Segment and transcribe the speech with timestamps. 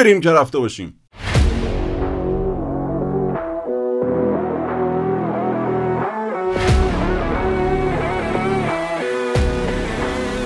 [0.00, 0.94] بریم که رفته باشیم.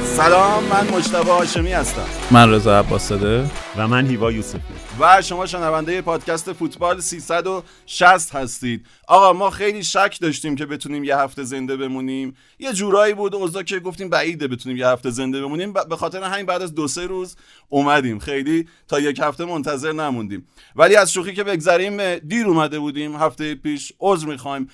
[0.04, 2.03] سلام من مجتبی هاشمی هستم.
[2.30, 3.45] من رضا عباسده.
[3.76, 4.58] و من هیوا یوسفی.
[5.00, 8.86] و شما شنونده پادکست فوتبال 360 هستید.
[9.09, 12.37] آقا ما خیلی شک داشتیم که بتونیم یه هفته زنده بمونیم.
[12.59, 15.73] یه جورایی بود اوضاع که گفتیم بعیده بتونیم یه هفته زنده بمونیم.
[15.73, 17.37] به خاطر همین بعد از دو سه روز
[17.68, 18.18] اومدیم.
[18.18, 20.48] خیلی تا یک هفته منتظر نموندیم.
[20.77, 23.16] ولی از شوخی که بگذریم دیر اومده بودیم.
[23.16, 24.69] هفته پیش عذر می‌خوایم.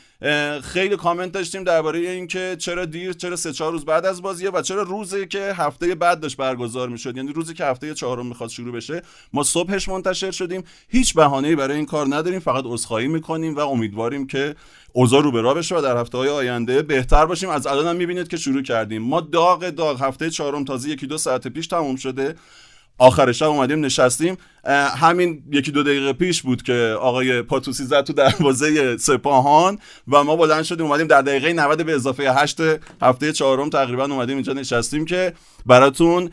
[0.62, 4.62] خیلی کامنت داشتیم درباره اینکه چرا دیر چرا سه چهار روز بعد از بازیه و
[4.62, 7.16] چرا روزی که هفته بعد داشت برگزار می‌شد.
[7.16, 8.89] یعنی روزی که هفته چهارم می‌خواد شروع بشه
[9.32, 10.64] ما صبحش منتشر شدیم.
[10.88, 14.54] هیچ بهانه‌ای برای این کار نداریم فقط عذرخواهی می‌کنیم و امیدواریم که
[14.92, 17.48] اوضاع رو به راه بشه و در هفته های آینده بهتر باشیم.
[17.48, 19.02] از الان هم می‌بینید که شروع کردیم.
[19.02, 22.34] ما داغ داغ هفته چهارم تازه یکی دو ساعت پیش تموم شده.
[23.00, 24.36] آخر شب اومدیم نشستیم.
[24.96, 30.37] همین یکی دو دقیقه پیش بود که آقای پاتوسی زد تو دروازه سپاهان و ما
[30.37, 32.60] بلند شدیم اومدیم در دقیقه 90 به اضافه 8
[33.02, 35.32] هفته چهارم تقریبا اومدیم اینجا نشستیم که
[35.66, 36.30] براتون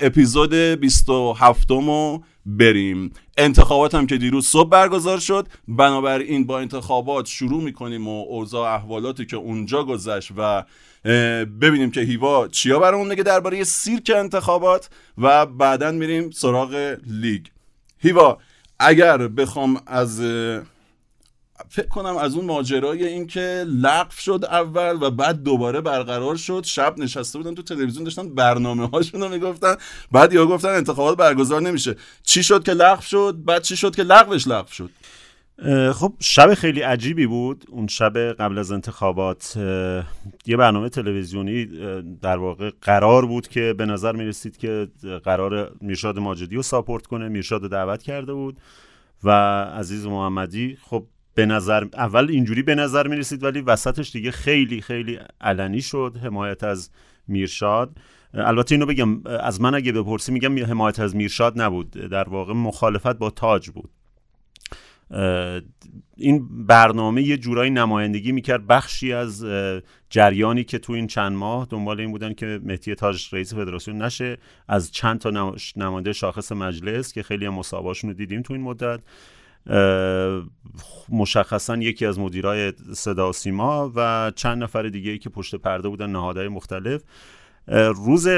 [0.00, 3.12] اپیزود 27 رو بریم.
[3.36, 5.48] انتخابات هم که دیروز صبح برگزار شد.
[5.68, 10.64] بنابراین با انتخابات شروع می‌کنیم و اوضاع احوالاتی که اونجا گذشت و
[11.60, 17.46] ببینیم که هیوا چیا برامون نگه درباره سیرک انتخابات و بعدا میریم سراغ لیگ.
[17.98, 18.38] هیوا
[18.78, 20.20] اگر بخوام از
[21.68, 26.64] فکر کنم از اون ماجرای این که لغو شد اول و بعد دوباره برقرار شد
[26.64, 29.76] شب نشسته بودن تو تلویزیون داشتن برنامه هاشون رو می‌گفتن
[30.12, 31.96] بعد یا گفتن انتخابات برگزار نمیشه.
[32.22, 34.90] چی شد که لغو شد؟ بعد چی شد که لغوش لغو شد؟
[35.92, 37.64] خب شب خیلی عجیبی بود.
[37.68, 39.56] اون شب قبل از انتخابات
[40.46, 41.66] یه برنامه تلویزیونی
[42.22, 44.88] در واقع قرار بود که به نظر می رسید که
[45.24, 48.60] قرار میرشاد ماجدی رو ساپورت کنه میرشاد رو دعوت کرده بود.
[49.24, 49.30] و
[49.64, 54.80] عزیز محمدی خب به نظر اول اینجوری به نظر می رسید ولی وسطش دیگه خیلی
[54.80, 56.90] خیلی علنی شد حمایت از
[57.28, 57.96] میرشاد.
[58.34, 61.90] البته اینو بگم از من اگه بپرسی میگم حمایت از میرشاد نبود.
[61.90, 63.90] در واقع مخالفت با تاج بود.
[66.16, 68.66] این برنامه یه جورایی نمایندگی می‌کرد.
[68.66, 69.44] بخشی از
[70.10, 74.38] جریانی که تو این چند ماه دنبال این بودن که مهدی تاج رئیس فدراسیون نشه.
[74.68, 79.00] از چند تا نماینده شاخص مجلس که خیلی مصاحبهاشون رو دیدیم تو این مدت.
[81.08, 86.10] مشخصا یکی از مدیرای صدا و سیما و چند نفر دیگه که پشت پرده بودن
[86.10, 87.02] نهادهای مختلف.
[87.94, 88.28] روز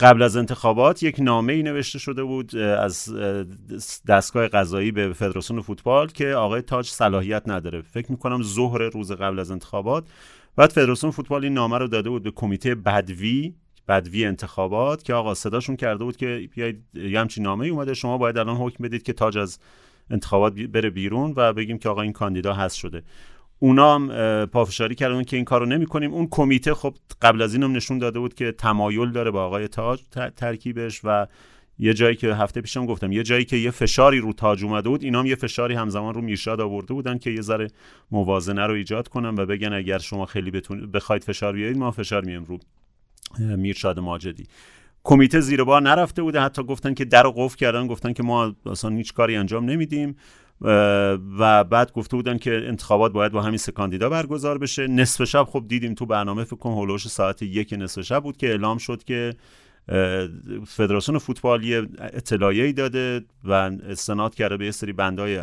[0.00, 3.14] قبل از انتخابات یک نامه ای نوشته شده بود از
[4.08, 7.82] دستگاه قضایی به فدراسیون فوتبال که آقای تاج صلاحیت نداره.
[7.82, 10.04] فکر می‌کنم ظهر روز قبل از انتخابات.
[10.56, 13.54] بعد فدراسیون فوتبال این نامه رو داده بود به کمیته بدوی
[13.88, 18.18] بدوی انتخابات که آقا صداشون کرده بود که بیاید یه همچین نامه ای اومده شما
[18.18, 19.58] باید الان حکم بدید که تاج از
[20.10, 23.02] انتخابات بره بیرون و بگیم که آقا این کاندیدا هست شده.
[23.58, 27.72] اونا هم پافشاری کردن که این کارو نمی کنیم اون کمیته خب قبل از اینم
[27.72, 30.00] نشون داده بود که تمایل داره با آقای تاج
[30.36, 31.26] ترکیبش و
[31.78, 35.04] یه جایی که هفته پیشم گفتم یه جایی که یه فشاری رو تاج اومده بود
[35.04, 37.68] اینا هم یه فشاری همزمان رو میرشاد آورده بودن که یه ذره
[38.10, 42.24] موازنه رو ایجاد کنن و بگن اگر شما خیلی بتون بخواید فشار بیارید ما فشار
[42.24, 42.58] میایم رو
[43.38, 44.46] میرشاد ماجدی.
[45.04, 48.90] کمیته زیر بار نرفته بوده حتی گفتن که در قفل کردن گفتن که ما اصلا
[48.90, 50.16] هیچ کاری انجام نمیدیم.
[51.38, 54.86] و بعد گفته بودن که انتخابات باید با همین سه کاندیدا برگزار بشه.
[54.86, 58.46] نصف شب خب دیدیم تو برنامه فکر کنم هولوش ساعت یک نصف شب بود که
[58.48, 59.34] اعلام شد که
[60.66, 65.42] فدراسیون فوتبالی اطلاعیه داده و استناد کرده به یه سری بندای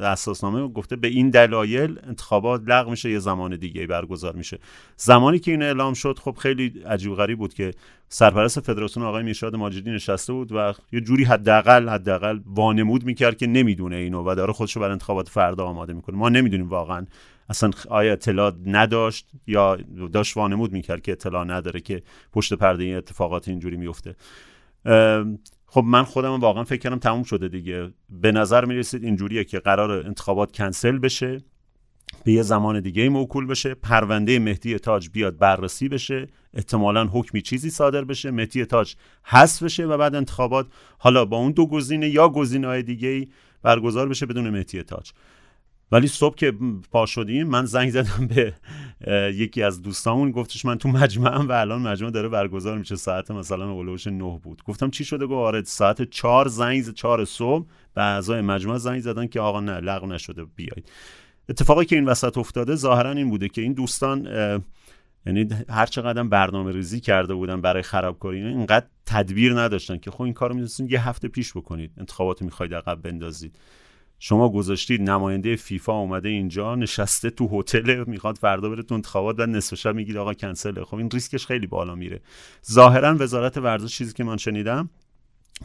[0.00, 4.58] اساسنامه گفته به این دلایل انتخابات لغو میشه یه زمان دیگه برگزار میشه.
[4.96, 7.70] زمانی که این اعلام شد خب خیلی عجیب غریب بود که
[8.08, 13.46] سرپرست فدراسیون آقای میرشاد ماجدی نشسته بود و یه جوری حداقل حداقل وانمود می‌کرد که
[13.46, 16.16] نمی‌دونه اینو و داره خودشو برای انتخابات فردا آماده می‌کنه.
[16.16, 17.06] ما نمی‌دونیم واقعا
[17.52, 19.78] اصلا آیا اطلاع نداشت یا
[20.12, 22.02] داشت وانمود می‌کرد که اطلاع نداره که
[22.32, 24.16] پشت پرده این اتفاقات اینجوری میفته
[25.66, 27.90] خب من خودم واقعا فکر کردم تموم شده دیگه.
[28.10, 31.44] به نظر می‌رسید اینجوریه که قرار انتخابات کنسل بشه
[32.24, 37.70] به یه زمان دیگه موکول بشه پرونده مهدی تاج بیاد بررسی بشه احتمالا حکمی چیزی
[37.70, 38.94] صادر بشه مهدی تاج
[39.24, 40.66] حذف بشه و بعد انتخابات
[40.98, 43.28] حالا با اون دو گزینه یا گزینه های دیگه
[43.62, 45.12] برگزار بشه بدون مهدی تاج.
[45.92, 46.52] ولی صبح که
[46.90, 48.52] پا شدیم من زنگ زدم به
[49.34, 52.96] یکی از دوستامون گفتش من تو مجمعم و الان مجمع داره برگزار میشه.
[52.96, 54.62] ساعت مثلا اولوش نه بود.
[54.64, 57.66] گفتم چی شده؟ گفت آره ساعت چهار زنگ چهار صبح.
[57.94, 60.90] به اعضای مجمع زنگ زدن که آقا نه لغو نشده بیاید
[61.48, 64.28] اتفاقی که این وسط افتاده ظاهرا این بوده که این دوستان
[65.26, 70.32] یعنی هر چقدر برنامه ریزی کرده بودن برای خرابکاری اینقدر تدبیر نداشتن که خب این
[70.32, 71.90] کارو می‌تونستین یه هفته پیش بکنید.
[71.98, 73.58] انتخابات می‌خواید عقب بندازید.
[74.24, 79.46] شما گذاشتید نماینده فیفا اومده اینجا نشسته تو هتل می‌خواد فردا بره تو انتخابات و
[79.46, 80.84] نصف شب میگید آقا کنسله.
[80.84, 82.20] خب این ریسکش خیلی بالا میره.
[82.70, 84.90] ظاهرا وزارت ورزش چیزی که من شنیدم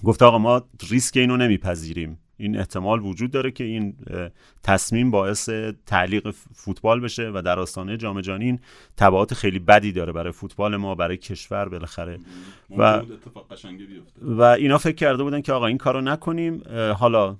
[0.04, 2.19] گفت آقا ما ریسک اینو نمیپذیریم.
[2.38, 3.95] این احتمال وجود داره که این
[4.63, 5.50] تصمیم باعث
[5.86, 8.60] تعلیق فوتبال بشه و در آستانه جام جهانی این
[8.98, 12.19] تبعات خیلی بدی داره برای فوتبال ما برای کشور بالاخره.
[12.77, 13.01] و
[14.21, 16.62] و اینا فکر کرده بودن که آقا این کارو نکنیم.
[17.00, 17.38] حالا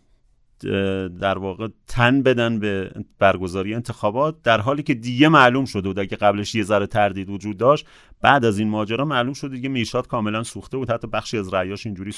[1.20, 6.18] در واقع تن بدن به برگزاری انتخابات در حالی که دیگه معلوم شده بود اگه
[6.18, 7.86] قبلش یه ذره تردید وجود داشت
[8.22, 10.92] بعد از این ماجرا معلوم شد دیگه میشاد کاملا سوخته بود.
[10.92, 12.12] حتی بخشی از رأیاش اینجوری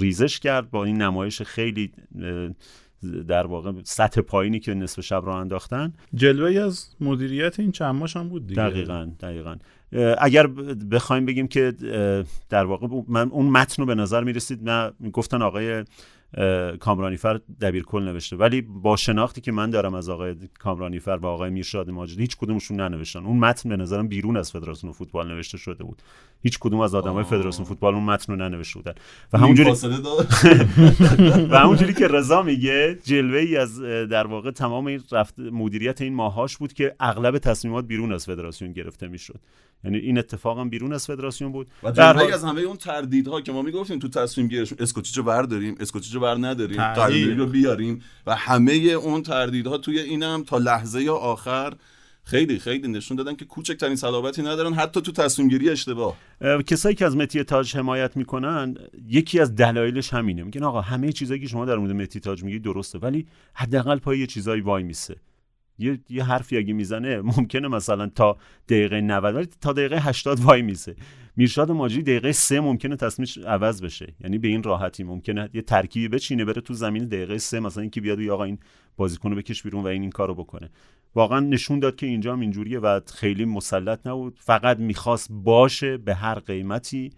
[0.00, 1.92] ریزش کرد با این نمایش خیلی
[3.28, 5.92] در واقع سطح پایینی که نصف شب را انداختن.
[6.14, 8.62] جلوه از مدیریت این چند هم بود دیگه.
[8.62, 9.56] دقیقا دقیقا.
[10.18, 10.46] اگر
[10.90, 11.74] بخوایم بگیم که
[12.48, 15.84] در واقع من اون متن رو به نظر می‌رسید نه گفتن آقای
[16.80, 18.36] کامرانیفر دبیرکل نوشته.
[18.36, 22.80] ولی با شناختی که من دارم از آقای کامرانیفر و آقای میرشاد ماجدی هیچ کدومشون
[22.80, 23.24] ننوشتن.
[23.24, 26.02] اون متن به نظرم بیرون از فدراسیون فوتبال نوشته شده بود.
[26.42, 28.94] هیچ کدوم از آدمای فدراسیون فوتبال اون متن رو ننوشته بودن.
[29.32, 29.70] و همونجوری
[31.50, 36.14] و همونجوری که رضا میگه جلوه ای از در واقع تمام این رفت مدیریت این
[36.14, 39.40] ماهاش بود که اغلب تصمیمات بیرون از فدراسیون گرفته می‌شد.
[39.84, 41.66] یعنی این اتفاق هم بیرون از فدراسیون بود.
[41.82, 46.17] و در از همه اون تردیدها که ما می‌گفتیم تو تصمیم گیریش اسکوچیچو برداریم اسکوچیچو
[46.18, 51.74] بر نداریم قراردادی رو بیاریم و همه اون تردیدها توی اینم تا لحظه آخر
[52.24, 56.16] خیلی خیلی نشون دادن که کوچکترین صلابتی ندارن حتی تو تصمیم گیری اشتباه
[56.66, 58.74] کسایی که از متی تاج حمایت می‌کنن
[59.08, 60.42] یکی از دلایلش همینه.
[60.42, 64.18] میگن آقا همه چیزایی که شما در مورد متی تاج میگی درسته ولی حداقل پای
[64.18, 65.16] یه چیزایی وای میسه.
[65.78, 68.36] یه یه حرفی اگه می‌زنه ممکنه مثلا تا
[68.68, 70.96] دقیقه 90 ولی تا دقیقه 80 وای میسه.
[71.38, 74.14] میرشاد ماجری دقیقه سه ممکنه تصمیمش عوض بشه.
[74.20, 78.00] یعنی به این راحتی ممکنه یه ترکیبی بچینه بره تو زمین دقیقه سه مثلا اینکه
[78.00, 78.58] بیاد یا آقا این
[78.96, 80.70] بازیکن رو بکش بیرون و این این کارو بکنه.
[81.14, 84.38] واقعا نشون داد که اینجا هم اینجوریه و خیلی مسلط نبود.
[84.40, 87.10] فقط می‌خواست باشه به هر قیمتی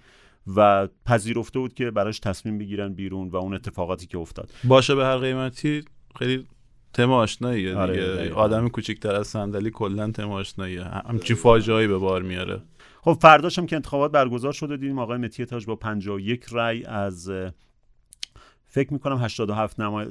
[0.56, 4.50] و پذیرفته بود که براش تصمیم بگیرن بیرون و اون اتفاقاتی که افتاد.
[4.64, 5.84] باشه به هر قیمتی
[6.18, 6.46] خیلی
[6.92, 8.34] تم آشناییه آره دیگه.
[8.34, 10.84] آدم کوچیک‌تر از صندلی کلا تم آشناییه.
[10.84, 12.62] همچین فاجعه‌ای به بار میاره.
[13.02, 17.30] خب فرداش هم که انتخابات برگزار شده دیدیم آقای متی تاج با 51 رأی از
[18.72, 20.06] فکر می‌کنم 87 نمای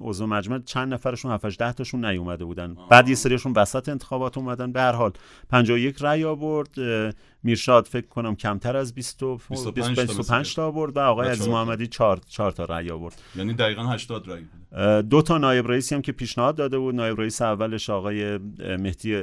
[0.00, 2.74] عضو مجمع چند نفرشون 7 10 تاشون نیومده بودن.
[2.76, 2.88] آه.
[2.88, 4.72] بعد یه سریشون وسط انتخابات اومدن.
[4.72, 5.12] به هر حال
[5.50, 6.68] 51 رأی آورد.
[7.42, 12.20] میرشاد فکر کنم کمتر از 20 25, 25 تا آورد و آقای عزیز محمدی 4
[12.28, 13.22] 4 تا رأی آورد.
[13.36, 14.42] یعنی دقیقاً 80 رأی
[15.02, 16.94] دو تا نایب رئیسی هم که پیشنهاد داده بود.
[16.94, 19.22] نایب رئیس اولش آقای مهدی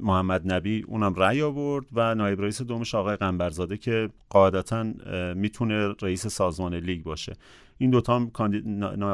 [0.00, 4.86] محمد نبی اونم رأی آورد و نایب رئیس دومش آقای قنبرزاده که قاعدتا
[5.34, 7.36] می‌تونه رئیس سازمان لیگ باشه.
[7.78, 8.30] این دوتا هم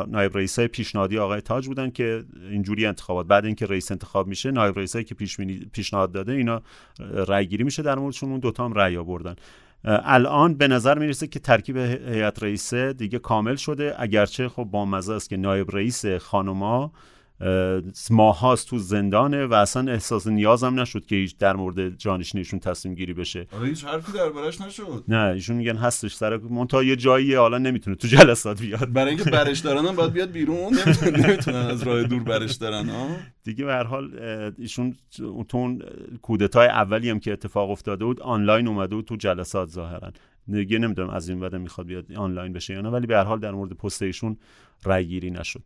[0.08, 4.50] نایب رئیس های پیشنهادی آقای تاج بودن که اینجوری انتخابات بعد اینکه رئیس انتخاب میشه
[4.50, 5.14] نایب رئیس که
[5.72, 6.62] پیشنهاد داده اینا
[7.00, 9.34] رأی گیری میشه در موردشون اون دوتا هم رأی آوردن.
[9.84, 13.94] الان به نظر می‌رسه که ترکیب هیئت رئیسه دیگه کامل شده.
[13.98, 16.92] اگرچه خب با مزه است که نایب رئیس خانوما
[18.10, 23.14] ماهاست تو زندانه و اصلا احساس نیازم نشد که هیچ در مورد جانشینشون تصمیم گیری
[23.14, 23.46] بشه.
[23.52, 25.04] آره هیچ حرفی دربارش نشد.
[25.08, 26.14] نه ایشون میگن هستش.
[26.14, 28.92] سر منتها یه جایی حالا نمی‌تونه تو جلسات بیاد.
[28.92, 30.78] برای اینکه برش دارن هم باید بیاد بیرون.
[31.02, 33.08] نمی‌تونن از راه دور برش دارن ها
[33.44, 34.10] دیگه به هر حال
[34.58, 34.94] ایشون
[35.48, 35.82] تو اون
[36.22, 40.12] کودتای اولی هم که اتفاق افتاده بود آنلاین اومده بود تو جلسات ظاهرا.
[40.48, 43.40] دیگه نمی‌دونم از این بعد می‌خواد بیاد آنلاین بشه یا نه ولی به هر حال
[43.40, 44.36] در مورد پست ایشون
[44.84, 45.62] رای گیری نشد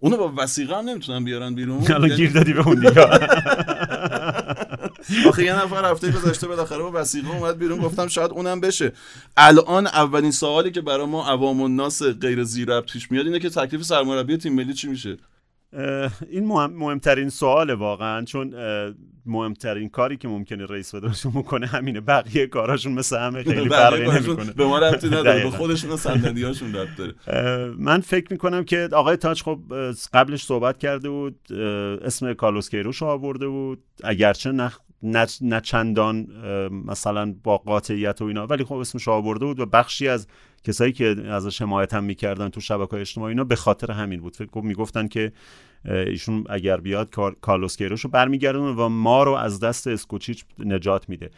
[0.00, 1.86] اونو با وسیقه هم نمی‌تونن بیارن بیرون.
[1.86, 3.00] حالا گیر دادی به اون دیگه.
[5.28, 8.92] آخه یه نفر هفته گذشته بالاخره با وسیقه اومد بیرون گفتم شاید اونم بشه.
[9.36, 13.82] الان اولین سوالی که برای ما عوام الناس غیر زیر پیش میاد اینه که تکلیف
[13.82, 15.16] سرمربی تیم ملی چی میشه؟
[16.30, 18.54] این مهم، مهمترین سواله واقعا چون
[19.26, 24.52] مهمترین کاری که ممکنه رئیس فدراسیون بکنه همینه بقیه کاراشون مثل همه خیلی فرقی نمی‌کنه.
[24.52, 27.14] به ما ربطی نداره به خودشون و صندلیاشون ربط داره.
[27.78, 29.58] من فکر می‌کنم که آقای تاج خب
[30.12, 31.52] قبلش صحبت کرده بود
[32.04, 33.82] اسم کارلوس کیروش آورده بود.
[34.04, 36.26] اگرچه نخ نه, چندان
[36.86, 40.26] مثلا با قاطعیت و اینا ولی خب اسمش آورده بود و بخشی از
[40.66, 44.36] کسایی که ازش حمایت هم می‌کردن تو شبکه اجتماعی اینا به خاطر همین بود.
[44.36, 45.32] فکر می‌گفتن که
[45.84, 51.30] ایشون اگر بیاد کارلوس کیروش رو برمیگردونه و ما رو از دست اسکوچیچ نجات میده.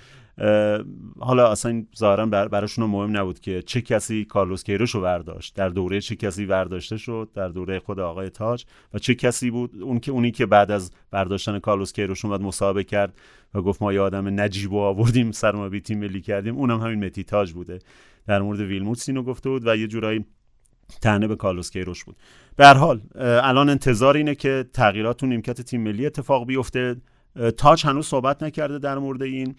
[1.20, 5.68] حالا اصلا ظاهرا بر براشون مهم نبود که چه کسی کارلوس کیروش رو برداشت در
[5.68, 8.64] دوره چه کسی برداشته شد؟ در دوره خود آقای تاج.
[8.94, 12.84] و چه کسی بود؟ اون که اونی که بعد از برداشتن کارلوس کیروش اومد مسابقه
[12.84, 13.14] کرد
[13.54, 16.56] و گفت ما یه آدم نجیب و آوردیم سرمربی تیم ملی کردیم.
[16.56, 17.78] اونم همین متی تاج بوده.
[18.26, 20.24] در مورد ویلموتس اینو گفته بود و یه جورایی
[21.02, 22.16] تنه به کارلوس کیروش بود.
[22.56, 26.96] به هر حال الان انتظار اینه که تغییرات تو نیمکت تیم ملی اتفاق بیفته.
[27.56, 29.54] تاج هنوز صحبت نکرده در مورد این.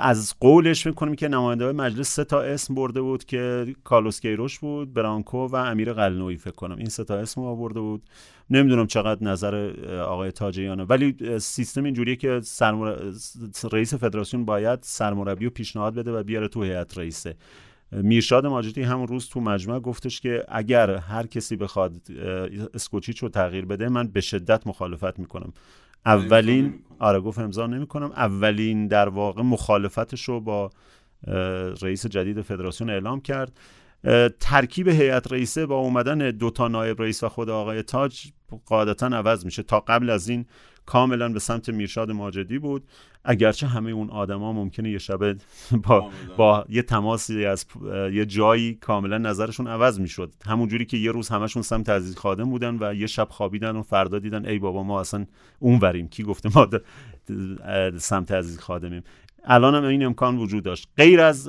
[0.00, 4.94] از قولش می‌کنیم که نماینده مجلس سه تا اسم برده بود که کارلوس کیروش بود
[4.94, 6.76] برانکو و امیر قلنوی فکر کنم.
[6.76, 8.02] این سه تا اسم آورده بود.
[8.50, 10.84] نمی‌دونم چقدر نظر آقای تاجیانه.
[10.84, 12.96] ولی سیستم اینجوریه که سرمر...
[13.72, 17.34] رئیس فدراسیون باید سرمربی رو پیشنهاد بده و بیاره تو هیئت رئیسه.
[17.92, 21.92] میرشاد ماجدی همون روز تو مجمع گفتش که اگر هر کسی بخواد
[22.74, 25.52] اسکوچیچ رو تغییر بده من به شدت مخالفت می‌کنم.
[26.06, 28.12] اولین آره گفت امضا نمی‌کنم.
[28.12, 30.70] اولین در واقع مخالفتش رو با
[31.82, 33.52] رئیس جدید فدراسیون اعلام کرد.
[34.40, 38.26] ترکیب هیئت رئیسه با اومدن دو تا نایب رئیس و خود آقای تاج
[38.66, 39.62] قاعدتا عوض میشه.
[39.62, 40.46] تا قبل از این
[40.86, 42.84] کاملا به سمت میرشاد ماجدی بود.
[43.24, 45.36] اگرچه همه اون آدما ممکنه یه شبه
[45.86, 47.66] با, با یه تماسی از
[48.12, 50.32] یه جایی کاملا نظرشون عوض می‌شد.
[50.46, 54.18] همونجوری که یه روز همشون سمت عزیز خادم بودن و یه شب خوابیدن و فردا
[54.18, 55.26] دیدن ای بابا ما اصلا
[55.58, 56.68] اون وریم کی گفته ما
[57.98, 59.02] سمت عزیز خادمیم؟
[59.44, 60.88] الان هم این امکان وجود داشت.
[60.96, 61.48] غیر از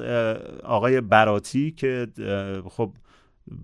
[0.64, 2.08] آقای براتی که
[2.70, 2.94] خب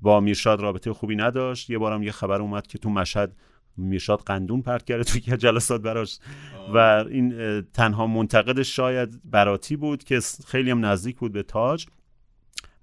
[0.01, 3.35] با میرشاد رابطه خوبی نداشت یه بارم یه خبر اومد که تو مشهد
[3.79, 6.19] میرشاد قندون پرت کرده توی جلسات براش.
[6.73, 6.77] و
[7.09, 11.85] این تنها منتقدش شاید براتی بود که خیلی هم نزدیک بود به تاج.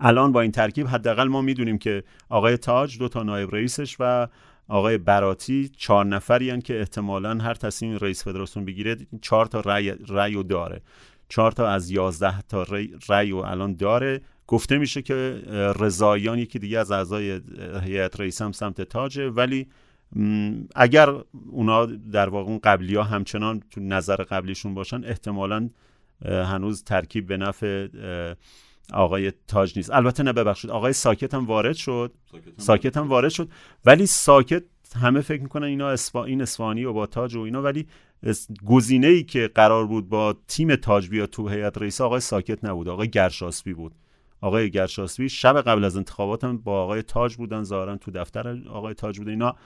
[0.01, 4.29] الان با این ترکیب حداقل ما می‌دونیم که آقای تاج دو تا نایب رئیسش و
[4.69, 10.83] آقای براتی چهار نفری که احتمالا هر تصمیم رئیس فدراسیون بگیره چهار تا رأی, داره.
[11.29, 12.67] چهار تا از یازده تا
[13.09, 14.21] رأی و الان داره.
[14.47, 15.15] گفته میشه که
[15.81, 17.41] رضاییان یکی دیگه از اعضای
[17.83, 19.67] هیئت رئیس هم سمت تاجه ولی
[20.75, 21.15] اگر
[21.51, 25.69] اونا در واقع اون قبلی ها همچنان تو نظر قبلیشون باشن احتمالا
[26.25, 27.89] هنوز ترکیب به نفع
[28.93, 29.91] آقای تاج نیست.
[29.91, 32.13] البته نه ببخشید آقای ساکت هم وارد شد.
[32.57, 33.49] ساکت هم وارد شد.
[33.85, 34.63] ولی ساکت
[34.97, 37.87] همه فکر می‌کنن اینا اسفا این اسفانی و با تاج و اینا ولی
[38.67, 42.89] گزینه ای که قرار بود با تیم تاج بیاد تو هیئت رئیس آقای ساکت نبود.
[42.89, 43.93] آقای گرشاسبی بود.
[44.41, 48.95] آقای گرشاسبی شب قبل از انتخابات هم با آقای تاج بودن ظاهرا تو دفتر آقای
[48.95, 49.57] تاج بودن اینا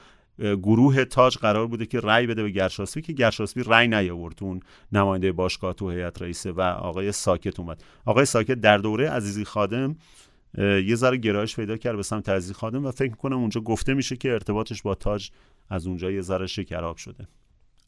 [0.40, 4.61] گروه تاج قرار بوده که رأی بده به گرشاسبی که گرشاسبی رأی نیاورد اون
[4.92, 7.85] نماینده باشگاه تو هیئت رئیسه و آقای ساکت اومد.
[8.04, 9.97] آقای ساکت در دوره عزیزی خادم
[10.59, 14.16] یه ذره گرایش پیدا کرد به سمت عزیزی خادم و فکر کنم اونجا گفته میشه
[14.16, 15.30] که ارتباطش با تاج
[15.68, 17.28] از اونجا یه ذره شکراب شده.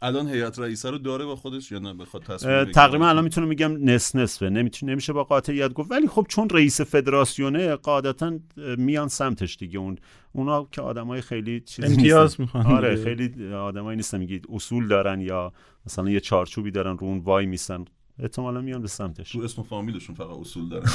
[0.03, 3.91] الان هیئت رئیسه رو داره با خودش یا نه؟ بخواد تصمیم تقریبا الان می‌تونم میگم
[3.91, 5.91] نصف نصفه نمی‌تونه نمیشه با قاطعیت گفت.
[5.91, 9.79] ولی خب چون رئیس فدراسیونه قاعدتا میان سمتش دیگه.
[9.79, 9.99] اون
[10.33, 14.19] اونا که آدمای خیلی چیزی امتیاز می‌خوان آره خیلی آدمایی نیستن.
[14.19, 15.53] میگید اصول دارن یا
[15.87, 17.85] مثلا یه چارچوبی دارن رو اون وای میسن.
[18.19, 19.33] احتمالا میان به سمتش.
[19.33, 20.87] تو اسم فامیلشون فقط اصول دارن.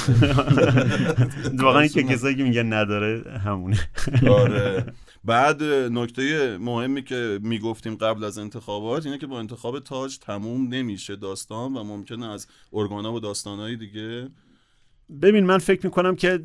[1.64, 3.78] واقعا که کسایی که میگن نداره همونه.
[4.40, 4.86] آره.
[5.24, 11.16] بعد نکته مهمی که می‌گفتیم قبل از انتخابات اینه که با انتخاب تاج تموم نمیشه
[11.16, 14.28] داستان و ممکنه از ارگانا و داستانهای دیگه.
[15.22, 16.40] ببین من فکر می‌کنم که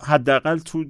[0.00, 0.84] حداقل تو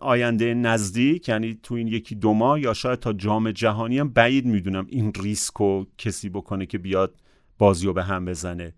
[0.00, 4.46] آینده نزدیک یعنی تو این یکی دو ماه یا شاید تا جام جهانی هم بعید
[4.46, 7.14] می‌دونم این ریسک رو کسی بکنه که بیاد
[7.60, 8.74] بازی رو به هم بزنه.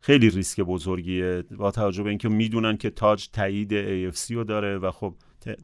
[0.00, 3.70] خیلی ریسک بزرگیه با توجه به اینکه می‌دونن که تاج تایید
[4.12, 5.14] AFC رو داره و خب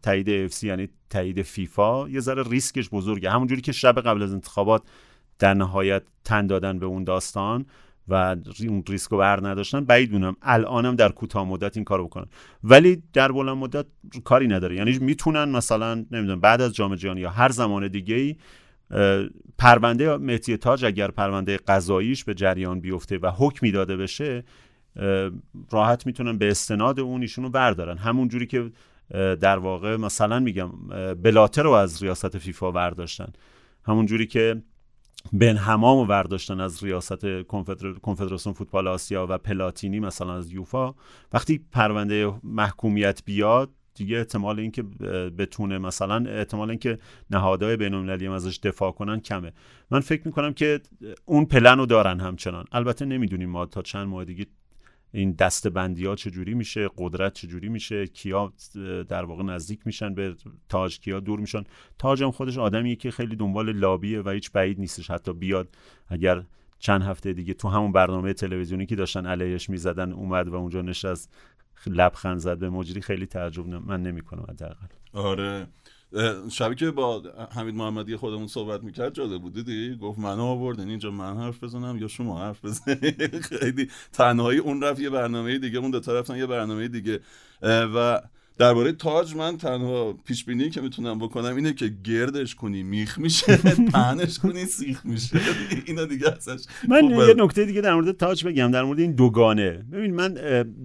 [0.02, 3.30] تایید AFC یعنی تایید فیفا یه ذره ریسکش بزرگه.
[3.30, 4.82] همونجوری که شب قبل از انتخابات
[5.38, 7.66] در نهایت تن دادن به اون داستان
[8.08, 8.36] و
[8.68, 9.84] اون ریسک رو بر نداشتن.
[9.84, 12.26] بعید دونم الانم در کوتاه مدت این کارو بکنن.
[12.64, 13.86] ولی در بلند مدت
[14.24, 14.76] کاری نداره.
[14.76, 18.36] یعنی می‌تونن مثلا نمی‌دونم بعد از جام جهانی یا هر زمان دیگه ای
[19.58, 24.44] پرونده مهدی تاج اگر پرونده قضاییش به جریان بیفته و حکمی داده بشه
[25.70, 27.98] راحت می‌تونن به استناد اون ایشونو بردارن.
[27.98, 28.70] همون جوری که
[29.40, 30.70] در واقع مثلا میگم
[31.22, 33.32] بلاتر رو از ریاست فیفا برداشتن
[33.84, 34.62] همون جوری که
[35.32, 37.42] بن همام رو برداشتن از ریاست
[38.02, 40.94] کنفدراسیون فوتبال آسیا و پلاتینی مثلا از یوفا.
[41.32, 44.82] وقتی پرونده محکومیت بیاد دیگه احتمال اینکه
[45.38, 46.98] بتونه مثلا احتمال اینکه
[47.30, 49.52] نهادهای بین المللی هم ازش دفاع کنن کمه.
[49.90, 50.80] من فکر می‌کنم که
[51.24, 52.64] اون پلن رو دارن همچنان.
[52.72, 54.46] البته نمی‌دونیم ما تا چند ماه دیگه
[55.12, 58.52] این دست بندی ها چجوری میشه قدرت چجوری میشه کیا
[59.08, 60.34] در واقع نزدیک میشن به
[60.68, 61.64] تاج کیا دور میشن.
[61.98, 65.10] تاج هم خودش آدمیه که خیلی دنبال لابیه و هیچ بعید نیستش.
[65.10, 65.68] حتی بیاد
[66.08, 66.42] اگر
[66.78, 71.32] چند هفته دیگه تو همون برنامه تلویزیونی که داشتن علیهش می‌زدن اومد و اونجا نشست.
[71.86, 74.86] لبخند زد به مجری خیلی تعجب من نمی‌کنم حداقل.
[75.12, 75.66] آره.
[76.50, 81.10] شبی که با حمید محمدی خودمون صحبت می‌کرد جاده بود دیدی؟ گفت منو آوردن اینجا
[81.10, 85.90] من حرف بزنم یا شما حرف بزنید خیلی تنهایی اون رفت یه برنامه دیگه اون
[85.90, 87.20] دو رفتن یه برنامه دیگه.
[87.62, 88.20] و
[88.60, 93.56] درباره تاج من تنها پیش بینی که می‌تونم بکنم اینه که گردش کنی میخ میشه
[93.92, 95.40] پهنش کنی سیخ میشه.
[95.86, 99.70] اینا دیگه ازش من یه نکته دیگه در مورد تاج بگم در مورد این دوگانه.
[99.92, 100.34] ببین من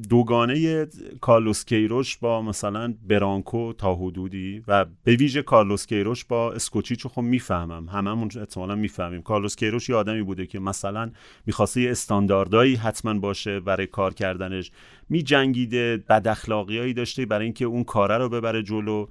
[0.10, 0.88] دوگانه
[1.22, 7.22] کارلوس کیروش با مثلا برانکو تا حدودی و به ویژه کارلوس کیروش با اسکوچیچو خب
[7.22, 7.90] می‌فهمم.
[7.90, 9.22] هممون احتمالا می‌فهمیم.
[9.22, 11.12] کارلوس کیروش یه آدمی بوده که مثلا
[11.46, 14.72] می‌خواسته یه استانداردایی حتما باشه برای کار کردنش.
[15.10, 19.08] می جنگیده بد اخلاقیایی داشته برای اینکه اون کاره رو ببره جلو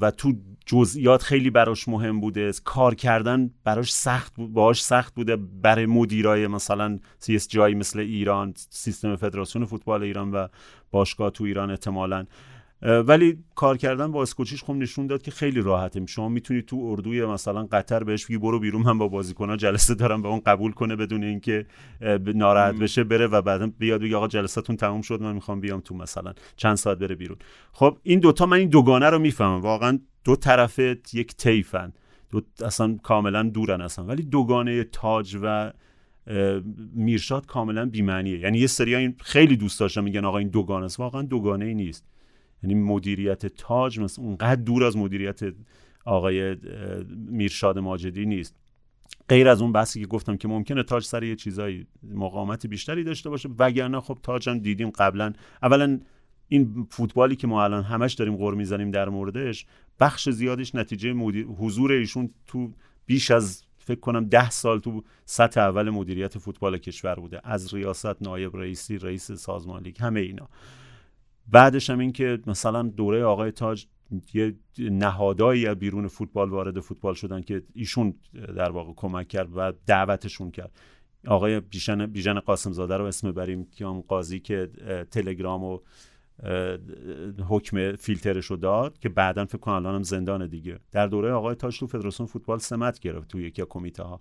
[0.00, 0.32] و تو
[0.66, 2.52] جزئیات خیلی براش مهم بوده.
[2.64, 8.54] کار کردن براش سخت بود باهاش سخت بوده برای مدیرای مثلا سیس جایی مثل ایران
[8.70, 10.48] سیستم فدراسیون فوتبال ایران و
[10.90, 12.26] باشگاه تو ایران احتمالاً.
[12.82, 16.06] ولی کار کردن با اسکوچیش خب نشون داد که خیلی راحته.
[16.06, 20.22] شما می‌تونید تو اردوی مثلا قطر بهش بگی برو بیرون من با بازیکن‌ها جلسه دارم
[20.22, 21.66] به اون قبول کنه بدون اینکه
[22.34, 25.94] ناراحت بشه بره و بعدا بیاد بگه آقا جلسهتون تموم شد من می‌خوام بیام تو
[25.94, 27.38] مثلا چند ساعت بره بیرون.
[27.72, 29.60] خب این دوتا من این دوگانه رو می‌فهمم.
[29.60, 30.78] واقعا دو طرف
[31.12, 31.92] یک تیفن
[32.30, 34.04] دو اصلا کاملا دورن اصلا.
[34.04, 35.72] ولی دوگانه تاج و
[36.94, 38.38] میرشاد کاملا بی‌معنیه.
[38.38, 41.00] یعنی یه سری این خیلی دوست داشتم میگن آقا این دوگانه است.
[41.00, 42.11] واقعا دوگانه ای نیست.
[42.62, 45.40] یعنی مدیریت تاج مثلا اونقدر دور از مدیریت
[46.04, 46.56] آقای
[47.16, 48.56] میرشاد ماجدی نیست.
[49.28, 53.30] غیر از اون بحثی که گفتم که ممکنه تاج سر یه چیزایی مقاومت بیشتری داشته
[53.30, 55.32] باشه وگرنه خب تاج هم دیدیم قبلا.
[55.62, 56.00] اولا
[56.48, 59.66] این فوتبالی که ما الان همش داریم غور می‌زنیم در موردش
[60.00, 61.46] بخش زیادش نتیجه مدیر...
[61.46, 62.72] حضور ایشون تو
[63.06, 67.40] بیش از فکر کنم ده سال تو سطح اول مدیریت فوتبال کشور بوده.
[67.44, 70.48] از ریاست نایب رئیسی رئیس سازمان لیگ همه اینا.
[71.52, 73.86] بعدش هم این که مثلا دوره آقای تاج
[74.34, 78.14] یه نهادایی از بیرون فوتبال وارد فوتبال شدن که ایشون
[78.56, 80.72] در واقع کمک کرد و دعوتشون کرد.
[81.26, 84.70] آقای بیژن بیژن قاسم زاده رو اسم بریم که اون قاضی که
[85.10, 85.78] تلگرام و
[87.48, 90.78] حکم فیلترش رو داد که بعدا فکر کنم الانم زندان دیگه.
[90.92, 94.20] در دوره آقای تاج تو فدراسیون فوتبال سمت گرفت تو یکی کمیته ها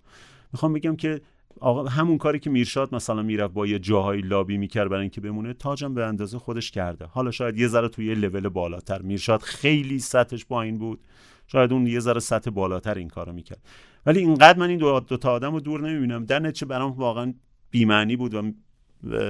[0.54, 1.22] می‌خوام بگم که
[1.60, 5.54] آقا همون کاری که میرشاد مثلا می‌رفت با یه جاهای لابی می‌کرد برای اینکه بمونه
[5.54, 7.06] تاجم به اندازه خودش کرده.
[7.06, 9.02] حالا شاید یه ذره توی یه لول بالاتر.
[9.02, 11.00] میرشاد خیلی سطحش پایین بود.
[11.48, 13.62] شاید اون یه ذره سطح بالاتر این کارو می‌کرد.
[14.06, 16.26] ولی اینقدر من این دو, دو تا آدم رو دور نمی‌بینم.
[16.26, 17.34] در نتیجه برام واقعا
[17.72, 18.52] بیمعنی بود و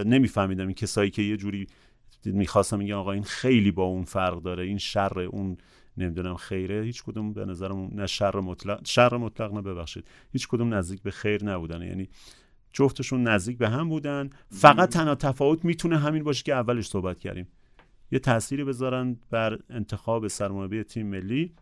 [0.06, 1.68] نمیفهمیدم این کسایی که یه جوری
[2.26, 5.58] می‌خواستم میگن آقا این خیلی با اون فرق داره این شر اون
[6.02, 10.06] نمی‌دونم خیره هیچ کدوم به نظرم نه شر مطلق شر مطلق نه ببخشید.
[10.34, 11.82] هیچ کدوم نزدیک به خیر نبودن.
[11.82, 12.10] یعنی
[12.74, 14.30] جفتشون نزدیک به هم بودن.
[14.50, 17.48] فقط تنها تفاوت می‌تونه همین باشه که اولش صحبت کردیم.
[18.12, 21.54] یه تأثیری بذارن بر انتخاب سرمربی تیم ملی.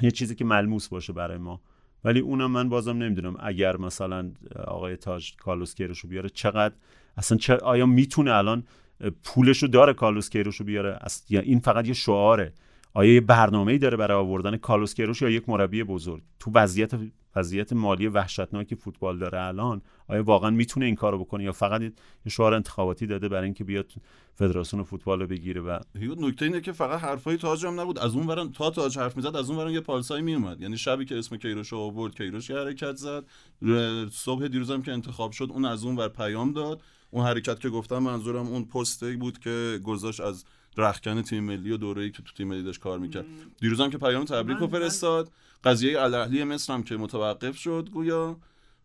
[0.00, 1.60] یه چیزی که ملموس باشه برای ما.
[2.04, 4.32] ولی اونم من بازم نمی‌دونم اگر مثلا
[4.66, 6.74] آقای تاج کارلوس کیروش رو بیاره چقدر
[7.16, 8.64] اصلا چه آیا می‌تونه الان
[9.24, 12.52] پولش رو داره کارلوس کیروش رو بیاره؟ یا این فقط یه شعاره.
[12.96, 16.92] آیا یه برنامه‌ای داره برای آوردن کارلوس کیروش یا یک مربی بزرگ؟ تو وضعیت
[17.36, 21.92] وضعیت مالی وحشتناکی فوتبال داره الان آیا واقعا می‌تونه این کارو بکنه یا فقط یه
[22.28, 23.92] شعار انتخاباتی داده برای اینکه بیاد
[24.34, 25.78] فدراسیون فوتبال رو بگیره و
[26.18, 27.98] نکته اینه که فقط حرفای تاج هم نبود.
[27.98, 31.04] از اون ورن تا تاج حرف می‌زد از اون ورن یه پالسای میومد یعنی شبی
[31.04, 33.24] که اسم کیروش رو آورد کیروش یه حرکت زد.
[34.12, 36.82] صبح دیروزم که انتخاب شد اون از اون ور پیام داد.
[37.10, 40.44] اون حرکت که گفتم منظورم اون پستی بود که گذاشت از
[40.76, 43.24] رخکن تیم ملی و دوره‌ای که تو تیم ملی داشت کار می‌کرد.
[43.60, 45.30] دیروزم که پیام تبریک رو فرستاد.
[45.64, 48.36] قضیه الاهلی مصر هم که متوقف شد گویا.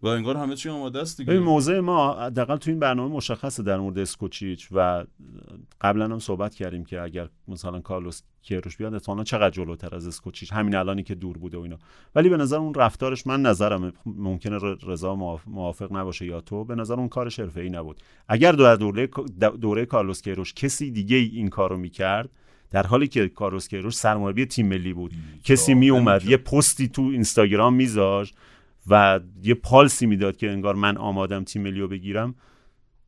[0.03, 1.39] و انگار همه چی آماده است دیگه.
[1.39, 5.05] موضع ما حداقل تو این برنامه مشخصه در مورد اسکوچیچ و
[5.81, 10.53] قبلا هم صحبت کردیم که اگر مثلا کارلوس کیروش بیاد احتمالاً چقدر جلوتر از اسکوچیچ؟
[10.53, 11.77] همین الانی که دور بوده و اینا.
[12.15, 15.15] ولی به نظر اون رفتارش من نظرم ممکنه رضا
[15.47, 18.01] موافق نباشه یا تو به نظر اون کارش حرفه‌ای نبود.
[18.27, 19.09] اگر دوره
[19.61, 22.29] دوره کارلوس کیروش کسی دیگه این کارو می‌کرد
[22.69, 27.01] در حالی که کارلوس کیروش سرمربی تیم ملی بود کسی می اومد یه پستی تو
[27.01, 28.35] اینستاگرام میذاشت
[28.88, 32.36] و یه پالسی می‌داد که انگار من آمادم تیم ملیو بگیرم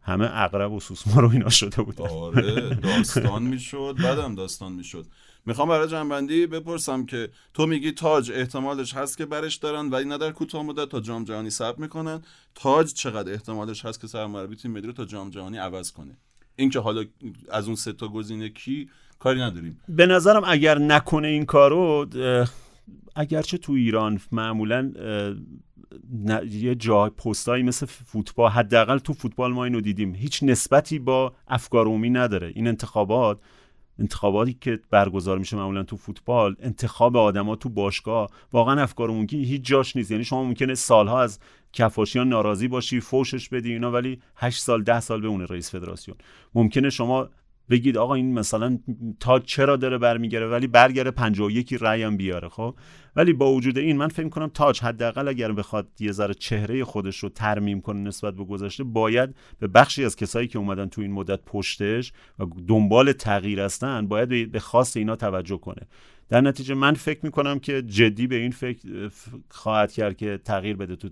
[0.01, 5.05] همه اقرب و سوسما رو اینا شده بود آره داستان می‌شد بعدم داستان می‌شد.
[5.45, 10.17] می‌خوام برای جنبندی بپرسم که تو میگی تاج احتمالش هست که برش دارن ولی نه
[10.17, 12.21] در کوتاه مدت تا جام جهانی ثبت می‌کنن.
[12.55, 16.17] تاج چقدر احتمالش هست که سرمربی تیم ملی رو تا جام جهانی عوض کنه؟
[16.55, 17.05] اینکه حالا
[17.51, 19.79] از اون سه تا گزینه کی کاری نداریم.
[19.89, 22.07] به نظرم اگر نکنه این کارو
[23.15, 24.91] اگرچه تو ایران معمولا
[26.49, 30.15] یه جای پستایی مثل فوتبال حداقل تو فوتبال ما اینو دیدیم.
[30.15, 32.51] هیچ نسبتی با افکار عمومی نداره.
[32.55, 33.39] این انتخابات
[33.99, 39.61] انتخاباتی که برگزار میشه معمولا تو فوتبال انتخاب آدما تو باشگاه واقعا افکار عمومی هیچ
[39.61, 40.11] جاش نیست.
[40.11, 41.39] یعنی شما ممکنه سالها از
[41.73, 46.17] کفاشیان ناراضی باشی فوشش بدی اینا ولی 8 سال ده سال بمونه رئیس فدراسیون.
[46.55, 47.29] ممکنه شما
[47.69, 48.79] بگید آقا این مثلا
[49.19, 52.75] تا چرا داره برمیگره ولی برگره 51 رأی هم بیاره خب؟
[53.15, 57.17] ولی با وجود این من فکر کنم تاج حداقل اگر بخواد یه ذره چهره خودش
[57.17, 61.11] رو ترمیم کنه نسبت به گذشته باید به بخشی از کسایی که اومدن تو این
[61.11, 65.81] مدت پشتش و دنبال تغییر هستن باید به خاص اینا توجه کنه.
[66.29, 69.11] در نتیجه من فکر می‌کنم که جدی به این فکر
[69.49, 71.09] خواهد کرد که تغییر بده تو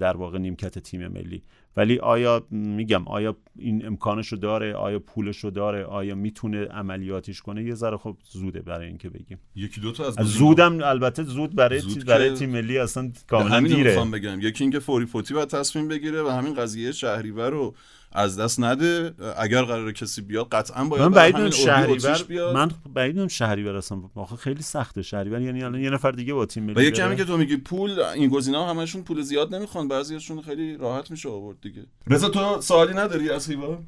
[0.00, 1.42] در واقع نیمکت تیم ملی.
[1.76, 7.42] ولی آیا میگم آیا این امکانش رو داره؟ آیا پولش رو داره؟ آیا می‌تونه عملیاتیش
[7.42, 9.38] کنه؟ یه ذره خب زوده برای اینکه بگیم.
[9.56, 14.04] یکی دو تا از زودم البته زود برای زود برای تیم ملی اصلا کاملا دیره.
[14.04, 14.40] بگم.
[14.40, 17.74] یکی اینکه فوری فوتی باید تصمیم بگیره و همین قضیه شهریور رو
[18.12, 23.76] از دست نده اگر قرار کسی بیاد قطعا باید من بعید شهریور من بعید شهریور
[23.76, 23.98] اصلا.
[24.14, 25.02] واقعا خیلی سخته.
[25.02, 27.56] شهریور یعنی الان یه نفر دیگه با تیم ملی و یه کمی که تو میگی
[27.56, 29.88] پول این گزینا همشون پول زیاد نمی‌خوان.
[29.88, 31.86] بعضیاشون خیلی راحت میشه آورد دیگه.
[32.06, 33.78] رضا تو سوالی نداری از هیوا؟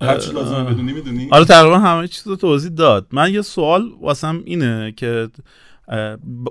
[0.00, 3.06] هر چی لازمه بدونی می‌دونی؟ آره تقریبا همه چیز رو توضیح داد.
[3.12, 5.28] من یه سوال واسم اینه که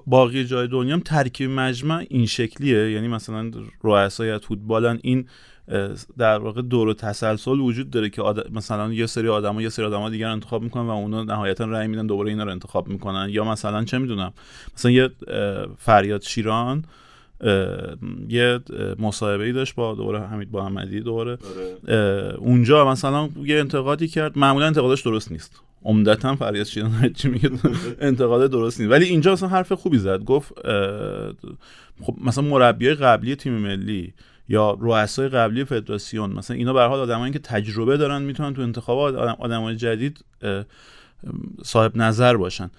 [0.05, 2.91] باقی جای دنیا ترکیب مجمع این شکلیه.
[2.91, 3.51] یعنی مثلا
[3.83, 5.27] رؤسای فوتبالن این
[6.17, 10.09] در واقع دور و تسلسل وجود داره که مثلا یه سری آدما یه سری آدما
[10.09, 13.27] دیگر انتخاب می‌کنن و اونا نهایتا رأی میدن دوباره اینا رو انتخاب می‌کنن.
[13.29, 14.33] یا مثلا چه می‌دونم
[14.77, 15.09] مثلا یه
[15.77, 16.83] فریاد شیران
[18.29, 18.59] یه
[18.99, 21.37] مصاحبه ای داشت با دوباره حمید محمدی دوباره.
[21.87, 22.35] آره.
[22.37, 24.37] اونجا مثلا یه انتقادی کرد.
[24.37, 25.61] معمولا انتقادش درست نیست.
[25.85, 27.51] عمدتا فریاد شیران چی میگه
[27.99, 28.91] انتقاد درست نیست.
[28.91, 30.23] ولی اینجا مثلا حرف خوبی زد.
[30.23, 30.53] گفت
[32.01, 34.13] خب مثلا مربیای قبلی تیم ملی
[34.49, 36.33] یا رؤسای قبلی فدراسیون.
[36.33, 40.25] مثلا اینا به حال آدمایی که تجربه دارن می‌تونن تو انتخابات آدمای جدید
[41.63, 42.71] صاحب نظر باشن.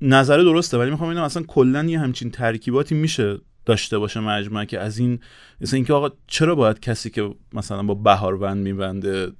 [0.00, 4.80] نظر درسته ولی می‌خوام ببینم مثلا کلا یه همچین ترکیباتی میشه داشته باشه مجمع که
[4.80, 5.18] از این
[5.60, 9.32] مثلا اینکه آقا چرا باید کسی که مثلا با بهاروند میبنده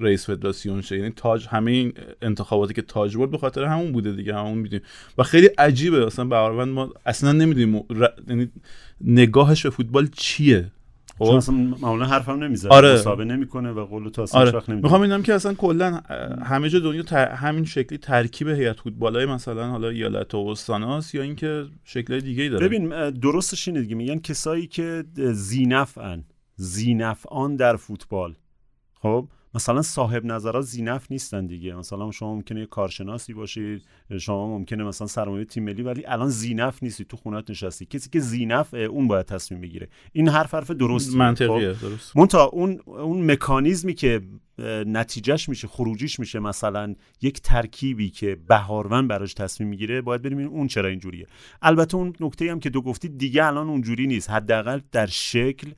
[0.00, 4.12] رئیس فدراسیون شه؟ یعنی تاج همه این انتخاباتی که تاج برد به خاطر همون بوده
[4.12, 4.84] دیگه همون می‌دونیم.
[5.18, 7.84] و خیلی عجیبه مثلا بهاروند ما اصلا نمی‌دونیم
[8.28, 8.50] یعنی
[9.04, 10.70] نگاهش به فوتبال چیه؟
[11.18, 12.92] خب؟ اصلا معمولا حرفم نمی‌زنه آره.
[12.94, 14.50] مسابقه نمی‌کنه و قول تو اصلا آره.
[14.50, 16.00] وقت می‌خوام اینم که اصلا کلا
[16.42, 21.66] همه جا دنیا همین شکلی ترکیب هیئت فوتبالای مثلا حالا ایالت و استاناس یا اینکه
[21.84, 23.94] شکل دیگه ای داره؟ ببین درستش اینه دیگه.
[23.94, 26.24] میگن کسایی که زینفعن
[26.56, 28.34] زینفعان در فوتبال.
[29.02, 31.74] خب؟ مثلا صاحب نظرها زینف نیستن دیگه.
[31.74, 33.82] مثلا شما ممکنه یه کارشناسی باشید
[34.20, 37.86] شما ممکنه مثلا سرمایه تیم ملی ولی الان زینف نیستی تو خونت نشستی.
[37.86, 39.88] کسی که زینف اون باید تصمیم بگیره.
[40.12, 42.16] این حرف حرف درست منطقیه خب؟ درست.
[42.16, 44.20] مونتا اون اون مکانیزمی که
[44.86, 50.66] نتیجهش میشه خروجیش میشه مثلا یک ترکیبی که بهارون براش تصمیم می‌گیره باید بریم اون
[50.66, 51.26] چرا اینجوریه.
[51.62, 54.30] البته اون نکته هم که دو گفتی دیگه الان اونجوری نیست.
[54.30, 55.70] حداقل در شکل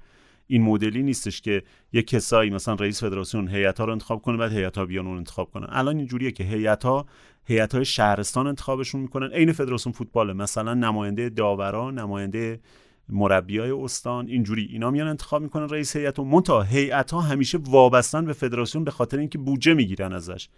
[0.46, 4.78] این مدلی نیستش که یه کسایی مثلا رئیس فدراسیون هیئت رو انتخاب کنه بعد هیئت
[4.78, 5.66] ها بیان اون انتخاب کنن.
[5.70, 7.07] الان اینجوریه که هیئت ها
[7.44, 9.30] هیئت های شهرستان انتخابشون می‌کنن.
[9.33, 10.33] عین فدراسیون فوتباله.
[10.33, 12.61] مثلا نماینده داوران نماینده
[13.09, 18.24] مربیای استان اینجوری اینا میان انتخاب می‌کنن رئیس هیئت و منتها هیئت ها همیشه وابستن
[18.24, 20.48] به فدراسیون به خاطر اینکه بودجه می‌گیرن ازش.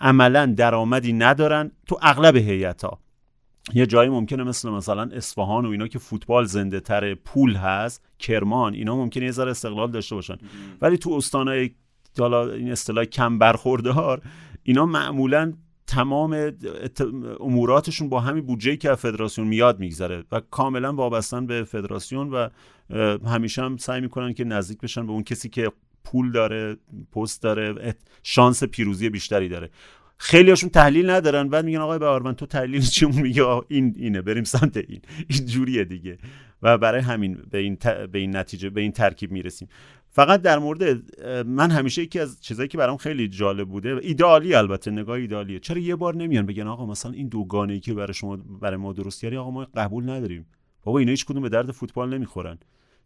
[0.00, 1.70] عملا درآمدی ندارن.
[1.86, 3.00] تو اغلب هیئت ها
[3.74, 8.74] یه جایی ممکنه مثل مثلا اصفهان و اینا که فوتبال زنده تر پول هست کرمان
[8.74, 10.36] اینا ممکنه یه ذره استقلال داشته باشن.
[10.80, 11.70] ولی تو استانهای
[12.18, 14.22] حالا این اصطلاح کم برخوردار
[14.62, 15.52] اینا معمولا
[15.86, 16.52] تمام
[17.40, 22.48] اموراتشون با همین بودجه که فدراسیون میاد میگذره و کاملا وابستن به فدراسیون و
[23.26, 25.72] همیشه هم سعی می‌کنن که نزدیک بشن به اون کسی که
[26.04, 26.76] پول داره
[27.12, 29.70] پست داره شانس پیروزی بیشتری داره.
[30.22, 34.76] خیلیاشون تحلیل ندارن بعد میگن آقای بهاروند تو تحلیل چیمون میگه این اینه بریم سمت
[34.76, 35.00] این.
[35.28, 36.18] این جوریه دیگه.
[36.62, 37.78] و برای همین به این,
[38.12, 39.68] به این نتیجه به این ترکیب می‌رسیم.
[40.10, 41.02] فقط در مورد
[41.46, 45.58] من همیشه یکی از چیزایی که برام خیلی جالب بوده ایدئالی البته نگاه ایدئالیه.
[45.58, 48.92] چرا یه بار نمیان بگن آقا مثلا این دوگانه ای که برای شما برای ما
[48.92, 50.46] درست کردی آقا ما قبول نداریم.
[50.82, 52.58] بابا اینا هیچ کدوم به درد فوتبال نمی‌خورن.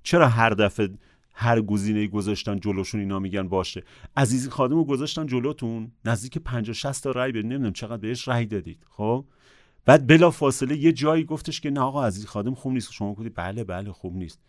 [0.02, 0.88] چرا هر دفعه
[1.34, 3.84] هر گزینه گذاشتن جلوشون اینا میگن باشه.
[4.16, 8.46] عزیزی خادم رو گذاشتن جلوتون نزدیک 50 60 تا رای بدید نمی‌دونم چقدر بهش رای
[8.46, 9.24] دادید خب؟
[9.84, 12.92] بعد بلا فاصله یه جایی گفتش که نه آقا عزیزی خادم خوب نیست.
[12.92, 14.40] شما گفتید بله بله خوب نیست.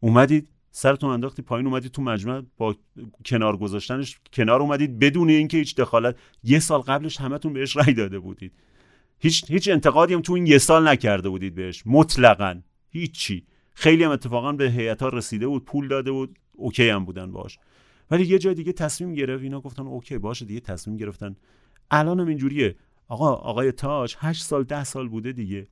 [0.00, 2.76] اومدید سرتون انداختی پایین اومدی تو مجمع با
[3.24, 4.20] کنار گذاشتنش.
[4.32, 6.16] کنار اومدید بدون اینکه هیچ دخالت.
[6.44, 8.52] یه سال قبلش همتون بهش رأی داده بودید.
[9.18, 11.82] هیچ هیچ انتقادی هم تو این یه سال نکرده بودید بهش.
[11.86, 12.60] مطلقا.
[12.90, 13.46] هیچی.
[13.74, 17.58] خیلی هم اتفاقا به هیئت رسیده بود پول داده بود OK هم بودن باش
[18.10, 21.36] ولی یه جای دیگه تصمیم گرفت اینا گفتن OK باشه دیگه تصمیم گرفتن.
[21.90, 22.76] الان هم اینجوریه.
[23.08, 25.68] آقا آقای تاج 8 سال ده سال بوده دیگه.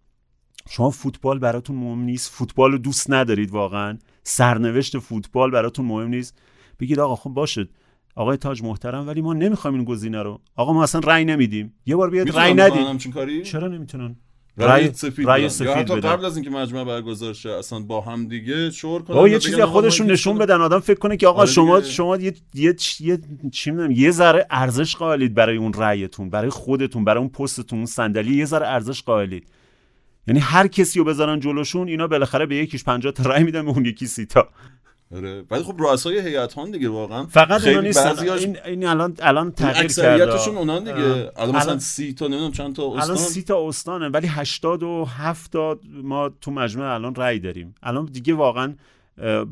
[0.68, 2.30] شما فوتبال براتون مهم نیست.
[2.30, 3.98] فوتبال رو دوست ندارید واقعا.
[4.22, 6.38] سرنوشت فوتبال براتون مهم نیست.
[6.80, 7.68] بگید آقا خب باشه.
[8.14, 10.40] آقای تاج محترم ولی ما نمی‌خوایم این گزینه رو.
[10.56, 11.74] آقا ما اصلا رأی نمیدیم.
[11.86, 14.16] یه بار بیاد رأی ندید چرا نمی‌تونن؟
[14.58, 18.70] رأی سفید رأی سفید حتی قبل از اینکه مجمع برگزار شه اصلا با هم دیگه
[18.70, 20.60] شور کنن یه چیزی خودشون نشون بدن.
[20.60, 23.18] آدم فکر کنه که آقا آره شما شما یه یه یه
[23.52, 27.86] چی می‌دونم یه ذره ارزش قائلید برای اون رأیتون برای خودتون برای اون پستتون اون
[27.86, 29.48] صندلی یه ذره ارزش قائلید.
[30.26, 33.70] یعنی هر کسی رو بذارن جلوشون اینا بالاخره به یکیش 50 تا رأی میدن به
[33.70, 34.48] اون یکی سی تا.
[35.14, 35.44] آره.
[35.50, 38.28] ولی خب رؤسای هیئت ها دیگه واقعا فقط اونا نیستن.
[38.28, 40.24] این, این الان الان تغییر کرده.
[40.24, 41.30] اکثریتشون اونان دیگه.
[41.36, 43.02] الان مثلا 30 تا نمی‌دونم چند تا استان.
[43.02, 47.74] الان 30 تا استانه ولی 87 تا ما تو مجمع الان رأی داریم.
[47.82, 48.74] الان دیگه واقعا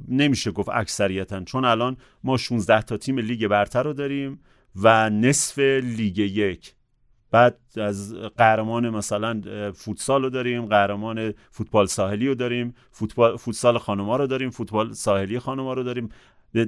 [0.08, 4.40] نمیشه گفت اکثریتا چون الان ما 16 تا تیم لیگ برتر رو داریم
[4.76, 6.75] و نصف لیگ یک.
[7.30, 9.40] بعد از قهرمان مثلا
[9.74, 15.38] فوتسال رو داریم قهرمان فوتبال ساحلی رو داریم فوتبال فوتسال خانوما رو داریم فوتبال ساحلی
[15.38, 16.08] خانوما رو داریم.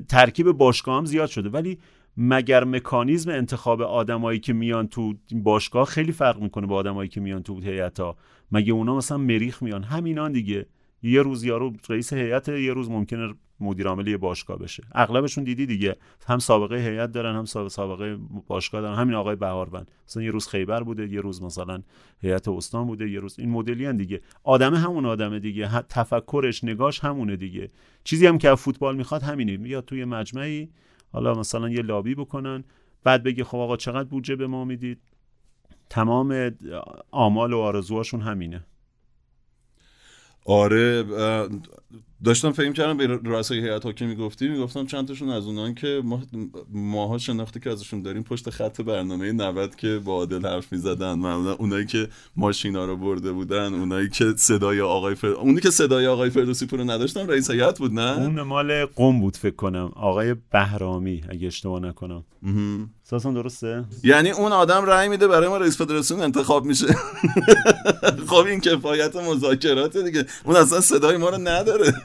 [0.09, 1.49] ترکیب باشگاه هم زیاد شده.
[1.49, 1.79] ولی
[2.17, 7.43] مگر مکانیزم انتخاب آدمایی که میان تو باشگاه خیلی فرق می‌کنه با آدمایی که میان
[7.43, 8.01] تو هیئت
[8.53, 10.67] مگه اونا مثلا مریخ میان؟ همینان دیگه.
[11.03, 14.83] یه روز یارو رئیس هیئت یه روز ممکنه مدیر عامل یه باشگاه بشه.
[14.93, 15.97] اغلبشون دیدی دیگه.
[16.27, 18.97] هم سابقه هیئت دارن هم سابقه باشگاه دارن.
[18.97, 19.91] همین آقای بهاروند.
[20.09, 21.83] مثلا یه روز خیبر بوده یه روز مثلا
[22.21, 24.21] هیئت استان بوده یه روز این مدلی دیگه.
[24.45, 25.83] آدم همون آدم دیگه.
[25.83, 27.71] تفکرش نگاش همونه دیگه.
[28.05, 29.69] چیزی هم که فوتبال می‌خواد همینه.
[29.69, 30.69] یا توی مجمعی
[31.13, 32.65] حالا مثلا یه لابی بکنن
[33.05, 34.99] بعد بگه خب آقا چقدر بودجه به ما می‌دید؟
[35.91, 36.51] تمام
[37.11, 38.65] آمال و آرزوهاشون همینه.
[40.49, 41.05] آره
[42.25, 46.03] داشتم فکر کردم به رؤسای هیئت ها که می‌گفتی می‌گفتم چند تاشون از اونان که
[46.05, 46.23] ما
[46.73, 51.15] ماها شناخته که ازشون داریم پشت خط برنامه 90 که با عادل حرف می‌زدن.
[51.15, 55.27] معمولا اونایی که ماشینا رو برده بودن اونایی که صدای آقای فر...
[55.27, 59.37] اونی که صدای آقای فردوسی پور نداشتن رئیس هیئت بود نه؟ اون مال قم بود
[59.37, 59.91] فکر کنم.
[59.97, 62.25] آقای بهرامی اگه اشتباه نکنم.
[63.09, 66.87] اساسا درسته؟ یعنی اون آدم رأی میده برای ما رئیس فدراسیون انتخاب میشه.
[68.29, 70.27] خب این کفایت مذاکرات دیگه.
[70.45, 71.95] اون اصلا صدای ما رو نداره.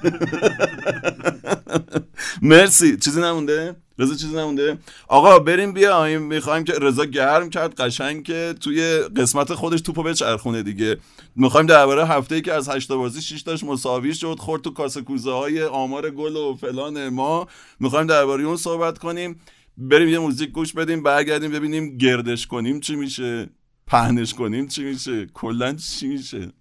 [2.42, 2.98] مرسی.
[2.98, 8.56] چیزی نمونده؟ رضا چیزی نمونده؟ آقا بریم بیایم می‌خوایم که رضا گرم کرد قشنگ که
[8.62, 10.98] توی قسمت خودش توپو بچرخونه دیگه.
[11.36, 15.02] می‌خوایم درباره هفته ای که از هشت بازی 6 تاش مساوی شد خورد تو کاسه
[15.02, 17.48] کوزه های آمار گل و فلان ما.
[17.80, 19.39] می‌خوایم درباره اون صحبت کنیم.
[19.78, 23.50] بریم یه موزیک گوش بدیم برگردیم ببینیم گردش کنیم چی میشه
[23.88, 26.52] پهنش کنیم چی میشه کلا چی میشه.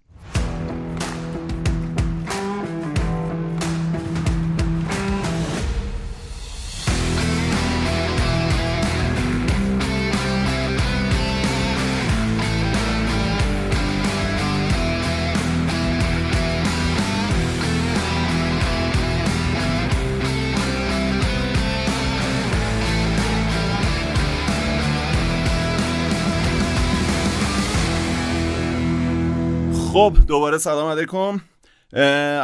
[30.03, 31.41] خب دوباره سلام علیکم.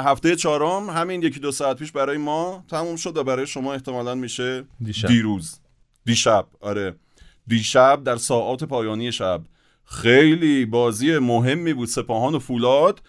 [0.06, 4.16] هفته چهارم همین یکی دو ساعت پیش برای ما تموم شد و برای شما احتمالا
[4.16, 5.08] میشه دیشب.
[5.08, 5.60] دیروز.
[6.06, 6.96] دیشب آره.
[7.48, 9.42] دیشب در ساعات پایانی شب.
[9.86, 13.02] خیلی بازی مهمی بود سپاهان و فولاد.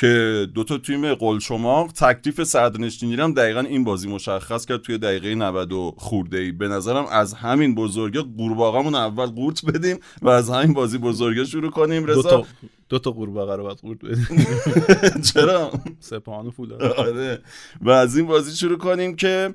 [0.00, 5.34] که دو تا تیم قلشماق تکلیف صدرنشینی هم دقیقا این بازی مشخص کرد توی دقیقه
[5.34, 6.52] 90 و خورده ای.
[6.52, 11.70] به نظرم از همین بزرگه قورباغمون اول قورت بدیم و از همین بازی بزرگه شروع
[11.70, 12.06] کنیم.
[12.06, 12.46] رضا؟ دو تا
[12.88, 14.46] دو تا قورباغه رو باید قورت بدیم.
[15.32, 17.38] چرا؟ سپاهان و فولاد آره.
[17.80, 19.54] و از این بازی شروع کنیم که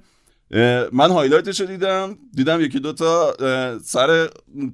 [0.91, 2.17] من highlight ش رو دیدم.
[2.33, 3.33] دیدم یکی دوتا
[3.83, 4.29] سر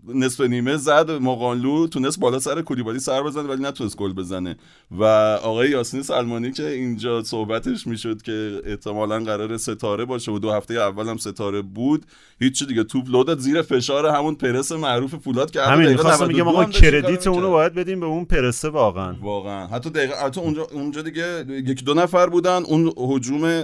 [0.07, 4.57] نصف نیمه زد مقانلو تونست بالا سر کولیبالی سر بزنه ولی نتونست گل بزنه.
[4.91, 5.03] و
[5.43, 10.73] آقای یاسین سلمانی که اینجا صحبتش می‌شد که احتمالا قرار ستاره باشه و دو هفته
[10.73, 12.05] اول هم ستاره بود
[12.39, 12.83] هیچ دیگه.
[12.83, 17.27] توپ لو داد زیر فشار همون پرس معروف فولاد که همین خواستم میگم آقا credit
[17.27, 19.15] اونو باید بدیم به اون پرسه واقعا.
[19.21, 19.67] واقعا.
[19.67, 22.63] حتی دقیقه حتی اونجا اونجا دیگه یکی دو نفر بودن.
[22.63, 23.63] اون هجوم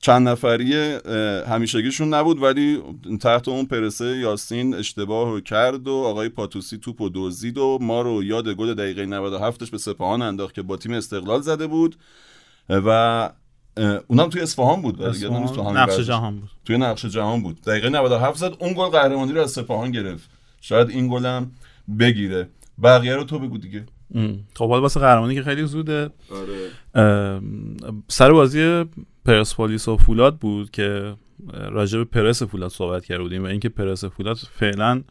[0.00, 0.74] چند نفری
[1.48, 2.82] همیشگیشون نبود ولی
[3.20, 8.24] تحت اون پرسه یاسین اشتباه کرد و آقای پاتوسی توپ و دزدید و ما رو
[8.24, 11.96] یاد گل دقیقه 97ش به سپاهان انداخت که با تیم استقلال زده بود.
[12.68, 13.30] و
[14.08, 15.20] اونم توی اصفهان بود نقش.
[16.00, 16.50] جهان بود.
[16.64, 17.60] توی نقش جهان بود.
[17.60, 20.30] دقیقه 97 زد اون گل قهرمانی رو از سپاهان گرفت.
[20.60, 21.50] شاید این گلم
[21.98, 22.48] بگیره.
[22.82, 23.86] بقیه رو تو بگو دیگه.
[24.14, 24.38] ام.
[24.54, 26.10] خب حالا واسه قهرمانی که خیلی زوده.
[26.30, 27.40] آره.
[28.08, 28.84] سر بازی
[29.28, 31.14] پرسپولیس و فولاد بود که
[31.52, 35.02] راجع به پرس فولاد صحبت کرده بودیم و اینکه پرس فولاد فعلا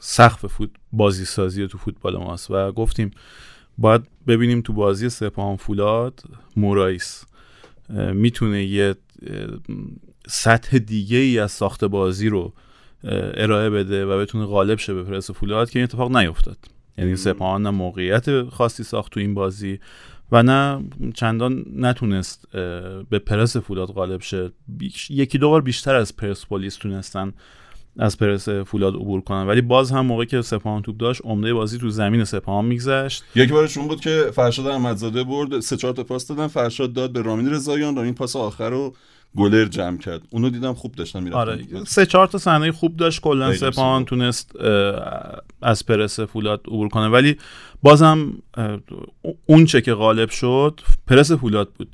[0.00, 3.10] سقف فوت بازی سازی تو فوتبال ماست و گفتیم
[3.78, 6.22] باید ببینیم تو بازی سپاهان فولاد
[6.56, 7.24] مورایس
[8.12, 8.94] می‌تونه یه
[10.28, 12.52] سطح دیگه ای از ساخت بازی رو
[13.34, 16.58] ارائه بده و بتونه غالب شه به پرس فولاد که این اتفاق نیفتاد.
[16.98, 19.80] یعنی سپاهان موقعیت خاصی ساخت تو این بازی
[20.32, 20.84] و نه
[21.14, 22.48] چندان نتونست
[23.10, 24.20] به پرس فولاد غالب
[24.68, 27.32] بیش- یکی دو بار بیشتر از پرسپولیس تونستن
[27.98, 29.46] از پرس فولاد عبور کنن.
[29.46, 33.24] ولی باز هم موقعی که سپاهان توپ داشت عمده بازی تو زمین سپاهان میگذشت.
[33.34, 36.46] یک بارش اون بود که فرشاد احمدزاده برد سه چهار تا پاس دادن.
[36.46, 37.96] فرشاد داد به رامین رضاییان.
[37.96, 38.94] رامین پاس آخر رو
[39.36, 40.22] گلر جمع کرد.
[40.30, 41.40] اونو دیدم خوب داشتن می‌رفتن.
[41.40, 43.20] آره سه چهار تا صحنه خوب داشت.
[43.20, 44.04] کلا سپاهان سپاه.
[44.04, 44.56] تونست
[45.62, 47.08] از پرس فولاد عبور کنه.
[47.08, 47.36] ولی
[47.82, 48.32] بازم
[49.46, 51.88] اون چه که غالب شد پرس فولاد بود.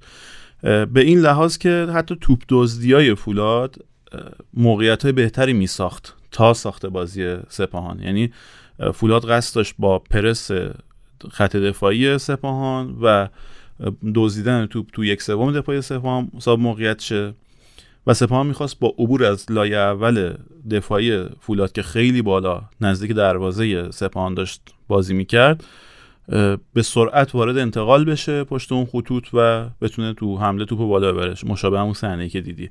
[0.62, 3.76] به این لحاظ که حتی توپ دزدیای فولاد
[4.54, 8.02] موقعیت های بهتری می ساخت تا ساخت بازی سپاهان.
[8.02, 8.32] یعنی
[8.94, 10.50] فولاد قصد داشت با پرس
[11.30, 13.28] خط دفاعی سپاهان و
[14.14, 17.34] دزدیدن توپ تو یک سوم دفاعی سپاهان صاحب موقعیت شه.
[18.06, 20.34] و سپاهان می‌خواست با عبور از لایه اول
[20.70, 25.64] دفاعی فولاد که خیلی بالا نزدیک دروازه سپاهان داشت بازی می‌کرد
[26.72, 31.34] به سرعت وارد انتقال بشه پشت اون خطوط و بتونه تو حمله توپ بالا ببره
[31.46, 32.70] مشابه همون صحنه که دیدی.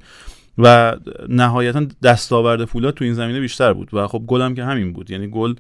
[0.58, 0.98] و
[1.30, 3.94] نهایتا دستاورد فولاد تو این زمینه بیشتر بود.
[3.94, 5.12] و خب گل هم که همین بود.
[5.12, 5.54] یعنی گل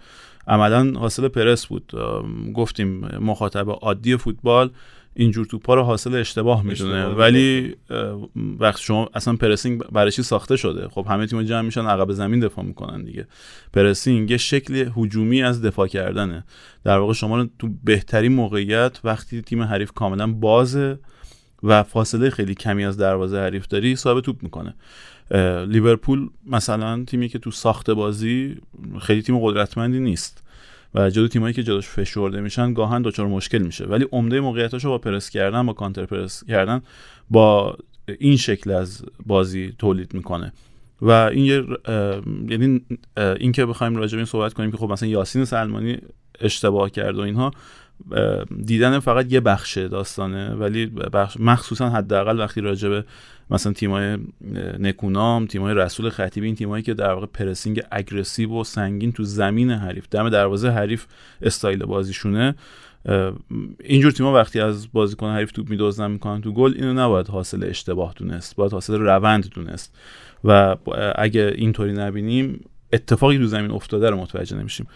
[0.47, 1.91] عملا حاصل پرس بود.
[2.53, 4.69] گفتیم مخاطب عادی فوتبال
[5.13, 7.05] اینجور توپا رو حاصل اشتباه می‌دونه.
[7.05, 7.75] ولی
[8.59, 12.39] وقتی شما اصلا پرسینگ برای چی ساخته شده؟ خب همه تیم‌ها جمع میشن عقب زمین
[12.39, 13.27] دفاع می‌کنن دیگه.
[13.73, 16.43] پرسینگ یه شکل هجومی از دفاع کردنه.
[16.83, 20.99] در واقع شما رو تو بهترین موقعیت وقتی تیم حریف کاملا بازه
[21.63, 24.73] و فاصله خیلی کمی از دروازه حریف داری صاحب توپ می‌کنه.
[25.67, 28.57] لیورپول مثلا تیمی که تو ساخت بازی
[29.01, 30.40] خیلی تیم قدرتمندی نیست.
[30.95, 33.85] و جلو تیمایی که جلوش فشرده میشن گاهن دچار مشکل میشه.
[33.85, 36.81] ولی عمده موقعیتاشو با پرس کردن با کانتر پرس کردن
[37.29, 37.77] با
[38.19, 40.53] این شکل از بازی تولید می‌کنه.
[41.01, 41.63] و این یه
[42.49, 42.81] یعنی
[43.17, 45.97] اه، این که بخوایم راجع به این صحبت کنیم که خب مثلا یاسین سلمانی
[46.39, 47.51] اشتباه کرد و اینها
[48.65, 53.05] دیدن فقط یه بخش داستانه ولی بخش مخصوصا حداقل وقتی راجع به
[53.49, 54.17] مثلا تیمای
[54.79, 59.71] نکونام تیمای رسول خطیبی این تیمایی که در واقع pressing aggressive و سنگین تو زمین
[59.71, 61.05] حریف دم دروازه حریف
[61.41, 62.55] استایل بازیشونه.
[63.79, 68.13] اینجور تیما وقتی از بازیکن حریف توپ میدزدن می‌کنن تو گل اینو نباید حاصل اشتباه
[68.15, 69.95] دونست باید حاصل روند دونست.
[70.43, 70.75] و
[71.15, 74.87] اگه اینطوری نبینیم اتفاقی تو زمین افتاده رو متوجه نمیشیم.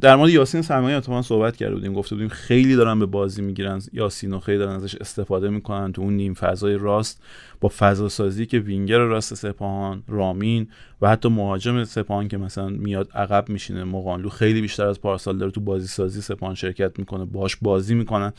[0.00, 3.82] در مورد یاسین سلمانی اتفاقا صحبت کرده بودیم گفته بودیم خیلی دارن به بازی می‌گیرن.
[3.92, 7.22] یاسین و خیلی دارن ازش استفاده می‌کنن تو اون نیم فضای راست
[7.60, 10.68] با فضا سازی که وینگر راست سپاهان رامین
[11.02, 15.50] و حتی مهاجم سپاهان که مثلا میاد عقب میشینه مقانلو خیلی بیشتر از پارسال داره
[15.50, 18.32] تو بازی سازی سپاهان شرکت می‌کنه باش بازی می‌کنن.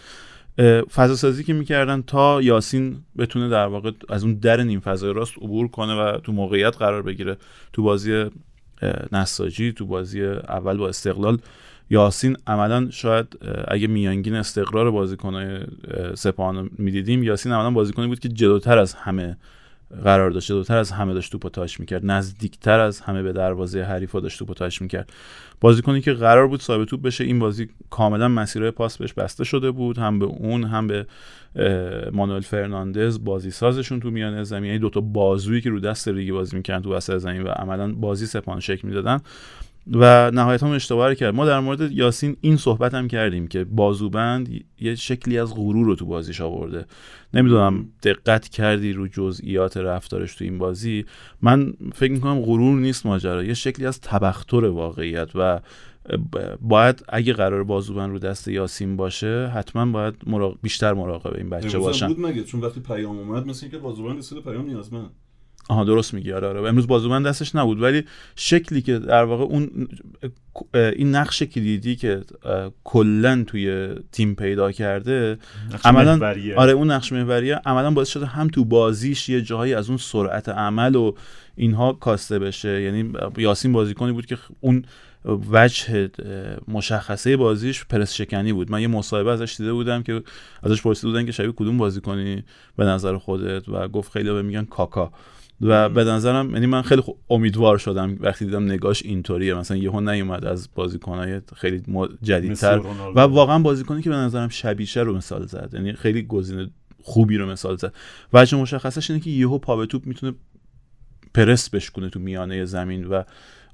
[0.93, 5.33] فضا سازی که می‌کردن تا یاسین بتونه در واقع از اون در نیم فضای راست
[5.37, 7.37] عبور کنه و تو موقعیت قرار بگیره
[7.73, 8.25] تو بازی
[9.11, 11.37] نساجی تو بازی اول با استقلال.
[11.89, 13.27] یاسین عملا شاید
[13.67, 19.37] اگه میانگین استقرار بازیکنهای اه، سپاهان می‌دیدیم یاسین عملا بازیکنی بود که جلوتر از همه
[20.03, 20.47] قرار داشت.
[20.47, 22.01] جلوتر از همه داشت توپو تاچ می‌کرد.
[22.05, 25.09] نزدیکتر از همه به دروازه حریفا داشت توپو تاچ می‌کرد.
[25.61, 29.71] بازیکنی که قرار بود صاحب توپ بشه این بازی کاملا مسیرهای پاس بهش بسته شده
[29.71, 29.97] بود.
[29.97, 31.05] هم به اون هم به
[32.11, 34.65] مانوئل فرناندز بازی سازشون تو میانه زمین.
[34.65, 38.25] یعنی دوتا بازویی که رو دست ریگی بازی می‌کردن تو وسط زمین و عملا بازی
[38.25, 39.19] سپان شکل می‌دادن.
[39.91, 41.35] و نهایتا اون اشتباه رو کرد.
[41.35, 45.95] ما در مورد یاسین این صحبت هم کردیم که بازوبند یه شکلی از غرور رو
[45.95, 46.85] تو بازیش آورده.
[47.33, 51.05] نمی‌دونم دقت کردی رو جزئیات رفتارش تو این بازی.
[51.41, 53.43] من فکر می‌کنم غرور نیست ماجرا.
[53.43, 55.59] یه شکلی از تبختر واقعیت و
[56.61, 61.77] باید اگه قرار بازوبند رو دست یاسین باشه حتما باید مراق- بیشتر مراقب این بچه
[61.77, 62.07] هم باشن.
[62.07, 65.09] بود مگه؟ چون وقتی پیام اومد مثل اینکه بازوبند رسید پیام نیازمند.
[65.69, 66.31] آها درست میگی.
[66.31, 66.61] آره آره.
[66.61, 68.03] امروز بازوبند دستش نبود ولی
[68.35, 69.87] شکلی که در واقع اون
[70.73, 72.21] این نقش کلیدی که
[72.83, 75.37] کلا توی تیم پیدا کرده
[75.85, 76.33] عملا.
[76.55, 80.49] آره اون نقش محوریه عملا باعث شده هم تو بازیش یه جاهایی از اون سرعت
[80.49, 81.11] عمل و
[81.55, 82.81] اینها کاسته بشه.
[82.81, 84.85] یعنی یاسین بازیکنی بود که اون
[85.51, 86.09] وجه
[86.67, 88.71] مشخصه بازیش پرس شکنی بود.
[88.71, 90.23] من یه مصاحبه ازش دیده بودم که
[90.63, 92.43] ازش پرسیده بودن که شبیه کدوم بازی کنی
[92.77, 95.11] به نظر خودت؟ و گفت خیلی به میگن کاکا.
[95.61, 99.53] و به نظرم یعنی من خیلی امیدوار شدم وقتی دیدم نگاش اینطوریه.
[99.53, 101.83] مثلا یهو نیومد از بازیکنای خیلی
[102.21, 102.81] جدیدتر.
[103.15, 105.69] و واقعا بازیکنی که به نظرم شبیشه رو مثال زد.
[105.73, 106.69] یعنی خیلی گزینه
[107.01, 107.93] خوبی رو مثال زد.
[108.33, 110.33] وجه مشخصش اینه که یهو پا به توپ می‌تونه
[111.33, 113.23] پرس بشکنه تو میانه زمین و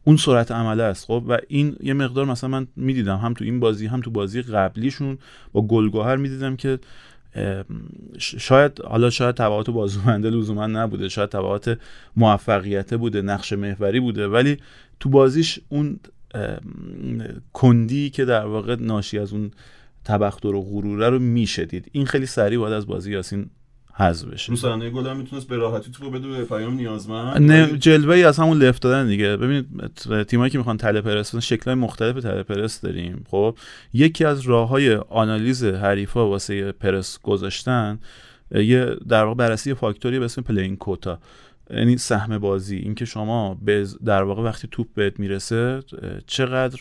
[0.04, 1.06] اون سرعت عمله است.
[1.06, 4.42] خب و این یه مقدار مثلا من می‌دیدم هم تو این بازی هم تو بازی
[4.42, 5.18] قبلیشون
[5.52, 6.80] با گلگوهر می‌دیدم که
[8.18, 11.80] شاید حالا شاید تبعات بازومنده لزوما نبوده شاید تبعات
[12.16, 14.58] موفقیت بوده نقش محوری بوده ولی
[15.00, 16.00] تو بازیش اون
[17.54, 19.52] کندی که در واقع ناشی از اون
[20.06, 21.90] تبختر و غروره رو می‌شدید.
[21.92, 23.50] این خیلی سریع باید از بازی یاسین
[24.00, 24.50] حذف بشه.
[24.50, 27.52] رو صحنه گل هم می‌تونست به راحتی تو بده به پیام نیازمند.
[27.52, 29.38] نه جلوه ای از همون لفت دادن دیگه.
[29.38, 29.68] ببینید
[30.28, 33.26] تیمایی که می‌خوان تله پرس شکل‌های مختلف تله پرس داریم.
[33.30, 33.58] خب
[33.94, 38.00] یکی از راههای آنالیز حریفا واسه پرس گذاشتن
[38.52, 41.20] یه در واقع بررسی فاکتوری به اسم پلین کوتا
[41.70, 42.78] یعنی سهم بازی.
[42.78, 45.84] اینکه شما به در واقع وقتی توپ بهت می‌رسه
[46.28, 46.80] چقدر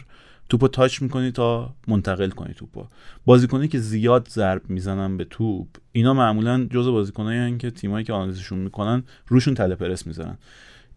[0.48, 2.86] توپو تاچ می‌کنی تا منتقل کنی توپو.
[3.24, 8.58] بازیکنی که زیاد ضرب می‌زنن به توپ اینا معمولا جزء بازیکنایی که تیمایی که آنالیزشون
[8.58, 10.38] می‌کنن روشون تله پرس می‌زنن.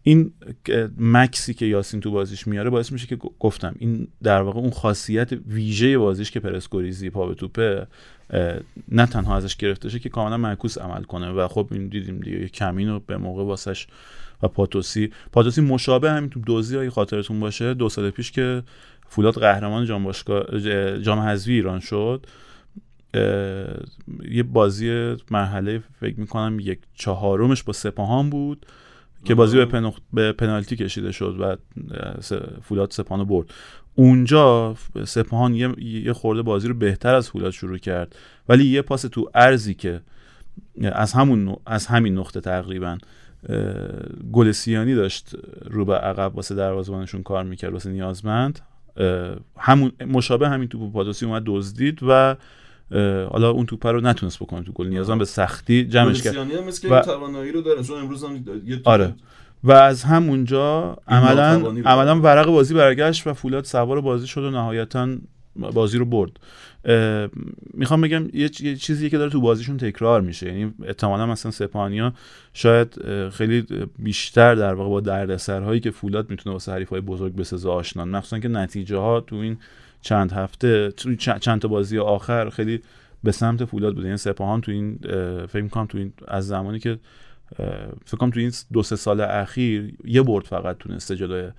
[0.02, 0.32] این
[0.98, 5.32] مکسی که یاسین تو بازیش میاره باعث میشه که گفتم این در واقع اون خاصیت
[5.32, 7.86] ویژه بازیش که پرس گریزی پا به توپه
[8.88, 12.48] نه تنها ازش گرفته شه که کاملا معکوس عمل کنه و خب این دیدیم دیگه
[12.48, 13.86] کمین رو به موقع واسش
[14.42, 15.10] و پاتوسی.
[15.32, 18.62] پاتوسی مشابه همین تو دوزی های خاطرتون باشه دو سال پیش که
[19.12, 20.60] فولاد قهرمان جام باشگاه
[21.00, 22.26] جام حذفی ایران شد.
[24.30, 28.66] یه بازی مرحله فکر می‌کنم یک چهارمش با سپاهان بود
[29.24, 29.98] که بازی به, پنخ...
[30.12, 31.56] به پنالتی کشیده شد و
[32.62, 33.50] فولاد سپاهان برد.
[33.94, 35.74] اونجا سپاهان یه...
[35.78, 38.16] یه خورده بازی رو بهتر از فولاد شروع کرد.
[38.48, 40.00] ولی یه پاس تو ارزی که
[40.82, 42.98] از همون از همین نقطه تقریبا
[44.32, 48.60] گلسیانی داشت رو به عقب واسه دروازه‌بانشون کار می‌کرد واسه نیازمند.
[49.58, 52.36] همون مشابه همین توپ پادوسی اومد دزدید و
[53.30, 54.86] حالا اون توپ رو نتونست بکنه تو گل.
[54.86, 56.36] نیازم به سختی جمعش کرد.
[56.90, 57.82] و توانایی رو داره.
[57.82, 58.44] چون امروز هم
[58.84, 59.14] آره.
[59.64, 65.08] و از همونجا عملا عملا ورق بازی برگشت و فولاد سوار بازی شد و نهایتا
[65.56, 66.40] بازی رو برد.
[67.74, 70.46] می‌خوام بگم یه چیزی که داره تو بازیشون تکرار میشه.
[70.46, 72.12] یعنی احتمالا مثلا سپانیا
[72.52, 73.66] شاید خیلی
[73.98, 78.48] بیشتر در واقع با دردسرهایی که فولاد می‌تونه واسه حریفای بزرگ بسازه آشنان مخصوصا که
[78.48, 79.58] نتیجه ها تو این
[80.00, 82.80] چند هفته تو چند تا بازی آخر خیلی
[83.24, 84.06] به سمت فولاد بوده.
[84.06, 84.98] یعنی سپاهان تو این
[85.46, 86.98] فکر می‌کنم تو این از زمانی که
[88.04, 91.50] فکر کنم تو این دو سه سال اخیر یه برد فقط تونسته جلوی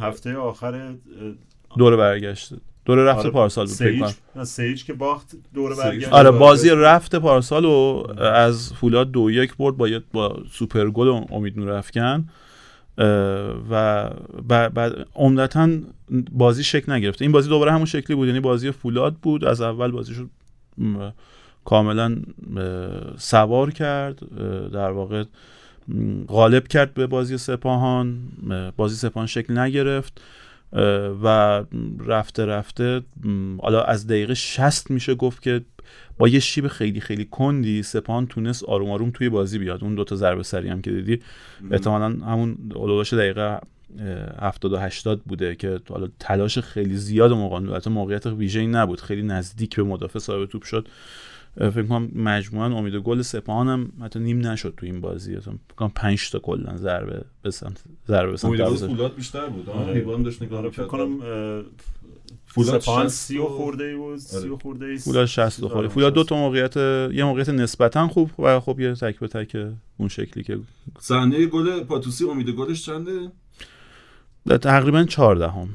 [0.00, 0.94] هفته آخر
[1.76, 2.52] دوره برگشت.
[2.84, 3.30] دوره رفت آره.
[3.30, 4.04] پارسال بود سیج.
[4.44, 6.08] سیج که باخت دوره برگشت.
[6.08, 11.58] آره بازی رفت پارسال و از فولاد دو یک برد با با سوپر گل امید
[11.58, 12.28] نورافکن.
[13.70, 14.10] و
[14.48, 15.68] بعد عمدتا
[16.32, 19.90] بازی شکل نگرفته این بازی دوباره همون شکلی بود یعنی بازی فولاد بود از اول
[19.90, 20.30] بازی شد
[21.64, 22.16] کاملا
[23.16, 24.18] سوار کرد.
[24.72, 25.24] در واقع
[26.28, 28.18] غالب کرد به بازی سپاهان.
[28.76, 30.20] بازی سپاهان شکل نگرفت.
[31.22, 31.64] و
[32.06, 33.02] رفته رفته
[33.62, 35.60] حالا از دقیقه 60 میشه گفت که
[36.18, 39.84] با یه شیب خیلی خیلی کندی سپان تونست آروم آروم توی بازی بیاد.
[39.84, 41.20] اون دوتا ضربه سری هم که دیدی
[41.70, 43.58] احتمالا همون اولوش دقیقه
[44.40, 49.00] 70 و 80 بوده که حالا تلاش خیلی زیاد موقع موقعیت ویژه‌ای نبود.
[49.00, 50.88] خیلی نزدیک به مدافع صاحب توپ شد.
[51.58, 55.36] فکر کنم مجموعا امید گل سپاهان هم حتی نیم نشد تو این بازی.
[55.36, 59.46] اصلا فکر کنم 5 تا کلا ضربه به سمت ضربه به سمت امید فولاد بیشتر
[59.46, 60.22] بود آره.
[60.24, 61.20] داشت نگاه آره، فکر کنم
[62.46, 64.56] فولاد سپاهان 30 خورده ای بود 30 آره.
[64.56, 65.88] خورده ای فولاد 60 خورده.
[65.88, 69.56] فولاد دو تا موقعیت یه موقعیت نسبتا خوب و خب یه تک به تک
[69.96, 70.58] اون شکلی که
[70.98, 73.32] صحنه گل پاتوسی امید گلش چنده؟
[74.62, 75.68] تقریبا 14 هم.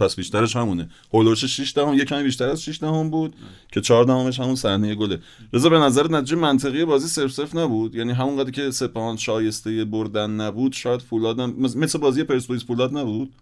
[0.00, 0.88] پس بیشترش همونه.
[1.12, 3.34] هولوش 6 دهم یه کمی بیشتر از 6 دهم بود
[3.72, 5.20] که 4 دهمش همون صحنه گله.
[5.52, 9.84] رضا به نظر نتیجه منطقی بازی صرف صرف نبود؟ یعنی همون قدری که سپاهان شایسته
[9.84, 11.54] بردن نبود شاید فولاد هم...
[11.58, 13.32] مثل بازی پرسپولیس فولاد نبود؟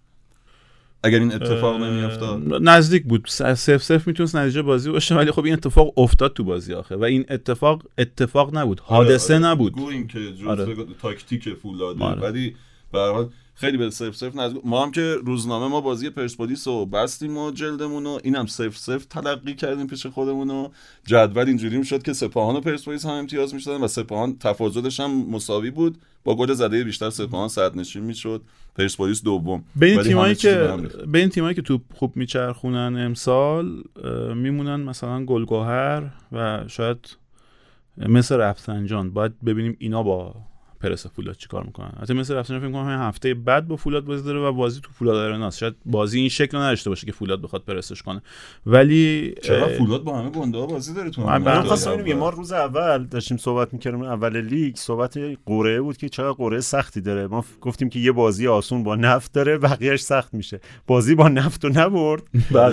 [1.05, 2.43] اگر این اتفاق نمیافتاد.
[2.63, 3.29] نزدیک بود.
[3.29, 7.05] صرف صرف می‌تونست نتیجه بازی باشه ولی خب این اتفاق افتاد تو بازی آخه و
[7.05, 8.81] این اتفاق اتفاق نبود.
[8.81, 9.55] آره، حادثه آره، آره.
[9.55, 9.73] نبود.
[9.73, 10.77] گوییم که جزء آره.
[11.03, 12.21] تاکتیک فولاده آره.
[12.21, 12.55] ولی
[12.93, 17.37] به خیلی به صفر صفر نزدیک ما هم که روزنامه ما بازی پرسپولیس رو بستیم
[17.37, 18.21] و جلدمون رو.
[18.25, 20.69] اینم صفر صفر تلقی کردیم پیش خودمون و
[21.07, 25.71] جدول اینجوری می‌شد که سپاهان و پرسپولیس هم امتیاز می‌شدن و سپاهان تفاضلش هم مساوی
[25.71, 25.99] بود.
[26.25, 28.43] با گل زده بیشتر سپاهان صد نشین می‌شد.
[28.77, 29.65] پرسپولیس دوم.
[29.77, 31.07] به این تیمایی که به.
[31.07, 33.83] به این تیمایی که توپ خوب میچرخونن امسال
[34.37, 37.17] میمونن مثلا گلگهر و شاید
[37.97, 39.11] مثل رفسنجان.
[39.11, 40.35] باید ببینیم اینا با
[40.83, 41.93] پرس فولاد چیکار می‌کنن.
[42.03, 45.17] حتی مثل رفسنجان فکر کنم هفته بعد با فولاد بازی داره و بازی تو فولاد
[45.17, 48.23] آرناست شاید بازی این شکل نداشته باشه که فولاد بخواد پرسش کنه.
[48.67, 52.53] ولی چرا فولاد با همه گنده ها بازی داره تو من- خواستم بگم ما روز
[52.53, 57.27] اول داشتیم صحبت می‌کردیم اول لیگ صحبت قرعه بود که چقدر قرعه سختی داره.
[57.27, 60.61] ما گفتیم که یه بازی آسون با نفت داره بقیهش سخت میشه.
[60.87, 62.23] بازی با نفت رو نبرد.
[62.55, 62.71] و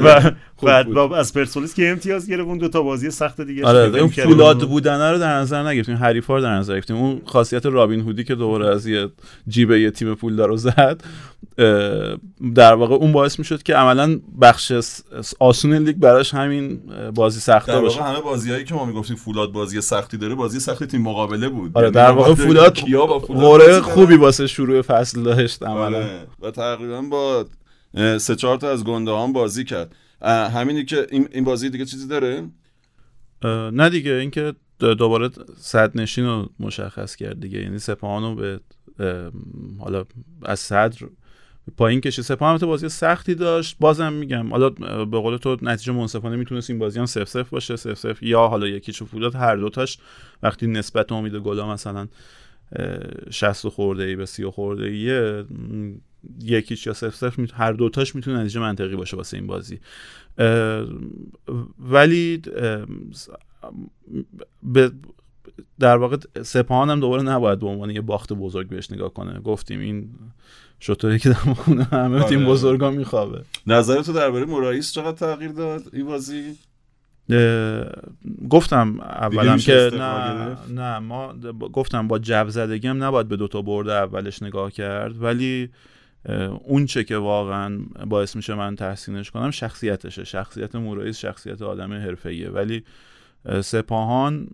[0.64, 0.88] بعد.
[0.93, 4.07] با از پرسپولیس که امتیاز گرفت اون دو تا بازی سخت دیگه آره اون.
[4.10, 5.95] فولاد بودنه رو در نظر نگرفتیم.
[5.95, 9.10] حریفا رو در نظر گرفتیم اون خاصیت رابین هودی که دوباره از یه
[9.47, 11.04] جیب یه تیم پولدار رو زد
[12.56, 14.72] در واقع اون باعث می‌شد که عملا بخش
[15.39, 16.80] آسون لیگ براش همین
[17.16, 20.60] بازی سخته در باشه واقع همه بازیایی که ما می‌گفتیم فولاد بازی سختی داره بازی
[20.60, 22.74] سختی تیم مقابله بود آره یعنی در واقع فولاد
[23.60, 26.28] دارن؟ خوبی واسه شروع فصل داشت عملا آره.
[26.41, 27.45] و تقریبا با
[28.18, 32.43] سه چهار تا از گنده هم بازی کرد همینی که این بازی دیگه چیزی داره
[33.72, 37.62] نه دیگه اینکه دوباره صد نشین رو مشخص کرد دیگه.
[37.62, 38.60] یعنی سپاهان رو به
[39.80, 40.04] حالا
[40.44, 41.08] از صدر
[41.78, 42.26] پایین کشید.
[42.26, 43.78] سپاهان البته بازی سختی داشت.
[43.80, 44.70] بازم میگم حالا
[45.06, 47.76] به قول تو نتیجه منصفانه می‌تونست این بازی هم سف سف باشه.
[47.76, 49.98] سف سف یا حالا یکیشو فولاد هر دوتاش
[50.44, 52.08] وقتی نسبت امید گلا مثلا
[52.76, 55.46] اه، 60 خورده ای به 30 خورده ایه
[56.42, 59.80] یکیش یا سف سف هر دوتاش می‌تونه نتیجه منطقی باشه واسه این بازی.
[61.80, 62.42] ولی
[64.64, 64.92] به
[65.80, 69.40] در واقع سپاهان هم دوباره نباید به عنوان یه باخت بزرگ بهش نگاه کنه.
[69.40, 70.10] گفتیم این
[70.80, 71.36] شطوری که در
[71.92, 72.48] همه تیم آره.
[72.48, 73.44] بزرگا میخوابه.
[73.68, 76.56] نظر تو درباره مرایس چقدر تغییر داد این بازی؟
[78.50, 81.34] گفتم اولم که نه؟ نه ما
[81.74, 85.70] گفتم با جو زدگی هم نباید به دوتا برده اولش نگاه کرد ولی
[86.64, 90.24] اون چه که واقعا باعث میشه من تحسینش کنم شخصیتشه.
[90.24, 92.50] شخصیت مورایز شخصیت آدم حرفه‌ایه.
[92.50, 92.84] ولی
[93.64, 94.48] سپاهان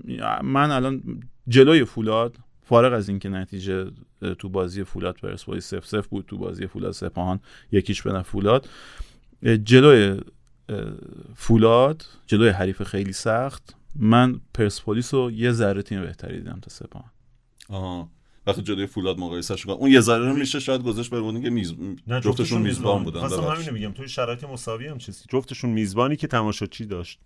[0.44, 3.92] من الان جلوی فولاد فارغ از اینکه نتیجه
[4.40, 7.40] تو بازی فولاد پرسپولیس سف سف بود تو بازی فولاد سپاهان
[7.72, 8.70] یکیش به نفع فولاد.
[9.64, 10.22] جلوی
[11.36, 13.76] فولاد جلوی حریف خیلی سخت.
[13.96, 17.12] من پرسپولیس رو یه ذره تیم بهتری دیدم تا سپاهان.
[17.70, 18.10] آها.
[18.48, 21.74] وقتی جلوی فولاد مقایسهش کنم اون یه ذره رو میشه شاید گذاشت عنوان که میز...
[22.08, 23.40] جفتشون میزبان بودن ببخشید.
[23.40, 25.26] همینو بگم توی شرایط مساوی هم چیزی.
[25.30, 27.20] جفتشون میزبانی که تماشاچی داشت.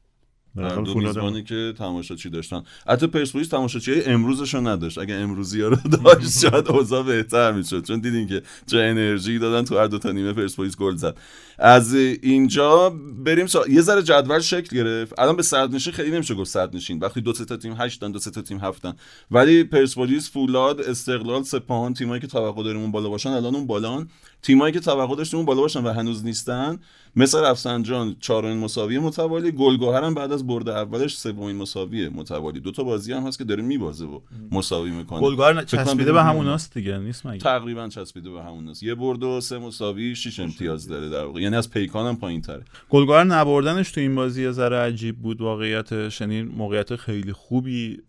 [0.56, 2.64] دو میزبانی که تماشاچی داشتن.
[2.88, 4.98] حتی پرسپولیس تماشاچی امروزش رو نداشت.
[4.98, 7.86] اگه امروزی ها رو داشت شاید اوضاع بهتر می‌شد.
[7.86, 11.18] چون دیدین که چه انرژی دادن تو هر دو تا نیمه پرسپولیس گل زد.
[11.60, 12.90] از اینجا
[13.26, 13.68] بریم سا...
[13.68, 15.20] یه ذره جدول شکل گرفت.
[15.20, 18.12] الان به صد نشین خیلی نمیشه گفت صد نشین وقتی دو سه تا تیم هشتن
[18.12, 18.94] دو سه تا تیم هفتن.
[19.32, 24.10] ولی پرسپولیس فولاد استقلال سپاهان تیمایی که توقع داریم اون بالا باشن الان اون بالان.
[24.42, 26.80] تیمایی که توقع داشتیم اون بالا باشن و هنوز نیستن
[27.16, 32.60] مثل رفسنجان چهارمین مساوی متوالی گلگهر هم بعد از برد اولش سومین مساوی متوالی.
[32.60, 34.20] دو تا بازی هم هست که داره میبازه و
[34.52, 35.36] مساوی می‌کنه.
[35.36, 36.24] کنم چسبیده به.
[36.24, 40.40] هموناست دیگه نیست مگه؟ تقریبا چسبیده به همون است یه برد و سه مساوی شش
[40.40, 41.42] امتیاز داره در واقع.
[41.42, 45.42] یعنی از پیکان هم پایین تره گلگار نبردنش تو این بازی یه ذره عجیب بود.
[45.42, 48.02] واقعیتش یعنی موقعیت خیلی خوبی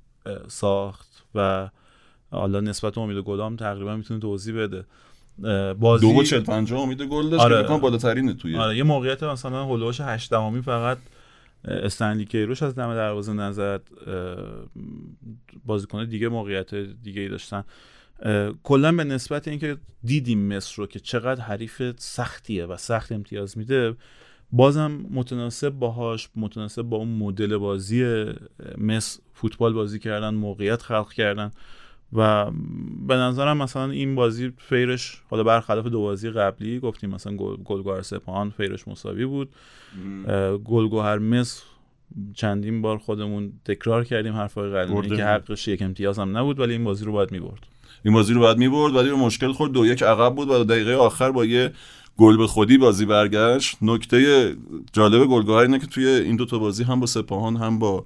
[0.49, 1.71] ساخت و
[2.31, 4.85] حالا نسبت امید گلام تقریبا می‌تونه توضیح بده.
[5.81, 7.69] بازی دو و چل پنجاه امید گل داشت آره.
[7.69, 10.99] که بالاترینه توی آره یه موقعیت مثلا هولوش هشت دهمی فقط
[11.65, 13.83] استنلی کیروش از دم دروازه نزد.
[15.67, 17.65] بازیکن دیگه موقعیت دیگه ای داشتن
[18.63, 23.97] کلا به نسبت اینکه دیدیم مصر رو که چقدر حریف سختیه و سخت امتیاز میده
[24.53, 28.25] بازم متناسب باهاش متناسب با اون مدل بازی
[28.79, 31.51] مصر فوتبال بازی کردن موقعیت خلق کردن.
[32.13, 32.51] و
[33.07, 38.03] به نظرم مثلا این بازی فیرش حالا برخلاف دو بازی قبلی گفتیم مثلا گل- گلگهر
[38.03, 39.49] سپاهان فیرش مساوی بود.
[40.29, 41.63] اه، گلگهر مصر
[42.35, 45.25] چندین بار خودمون تکرار کردیم حرفای برده که.
[45.25, 47.67] حقش یک امتیاز هم نبود ولی این بازی رو باید می‌برد.
[48.05, 50.95] این بازی رو باید می‌برد ولی به مشکل خورد دو یک عقب بود و دقیقه
[50.95, 51.73] آخر با یه
[52.17, 53.77] گل به خودی بازی برگشت.
[53.83, 54.51] نکته
[54.93, 58.05] جالب گلگهر اینه که توی این دوتا بازی هم با سپاهان هم با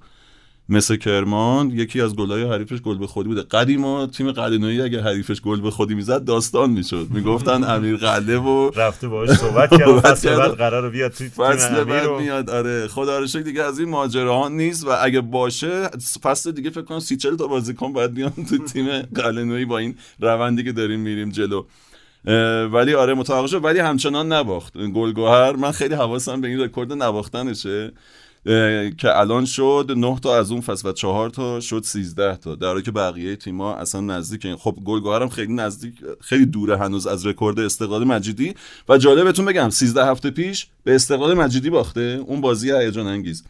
[0.69, 3.41] مثل کرمان یکی از گلهای حریفش گل به خودی بوده.
[3.41, 7.07] قدیما تیم قلنویی اگه حریفش گل به خودی می‌زد داستان می‌شد.
[7.09, 10.35] می‌گفتن امیر قله و رفته باهاش صحبت کرد فصل.
[10.35, 12.49] بعد قرار بیاد توی تیم فصل بعد میاد.
[12.49, 15.89] آره خدا رو دیگه از این ماجراها نیست و اگه باشه
[16.23, 19.95] فصل دیگه فکر کنم سی چل تا بازیکن باید بیان تو تیم قلعه‌نویی با این
[20.19, 21.65] روندی که داریم میریم جلو.
[22.67, 23.63] ولی آره متوقف شد.
[23.63, 24.77] ولی همچنان نباخت.
[24.77, 27.91] گلگوهر من خیلی حواسم به این رکورد نباختنشه.
[28.97, 32.55] که الان شد 9 تا از اون فصل و 4 تا شد 13 تا.
[32.55, 37.25] در حالی که بقیه تیم‌ها اصلا نزدیک خب گلگوهرم خیلی نزدیک خیلی دوره هنوز از
[37.25, 38.53] رکورد استقلال مجیدی.
[38.89, 43.43] و جالبتون بگم 13 هفته پیش به استقلال مجیدی باخته اون بازی هیجان انگیز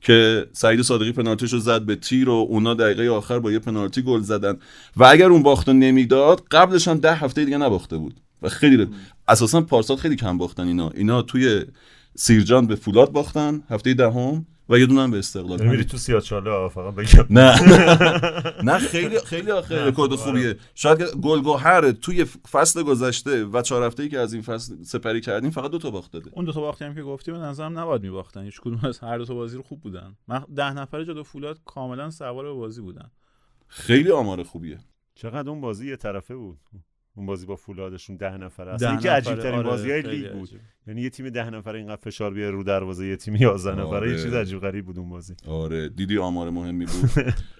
[0.00, 4.20] که سعید صادقی پنالتیشو زد به تیر و اونا دقیقه آخر با یه پنالتی گل
[4.20, 4.58] زدن.
[4.96, 8.14] و اگر اون باخت نمی‌داد قبلش هم ده هفته دیگه نباخته بود.
[8.42, 8.88] و خیلی
[9.28, 10.90] اساسا پارسال خیلی کم باختن اینا.
[10.90, 11.64] اینا توی
[12.14, 15.62] سیرجان به فولاد باختن هفته دهم و یه دونه به استقلال.
[15.62, 17.26] میری تو سیاچاله فقط بگم.
[17.38, 17.54] نه.
[18.72, 20.56] نه خیلی خیلی آخه رکورد خوبیه.
[20.74, 25.70] شاید گلگوهر توی فصل گذشته و چهار هفته‌ای که از این فصل سپری کردیم فقط
[25.70, 28.44] دو تا باخت داده اون دو تا باختی هم که گفتی به نظرم نباید میباختن.
[28.44, 30.16] هیچ کدوم از هر دو تا بازی رو خوب بودن.
[30.28, 33.10] من ده نفره جلو فولاد کاملا سوار به بازی بودن.
[33.68, 34.78] خیلی آمار خوبیه.
[35.14, 36.58] چقدر اون بازی یه طرفه بود.
[37.14, 40.48] اون بازی با فولادشون ده نفره اصلا یکی عجیب ترین آره بازی های لیگ بود.
[40.86, 44.10] یعنی یه تیم ده نفره اینقدر فشار بیاره رو دروازه یه تیم 11 نفره آره.
[44.10, 45.34] یه چیز عجیب غریب بود اون بازی.
[45.46, 45.88] آره.
[45.88, 47.10] دیدی آمار مهمی بود؟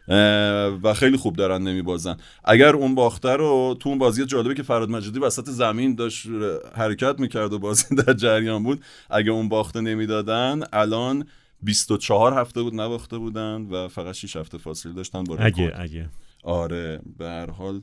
[0.84, 2.16] و خیلی خوب دارن نمیبازن.
[2.44, 6.26] اگر اون باخته رو تو اون بازی جالبه که فراد مجیدی وسط زمین داشت
[6.74, 8.84] حرکت می‌کرد و بازی در جریان بود.
[9.11, 11.24] اگه اون باخته نمی‌دادن الان
[11.62, 16.09] 24 هفته بود نباخته بودن و فقط 6 هفته فاصله داشتن با اگه اگه.
[16.44, 17.00] آره.
[17.18, 17.82] به هر حال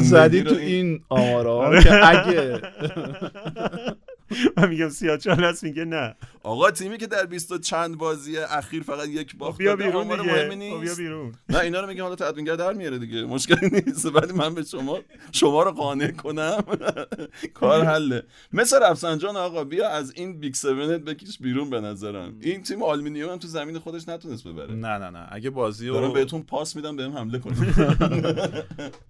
[0.00, 2.60] زدی تو این آمارا که اگه
[4.56, 6.14] من میگم سیاچال هست میگه نه.
[6.42, 10.48] آقا تیمی که در بیست و چند بازی اخیر فقط یک باخت بیا بیرون دیگه.
[10.80, 11.32] بیا بیرون.
[11.48, 13.24] نه اینا رو میگم حالا تدوینگر در میاره دیگه.
[13.24, 14.06] مشکلی نیست.
[14.16, 14.98] ولی من به شما
[15.32, 16.64] شما رو قانع کنم.
[17.54, 18.22] کار حله.
[18.52, 22.36] مثل رفسنجان آقا بیا از این big 7 بکش بیرون به نظرم.
[22.40, 24.74] این تیم آلومینیوم هم تو زمین خودش نتونست ببره.
[24.74, 25.28] نه نه نه.
[25.30, 27.74] اگه بازی رو بهتون پاس میدم بهم حمله کنید.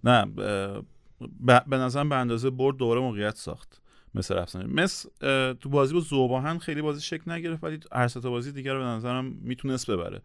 [0.05, 0.27] نه
[1.67, 3.82] به نظرم به اندازه برد دوباره موقعیت ساخت.
[4.15, 5.09] مثل افسانه مثل
[5.53, 8.87] تو بازی با ذوب‌آهن خیلی بازی شکل نگرفت ولی هر تا بازی دیگر رو به
[8.87, 10.23] نظرم می‌تونست ببره.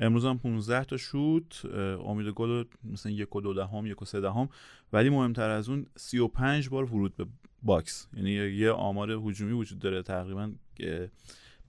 [0.00, 1.64] امروز هم 15 تا شوت
[2.06, 4.48] امید گل مثلا یک و دو دهم یک و سه دهم
[4.92, 7.26] ولی مهمتر از اون 35 بار ورود به
[7.62, 8.08] box.
[8.16, 10.52] یعنی یه آمار هجومی وجود داره تقریبا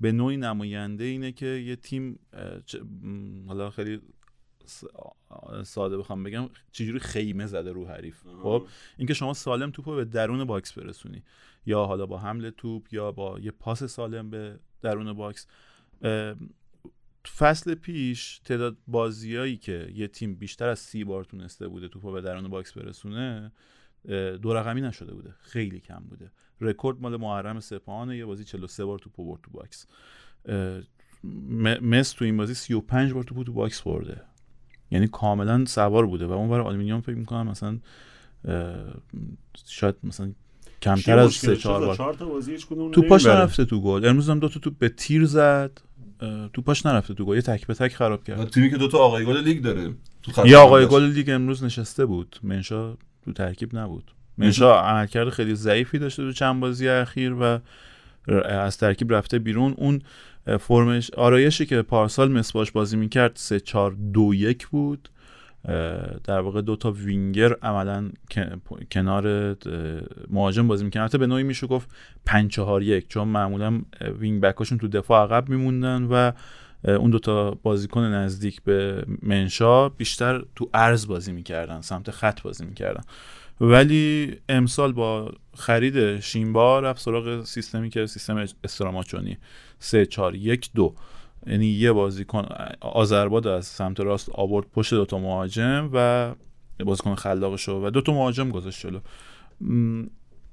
[0.01, 2.19] به نوعی نماینده اینه که یه تیم
[3.47, 4.01] حالا خیلی
[5.63, 8.23] ساده بخوام بگم چجوری خیمه زده رو حریف.
[8.43, 11.23] خب؟ اینکه شما سالم توپو به درون box برسونی.
[11.65, 15.47] یا حالا با حمل توپ یا با یه پاس سالم به درون box.
[17.37, 22.21] فصل پیش تعداد بازیایی که یه تیم بیشتر از سی بار تونسته بوده توپو به
[22.21, 23.51] درون box برسونه
[24.41, 25.33] دو رقمی نشده بوده.
[25.39, 26.31] خیلی کم بوده.
[26.61, 29.87] رکورد مال محرم سپاهانه یه بازی 43 بار توپو برد تو box.
[31.81, 34.21] مس تو این بازی 35 بار توپو تو box برده.
[34.91, 37.79] یعنی کاملا سوار بوده و اون برای آلومینیوم فکر می‌کنم مثلا
[39.65, 40.33] شاید مثلا
[40.85, 42.15] کمتر از سه چهار بار.
[42.93, 44.05] تو پاش نرفته تو گل.
[44.05, 45.81] امروز هم دو تا توپ به تیر زد.
[46.53, 47.35] تو پاش نرفته تو گل.
[47.35, 48.49] یه تک به تک خراب کرد.
[48.49, 49.93] تیمی که دو تا آقای گل لیگ داره.
[50.45, 52.39] یا آقای گل لیگ امروز نشسته بود.
[52.43, 54.11] منشا تو ترکیب نبود.
[54.37, 57.59] منشا عملکرد خیلی ضعیفی داشته تو چند بازی اخیر و
[58.45, 59.73] از ترکیب رفته بیرون.
[59.77, 60.01] اون
[60.59, 65.09] فرمش آرایشی که پارسال مس باهاش بازی می‌کرد 3 4 2 1 بود.
[66.23, 68.09] در واقع دو تا وینگر عملا
[68.91, 69.55] کنار
[70.29, 71.89] مهاجم بازی می‌کنن حتی به نوعی میشه گفت
[72.25, 73.81] 5 4 1 چون معمولا
[74.19, 76.31] وینگ بکاشون تو دفاع عقب میموندن و
[76.83, 83.03] اون دوتا بازیکن نزدیک به منشا بیشتر تو ارز بازی می‌کردن سمت خط بازی می‌کردن.
[83.61, 89.37] ولی امسال با خرید شینبا رفت سراغ سیستمی که سیستم استراماچونی.
[89.79, 90.95] 3 4 1 2
[91.47, 92.45] یعنی یه بازیکن
[92.81, 96.31] آذرباد از سمت راست آورد پشت دوتا مهاجم و
[96.85, 98.99] بازیکن خلاقش و دوتا مهاجم گذاشت جلو.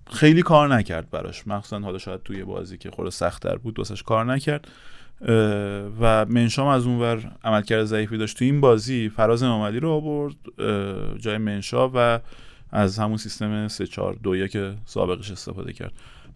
[0.06, 1.46] خیلی کار نکرد براش.
[1.46, 4.68] مخصوصا حالا شاید توی بازی که خود سختتر بود دوستش کار نکرد.
[6.00, 8.38] و منشام از اونور عملکرد ضعیفی داشت.
[8.38, 10.36] تو این بازی فراز امامعلی رو آورد
[11.18, 12.20] جای منشا و
[12.70, 15.92] از همون سیستم 3 4 2 که سابقش استفاده کرد.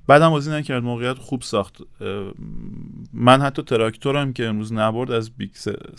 [0.07, 1.77] بعدم بازی نکرد موقعیت خوب ساخت.
[3.13, 5.51] من حتی تراکتورم که امروز نبرد از big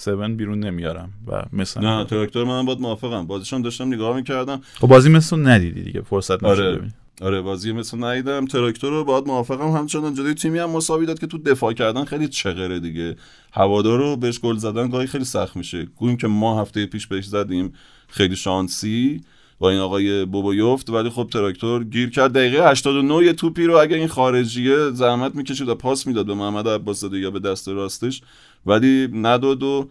[0.08, 3.28] 7 بیرون نمیارم و مثلا نه تراکتور من باید موافقم.
[3.28, 4.62] بازیشون داشتم نگاه می‌کردم.
[4.74, 6.82] خب بازی مثل ندیدی دیگه فرصت آره.
[7.22, 8.46] آره بازی مثل ندیدم.
[8.46, 9.72] تراکتور رو باید موافقم.
[9.72, 13.16] همچنان جلوی تیمی هم مساوی داد که تو دفاع کردن خیلی چغره دیگه.
[13.54, 15.86] هوادار رو بهش گل زدن گاهی خیلی سخت میشه.
[15.86, 17.74] گویم که ما هفته پیش بهش زدیم.
[18.08, 19.22] خیلی شانسی.
[19.60, 22.34] با این آقای بوبویوفت ولی خب تراکتور گیر کرد.
[22.34, 26.68] دقیقه 89 یه توپی رو اگه این خارجیه زحمت می‌کشید و پاس می‌داد به محمد
[26.68, 28.22] عباسزاده یا به دست راستش.
[28.66, 29.90] ولی نداد و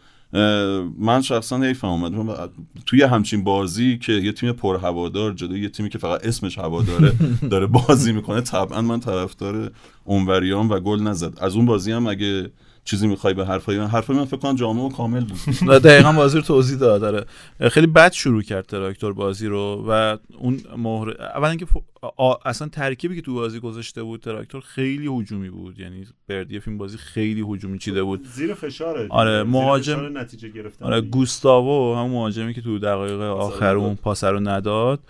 [0.99, 2.51] من شخصا حیفم اومد.
[2.87, 7.13] توی همچین بازی که یه تیم پر هوادار جلوی یه تیمی که فقط اسمش هواداره
[7.51, 9.71] داره بازی می‌کنه طبعا من طرفدار
[10.05, 11.39] اونوریام و گل نزد.
[11.41, 12.51] از اون بازی هم اگه
[12.87, 15.69] چیزی می‌خوای به حرفای من؟ حرفای من فکر کنم جامع و کامل بود.
[15.85, 17.25] دقیقا بازی رو توضیح داد داره
[17.71, 21.67] خیلی بد شروع کرد تراکتور بازی رو و اون مهر اول اینکه
[22.45, 25.79] اصلا ترکیبی که تو بازی گذاشته بود تراکتور خیلی هجومی بود.
[25.79, 28.27] یعنی بردیف این بازی خیلی هجومی چیده بود.
[28.27, 29.07] زیر فشاره.
[29.11, 30.85] آره مهاجم نتیجه گرفتن.
[30.85, 35.01] آره گوستاوو هم مهاجمی که تو دقایق آخر اون پاس رو نداد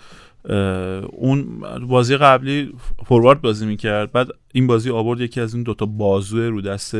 [1.12, 2.74] اون بازی قبلی
[3.06, 4.12] فوروارد بازی می‌کرد.
[4.12, 6.94] بعد این بازی آورد یکی از این دوتا بازو رو دست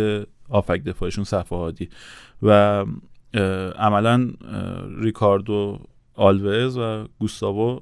[0.49, 1.89] آفک دفاعشون صفحاتی
[2.43, 2.85] و
[3.79, 4.33] عملا
[4.99, 5.81] ریکاردو
[6.15, 7.81] آلوز و گوستاوو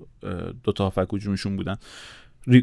[0.65, 1.77] دوتا آفک هجومشون بودن.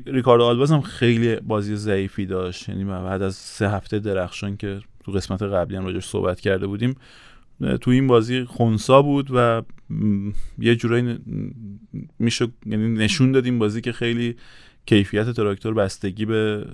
[0.06, 2.70] ریکاردو آلوز هم خیلی بازی ضعیفی داشت.
[2.70, 6.96] یعنی بعد از سه هفته درخشان که تو قسمت قبلی هم راجعش صحبت کرده بودیم
[7.82, 9.62] تو این بازی خونسا بود و
[10.60, 11.20] یه جورایی
[12.20, 14.36] میشه یعنی نشون داد این بازی که خیلی
[14.86, 16.66] کیفیت تراکتور بستگی به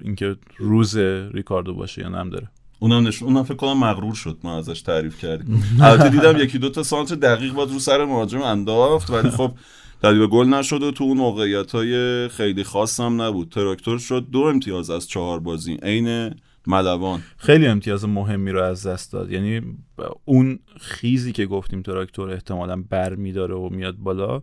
[0.00, 0.96] اینکه روز
[1.32, 2.48] ریکاردو باشه یا نم داره.
[2.78, 5.78] اونم نشون اونم فکر کنم مغرور شد ما ازش تعریف کردیم.
[5.82, 9.50] البته دیدم یکی دو تا سانتر دقیق بود رو سر مهاجم انداخت ولی خب
[10.02, 13.48] تبدیل گل نشد و تو اون موقعیت های خیلی خاص نبود.
[13.48, 15.78] تراکتور شد دو امتیاز از چهار بازی.
[15.82, 16.34] عین
[16.66, 17.22] ملوان.
[17.36, 19.32] خیلی امتیاز مهمی رو از دست داد.
[19.32, 19.60] یعنی
[20.24, 24.42] اون خیزی که گفتیم تراکتور احتمالا بر میداره و میاد بالا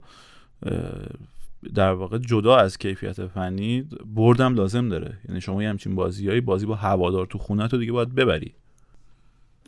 [1.76, 5.18] در واقع جدا از کیفیت فنی بردم لازم داره.
[5.30, 8.54] یعنی شما یه همچین بازیایی بازی با هوادار تو خونه تو دیگه باید ببری.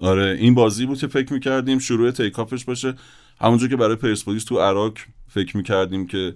[0.02, 2.93] آره این بازی بود که فکر می‌کردیم شروع تیکافش باشه.
[3.41, 4.93] همونجور که برای پرسپولیس تو عراق
[5.28, 6.36] فکر می‌کردیم که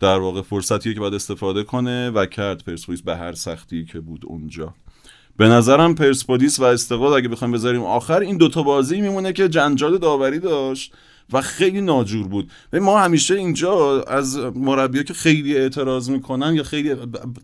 [0.00, 4.24] در واقع فرصتیه که باید استفاده کنه و کرد پرسپولیس به هر سختی که بود
[4.26, 4.74] اونجا.
[5.36, 9.98] به نظرم پرسپولیس و استقلال اگه بخوایم بذاریم آخر این دوتا بازی میمونه که جنجال
[9.98, 10.94] داوری داشت.
[11.32, 12.50] و خیلی ناجور بود.
[12.72, 16.94] و ما همیشه اینجا از مربی که خیلی اعتراض می‌کنن یا خیلی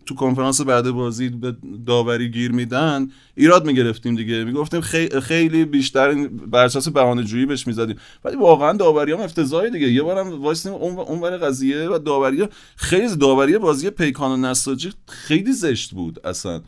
[0.05, 1.55] تو کنفرانس بعد بازی به
[1.85, 4.43] داوری گیر میدن ایراد می‌گرفتیم دیگه.
[4.43, 4.81] می‌گفتیم
[5.21, 7.95] خیلی بیشتر بر اساس بهانه جویی بهش می‌زدیم.
[8.25, 9.91] ولی واقعا داوری هم افتضاحی دیگه.
[9.91, 15.53] یه بارم وایسیم اون اون قضیه و داوری خیلی داوری بازی پیکان و نساجی خیلی
[15.53, 16.61] زشت بود اصلا.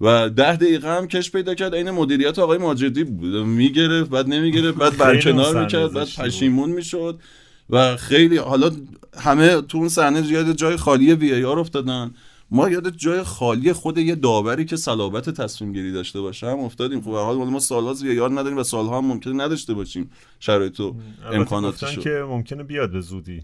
[0.00, 1.74] و ده دقیقه هم کش پیدا کرد.
[1.74, 7.20] این مدیریت آقای ماجدی بود می‌گرفت بعد نمی‌گرفت بعد برکنار می‌کرد بعد پشیمون می‌شد.
[7.70, 8.70] و خیلی حالا
[9.18, 12.10] همه تو اون صحنه یاد جای خالی وی ای آر افتادن.
[12.50, 17.00] ما یاد جای خالی خود یه داوری که صلابت تصمیم گیری داشته باشه هم افتادیم.
[17.00, 20.96] خب حال ما سالها وی آر نداریم و سالها هم ممکنه نداشته باشیم شرایط و
[21.32, 23.42] امکاناتشو که ممکنه بیاد به زودی.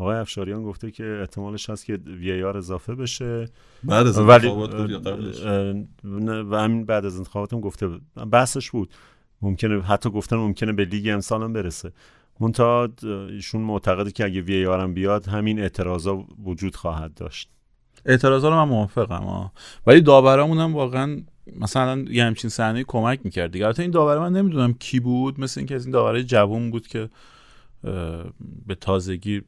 [0.00, 3.48] آقای افشاریان گفته که احتمالش هست که وی آر اضافه بشه.
[3.84, 4.74] بعد از انتخابات
[6.50, 7.88] و همین بعد از انتخابات هم گفته
[8.30, 8.90] بحثش بود.
[9.42, 11.92] ممکنه حتی گفتن ممکنه به لیگ امسال هم برسه.
[12.40, 12.88] منتها
[13.28, 17.50] ایشون معتقده که اگه وی آر هم بیاد همین اعتراضا وجود خواهد داشت.
[18.06, 19.50] اعتراضا رو من موافقم
[19.86, 21.22] ولی داورامون هم واقعا
[21.56, 23.64] مثلا یه همچین صحنه کمک می‌کرد دیگه.
[23.64, 27.08] البته این داور من نمی‌دونم کی بود مثل اینکه از این داوره جوون بود که
[28.66, 29.42] به تازگی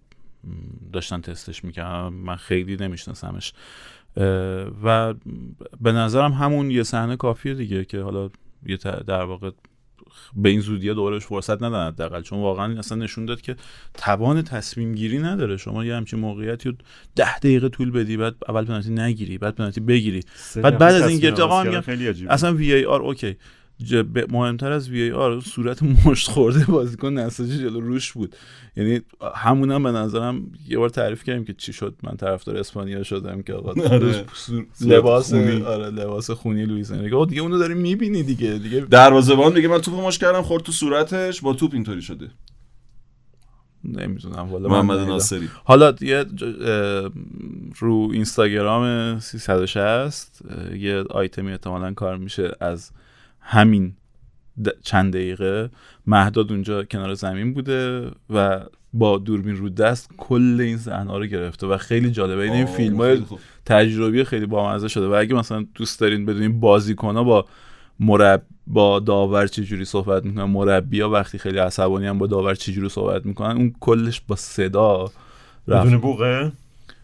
[0.93, 3.53] داشتن تستش می‌کنن من خیلی نمیشناسمش.
[4.85, 5.15] و
[5.81, 8.31] به نظرم همون یه صحنه کافیه دیگه که حالا
[8.67, 8.77] یه
[9.07, 9.51] در واقع
[10.37, 12.23] به این زودی دورش فرصت ندن حداقل.
[12.23, 13.57] چون واقعا اصلا نشون داد که
[13.95, 15.57] توان تصمیم گیری نداره.
[15.57, 16.75] شما یه همچین موقعیتی رو
[17.17, 20.21] ده دقیقه طول بدی بعد اول پنالتی نگیری بعد پنالتی بگیری.
[20.57, 21.83] بعد بعد از این گرفت آقا
[22.29, 23.37] اصلا VAR OK.
[24.31, 28.37] مهمتر از VAR صورت مشت خورده بازیکن نساجی جلو روش بود.
[28.77, 29.01] یعنی
[29.35, 31.95] همونم هم به نظرم یه بار تعریف کردیم که چی شد.
[32.03, 34.25] من طرفدار اسپانیا شدم که آقا آره.
[34.81, 37.27] لباس آره لباس خونی لوئیس انریکه.
[37.29, 38.59] دیگه اونو داری می‌بینی دیگه.
[38.59, 42.31] دیگه دروازه‌بان میگه من توپو مش کردم خورد تو صورتش با توپ اینطوری شده.
[43.85, 45.49] نمی‌دونم والا محمد ناصری.
[45.65, 46.25] حالا یه
[47.79, 50.43] رو اینستاگرام 360
[50.79, 52.91] یه آیتمی احتمالا کار میشه از
[53.43, 53.93] همین
[54.83, 55.71] چند دقیقه.
[56.07, 58.61] مهداد اونجا کنار زمین بوده و
[58.93, 62.43] با دوربین رو دست کل این صحنه رو گرفته و خیلی جالبه.
[62.43, 63.23] این فیلم های
[63.67, 67.47] تجربی خیلی بامزه شده و اگه مثلا دوست دارین بدونین بازیکن با
[68.01, 72.89] مرب با داور چجوری صحبت می‌کنن مربی ها وقتی خیلی عصبانی هم با داور چجوری
[72.89, 75.11] صحبت می‌کنن اون کلش با صدا
[75.69, 76.53] بدون بوقه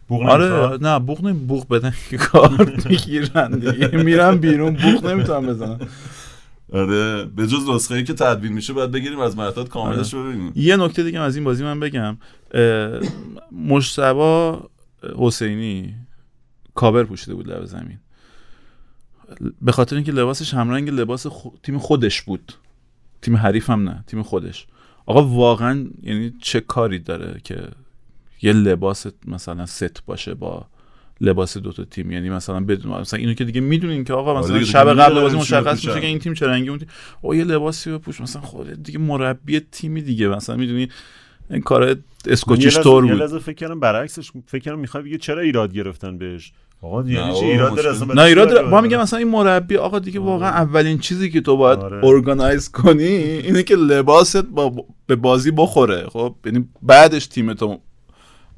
[0.08, 3.88] بوق آره نه بوق نمی بوق بدن که کار می‌گیرن دیگه.
[4.36, 5.78] بیرون بوق نمی‌تونن بزنن.
[6.72, 10.52] آره به جز نسخه که تدوین میشه باید بگیریم از مرتات کاملش رو ببینیم.
[10.54, 12.16] یه نکته دیگه از این بازی من بگم.
[13.52, 14.62] مشتبا
[15.16, 15.94] حسینی
[16.74, 17.98] کابر پوشیده بود لب زمین.
[19.62, 21.26] به خاطر اینکه لباسش همرنگ لباس
[21.62, 22.52] تیم خودش بود.
[23.22, 24.66] تیم حریف هم نه تیم خودش.
[25.06, 27.68] آقا واقعا یعنی چه کاری داره که
[28.42, 30.66] یه لباس مثلا ست باشه با
[31.20, 32.10] لباس دوتا تیم.
[32.12, 35.36] یعنی مثلا بدون مثلا اینو که دیگه می‌دونین که آقا آره مثلا شب قبل بازی
[35.36, 35.86] مشخص.
[35.86, 36.88] میشه که این تیم چه رنگی اون تیم
[37.20, 38.20] او یه لباسی بپوش.
[38.20, 40.28] مثلا خودت دیگه مربی تیمی دیگه.
[40.28, 40.88] مثلا می‌دونی؟
[41.50, 41.96] این کار
[42.26, 43.32] اسکوچیش لحظه- بود.
[43.32, 46.52] یه فکر کردم برعکسش فکر کردم می‌خوای بگه چرا ایراد گرفتن بهش؟
[46.82, 48.68] آقا یعنی چی ایراد داره اصلا نه ایراد داره.
[48.68, 52.04] با میگم مثلا این مربی آقا دیگه واقعا اولین چیزی که تو باید آره.
[52.04, 56.06] ارگانایز کنی اینه که لباست با به بازی بخوره.
[56.08, 57.80] خب یعنی بعدش تیم تو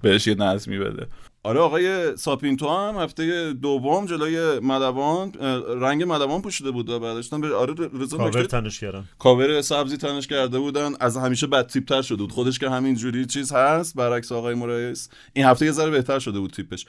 [0.02, 1.06] بهش یه نظمی بده.
[1.42, 7.54] آره آقای ساپینتو هم هفته دوم جلوی ملوان اه، رنگ ملوان پوشیده بود هم به
[7.54, 9.04] آره رضا کاور تنش کردن.
[9.18, 10.92] کاور سبزی تنش کرده بودن.
[11.00, 12.32] از همیشه بد تیپتر شده بود.
[12.32, 16.38] خودش که همین جوری چیز هست برعکس آقای مورایس این هفته یه ذره بهتر شده
[16.38, 16.86] بود تیپش.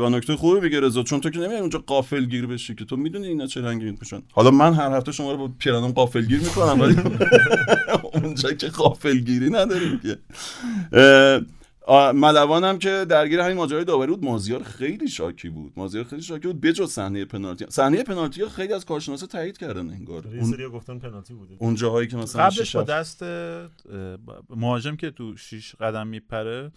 [0.00, 3.26] و نکته خوبی میگه رضا چون تو که نمیای اونجا غافلگیر بشی که تو می‌دونی
[3.26, 4.22] اینا چه رنگی میپوشن.
[4.32, 6.96] حالا من هر هفته شما رو با پیرانم غافلگیر می‌کنم ولی
[8.14, 10.18] اونجا که قافل گیری نداریم که.
[11.88, 15.72] اه، آ، ملوان هم که درگیر همین ماجرای داوری بود مازیار خیلی شاکی بود.
[15.76, 17.66] مازیار خیلی شاکی بود بجز صحنه پنالتی.
[17.68, 20.26] صحنه پنالتی ها خیلی از کارشناسا تایید کردن انگار.
[20.26, 21.56] یه اون سری گفتن پنالتی بوده.
[21.58, 23.24] اون جاهایی که مثلا قبلش با دست
[24.50, 26.72] مهاجم که تو شیش قدم میپره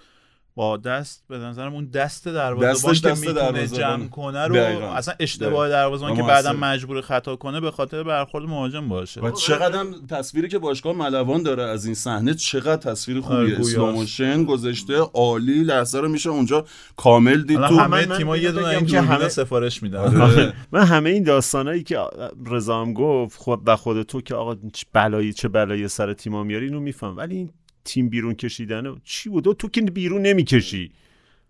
[0.55, 3.67] با دست به نظرم اون دست دروازه‌بان دستش که دست می‌تونه.
[3.67, 4.93] جمع کنه رو دقیقاً.
[4.93, 6.23] اصلا اشتباه دروازه‌بان و که.
[6.23, 10.95] بعدا مجبور خطا کنه به خاطر برخورد مهاجم باشه و چقدر هم تصویری که باشگاه
[10.95, 13.59] ملوان داره از این صحنه چقدر تصویر آره، خوبیه.
[13.59, 16.65] slow motion گذاشته عالی لحظه رو میشه اونجا
[16.97, 20.53] کامل دید تو همه تیم‌ها یه دونه این که همه- سفارش میدن آره.
[20.71, 21.99] من همه این داستانایی که
[22.45, 26.43] رضا هم گفت خود و خود تو که آقا چه بلایی چه بلایی سر تیما
[26.43, 27.49] میاری اینو میفهم ولی این
[27.85, 30.91] تیم بیرون کشیدن چی بود؟ و تو که بیرون نمی‌کشی.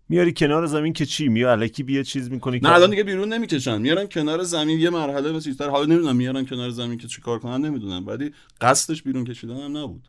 [0.08, 3.80] میاری کنار زمین که چی؟ میاد الکی بیا چیز می‌کنی نه الان دیگه بیرون نمی‌کشن.
[3.80, 8.06] میارن کنار زمین یه مرحله بسیارتر حالا نمی‌دونم میارن کنار زمین که چیکار کنن نمی‌دونم.
[8.06, 10.08] ولی قصدش بیرون کشیدن هم نبود.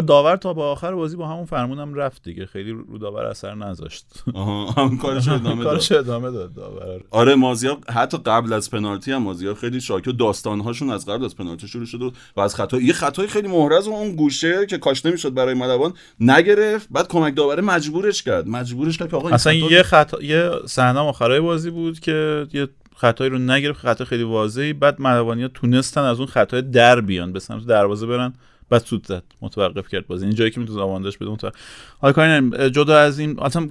[0.00, 2.46] داور تا با آخر بازی با همون فرمونم رفت دیگه.
[2.46, 4.06] خیلی رو داور اثر نذاشت.
[4.34, 5.72] آها هم کارش ادامه داد.
[5.72, 7.00] کارش ادامه داد داور.
[7.10, 11.36] آره مازیار حتی قبل از پنالتی هم مازیار خیلی شاکی و داستانهاشون از قبل از
[11.36, 15.06] پنالتی شروع شد و- از خطا یه خطای خیلی محرز و اون گوشه که کاش
[15.06, 16.88] نمی‌شد برای ملوان نگرفت.
[16.90, 18.48] بعد کمک داوره مجبورش کرد.
[18.48, 23.30] مجبورش کرد که آقا اصلا یه خطا یه صحنه آخرای بازی بود که یه خطایی
[23.30, 24.72] رو نگرفت خطا خیلی واضحی.
[24.72, 28.32] بعد ملوانیا تونستن از اون خطای در بیان به سمت دروازه برن.
[28.72, 30.26] بعد سود زد متوقف کرد بازی.
[30.26, 31.54] این جایی که می‌تونه زمان داشت بده متوقف.
[32.00, 32.70] حالا کاری.
[32.70, 33.68] جدا از این اصلا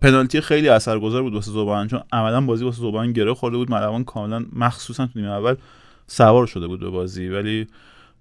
[0.00, 1.88] پنالتی خیلی اثرگذار بود واسه زوبان.
[1.88, 3.70] چون عملا بازی واسه زوبان گره خورده بود.
[3.70, 5.54] ملوان کاملا مخصوصا تو نیمه اول
[6.06, 7.28] سوار شده بود به بازی.
[7.28, 7.66] ولی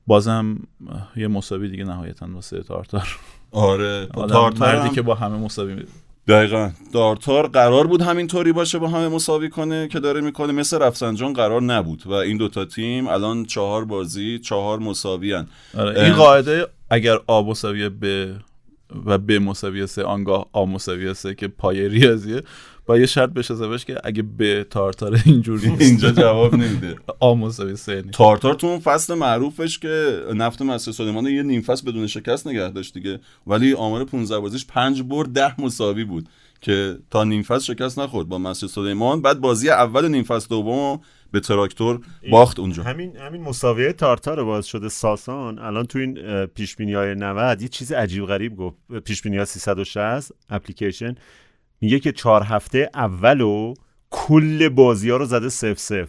[0.07, 0.59] بازم
[1.15, 3.07] یه مساوی دیگه نهایتا واسه تارتار.
[3.51, 5.83] آره تارتار مردی هم- که با همه مساوی
[6.29, 6.71] دقیقا.
[6.93, 10.53] دارتار قرار بود همینطوری باشه با همه مساوی کنه که داره می‌کنه.
[10.53, 15.47] مثل رفسنجان قرار نبود و این دوتا تیم الان چهار بازی چهار مساوی هن.
[15.77, 18.35] آره این قاعده اگر آ مساوی به
[19.05, 22.43] و به مساوی سه آنگاه آ مساوی سه که پای ریاضیه.
[22.89, 26.95] با یه شرط بشه حسابش که اگه به تارتار اینجوری اینجا جواب نمیده.
[27.19, 31.61] آ مساوی سه نیست تارتار تو اون فصل معروفش که نفت مسجد سلیمان یه نیم
[31.61, 33.19] فصل بدون شکست نگه داشت دیگه.
[33.47, 36.29] ولی آمار 15 بازیش 5 برد 10 مساوی بود
[36.61, 39.21] که تا نیم فصل شکست نخورد با مسجد سلیمان.
[39.21, 41.99] بعد بازی اول نیم فصل دوم به تراکتور
[42.31, 42.83] باخت اونجا.
[42.83, 47.67] همین همین مساویه تارتار باز شده ساسان الان تو این پیش بینی های 90 یه
[47.67, 48.77] چیز عجیب غریب گفت.
[49.05, 51.15] پیش بینی ها 360 اپلیکیشن
[51.81, 53.73] میگه که چهار هفته اولو
[54.09, 56.07] کل بازی ها رو زده سف سفر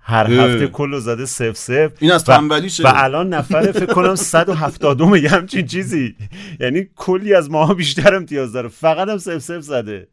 [0.00, 0.30] هر اه.
[0.32, 4.14] هفته کل رو زده سف سفر این از و- تنبلیشه و الان نفر فکر کنم
[4.14, 6.16] 170 یه همچین چیزی.
[6.60, 8.68] یعنی کلی از ماها بیشتر امتیاز داره.
[8.68, 10.08] فقط هم سف سف زده.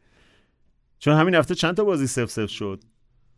[0.99, 2.83] چون همین هفته چند تا بازی سف سف شد؟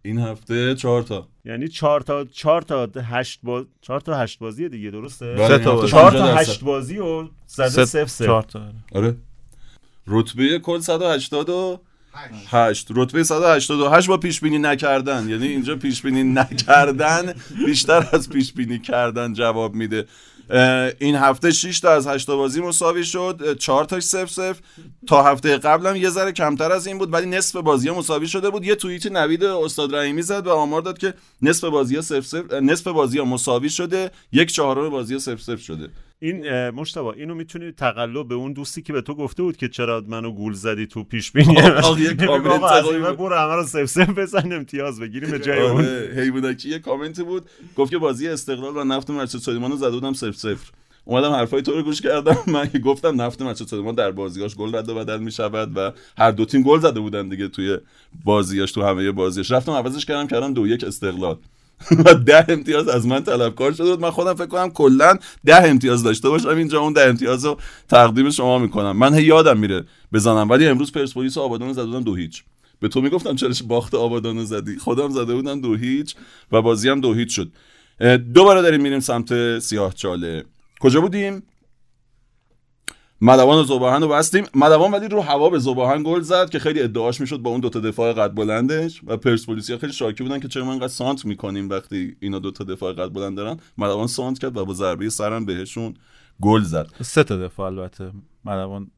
[0.01, 1.27] این هفته چهار تا.
[1.45, 5.57] یعنی چهار تا چهار تا هشت باز چهار تا هشت بازی دیگه درسته؟ بله، سه
[5.63, 5.85] تا.
[5.87, 6.35] چهار 50 تا.
[6.39, 8.25] هشت بازی و زده صفر صفر.
[8.25, 8.61] چهار تا.
[8.91, 9.15] آره.
[10.07, 15.29] رتبه کل 188 رتبه 188 با پیش بینی نکردن.
[15.29, 17.33] یعنی اینجا پیش بینی نکردن
[17.65, 20.07] بیشتر از پیش بینی کردن جواب میده.
[20.99, 23.57] این هفته 6 تا از 8 تا بازی مساوی شد.
[23.57, 24.55] 4 تاش 0 0
[25.07, 28.65] تا هفته قبلم یه ذره کمتر از این بود ولی نصف بازی مساوی شده بود.
[28.65, 32.87] یه توییت نوید استاد رحیمی زد و آمار داد که نصف بازی 0 0 نصف
[32.87, 34.11] بازی مساوی شده.
[34.31, 35.89] یک چهارم بازی 0 0 شده.
[36.19, 40.03] این مشتبه اینو می‌تونی تقلب به اون دوستی که به تو گفته بود که چرا
[40.07, 43.13] منو گول زدی تو پیش بینی؟ آه، یه کامنت آقا.
[43.13, 45.85] برو همه رو سف سف بزن امتیاز بگیریم به جای اون.
[45.85, 47.49] آره یه کامنتی بود.
[47.75, 50.71] گفت که بازی استقلال و نفت مسجد سلیمان رو زده بودم صفر صفر.
[51.05, 52.37] اومدم حرفای تو رو گوش کردم.
[52.53, 55.91] من که گفتم نفت مسجد سلیمان در بازیاش گل رد و بدل می شود و
[56.17, 57.77] هر دو تیم گل زده بودن دیگه توی
[58.25, 61.37] بازیاش تو همه بازیاش رفتم عوضش کردم کردم دو یک استقلال.
[62.05, 63.99] و ده امتیاز از من طلبکار شده بود.
[63.99, 66.81] من خودم فکر کنم کلا ده امتیاز داشته باشم اینجا.
[66.81, 67.57] اون ده امتیاز رو
[67.89, 68.97] تقدیم شما می‌کنم.
[68.97, 70.49] من هی یادم میره بزنم.
[70.49, 72.43] ولی امروز پرسپولیس و آبادان زده بودن دو هیچ.
[72.79, 76.15] به تو می‌گفتم چرا باخت آبادان زدی؟ خودم زده بودم دو هیچ
[76.51, 77.51] و بازی هم دو هیچ شد.
[78.33, 80.43] دوباره داریم میریم سمت سیاه چاله.
[80.79, 81.43] کجا بودیم؟
[83.21, 84.43] مدوان و زباهن رو بستیم.
[84.55, 87.79] مدوان ولی رو هوا به زباهن گل زد که خیلی ادعاش می‌شد با اون دوتا
[87.79, 92.15] دفاع قد بلندش و پرسپولیسیا خیلی شاکی بودن که چرا ما انقدر سانت می‌کنیم وقتی
[92.19, 93.57] اینا دوتا دفاع قد بلند دارن.
[93.77, 95.93] مدوان سانت کرد و با ضربه سرم بهشون
[96.41, 96.87] گل زد.
[97.01, 98.11] سه تا دفاع البته.
[98.45, 98.91] مدوان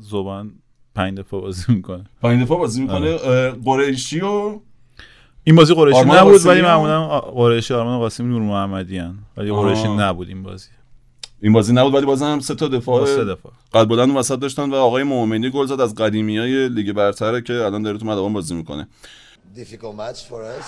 [0.00, 0.52] زبان
[0.94, 2.04] پنج دفاع بازی می‌کنه.
[2.22, 3.16] پنج دفاع بازی می‌کنه.
[3.50, 4.60] قریشی و
[5.44, 10.42] این بازی قریشی نبود ولی معمولا قریشی آرمان قاسمی نور محمدیان ولی قریشی نبود این
[10.42, 10.68] بازی.
[11.42, 13.52] این بازی نبود ولی بازم هم سه تا دفاع سه دفاع.
[13.74, 17.52] قد بلند وسط داشتن و آقای مومنی گل زد از قدیمی های لیگ برتره که
[17.52, 18.88] الان داره تو مدوان بازی می‌کنه.
[19.56, 20.66] Difficult match for us.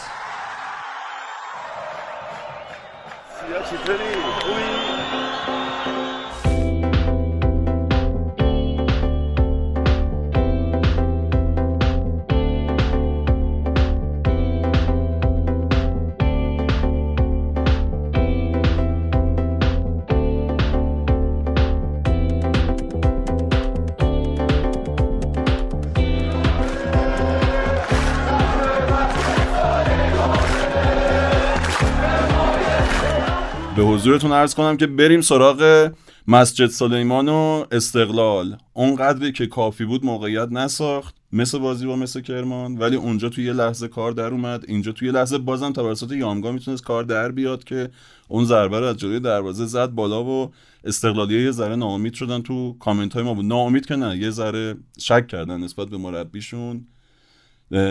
[33.76, 35.90] به حضورتون عرض کنم که بریم سراغ
[36.28, 38.56] مسجد سلیمان و استقلال.
[38.72, 43.52] اونقدری که کافی بود موقعیت نساخت مثل بازی با مثل کرمان ولی اونجا توی یه
[43.52, 44.64] لحظه کار در اومد.
[44.68, 47.90] اینجا توی یه لحظه بازم توسط یامگا می‌تونست کار در بیاد که
[48.28, 50.52] اون ضربه رو از جلوی دروازه زد بالا و
[50.84, 53.44] استقلالیه یه ذره ناامید شدن تو کامنت های ما بود.
[53.44, 56.86] ناامید که نه یه ذره شک کردن نسبت به مربیشون.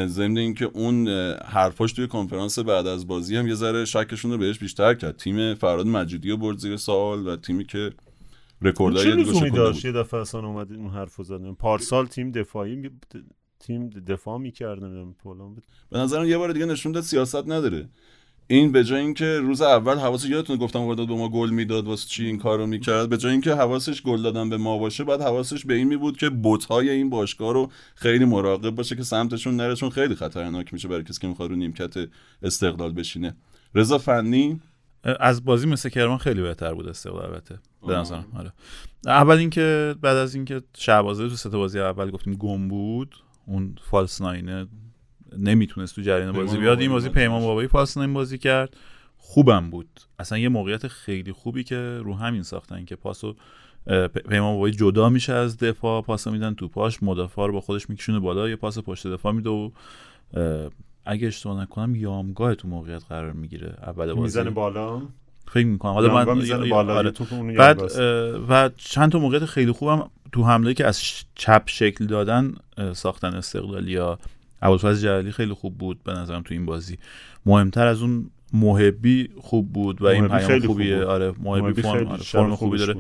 [0.06, 1.08] ضمن اینکه اون
[1.46, 5.18] حرفاش توی کنفرانس بعد از بازی هم یه ذره شکشون رو بهش بیشتر کرد.
[5.18, 7.94] تیم فراد مجیدی رو برد زیر سوال و تیمی که
[8.62, 11.52] رکوردای لزومی داشت؟ یه دفعه اصلا اومد اون حرفو زد.
[11.52, 12.90] پارسال تیم دفاعی
[13.60, 15.56] تیم دفاع می‌کرد نمی‌دونم.
[15.90, 17.90] به نظرم یه بار دیگه نشون داد سیاست نداره.
[18.54, 22.08] این به جای اینکه روز اول حواسش یادتونه گفتم وارد به ما گل می‌داد واسه
[22.08, 25.66] چی این کارو می‌کرد؟ به جای اینکه حواسش گل دادن به ما باشه بعد حواسش
[25.66, 29.76] به این می بود که بوت‌های این باشگاه رو خیلی مراقب باشه که سمتشون نره
[29.76, 31.94] چون خیلی خطرناک میشه برای کسی که می‌خواد رو نیمکت
[32.44, 33.36] استقلال بشینه.
[33.76, 34.62] رضا فنی؟
[35.20, 37.60] از بازی مثل کرمان خیلی بهتر بود استقلال البته.
[37.88, 38.54] به نظرم آره.
[39.06, 44.22] اول اینکه بعد از اینکه شعبازه تو سه بازی اول گفتیم گم بود اون فالس
[44.22, 44.68] ناینه
[45.38, 46.82] نمی‌تونست تو جریان بازی بیاد.
[46.82, 48.78] این بازی پیمان بابایی پاس نمی بازی کرد.
[49.18, 49.88] خوبم بود.
[50.20, 53.36] اصلا یه موقعیت خیلی خوبی که رو همین ساختن که پاسو
[54.30, 56.02] پیمان بابایی جدا میشه از دفاع.
[56.02, 57.04] پاس میدن تو پاش.
[57.04, 58.50] مدافع رو با خودش میکشونه بالا.
[58.50, 59.70] یه پاس پشت دفاع میده و
[61.06, 63.78] اگه اشتباه نکنم یامگاه تو موقعیت قرار می‌گیره.
[63.82, 64.22] اول بازی.
[64.22, 65.02] می‌زنه بالا؟
[65.48, 65.92] فکر می‌کنم.
[65.92, 66.26] حالا من
[66.70, 66.96] بالا.
[66.96, 67.12] آره.
[67.58, 67.82] بعد
[68.50, 71.02] و چند تا موقعیت خیلی خوبم تو حمله که از
[71.36, 72.56] چپ شکل دادن
[72.94, 74.20] ساختن استقلالی یا
[74.64, 76.98] ابوالفضل جلالی خیلی خوب بود به نظرم تو این بازی.
[77.46, 81.00] مهمتر از اون محبی خوب بود و این پیام خوبیه.
[81.00, 82.24] خوب آره محبی فرم, آره.
[82.24, 82.96] فرم خوبی داره.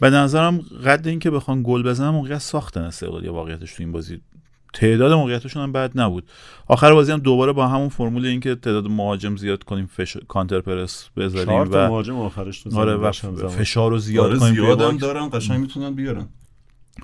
[0.00, 4.20] به نظرم قد اینکه بخوان گل بزنن موقعیت ساختن استقلالی واقعیتش تو این بازی.
[4.74, 6.24] تعداد موقعیتشون هم بد نبود.
[6.66, 10.16] آخر بازی هم دوباره با همون فرمول اینکه تعداد مهاجم زیاد کنیم فش...
[10.28, 13.12] counter press بذاریم و مهاجم آخرش آره و
[13.48, 16.28] فشار رو زیاد آره کنیم زیادم دارن قشنگ می‌تونن بیارن.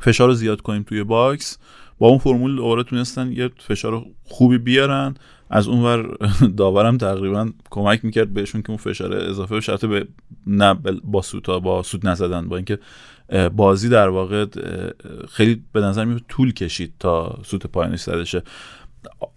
[0.01, 1.59] فشار رو زیاد کنیم توی box.
[1.99, 5.15] با اون فرمول دوباره تونستن یه فشار خوبی بیارن.
[5.51, 6.17] از اونور
[6.57, 10.07] داورم تقریبا کمک می‌کرد بهشون که اون فشار اضافه به شرط به
[10.47, 10.75] نه
[11.05, 12.79] با سوتا با سوت نزدن با اینکه
[13.57, 14.47] بازی در واقع
[15.29, 18.43] خیلی به نظر میاد طول کشید تا سوت پایانش زده شه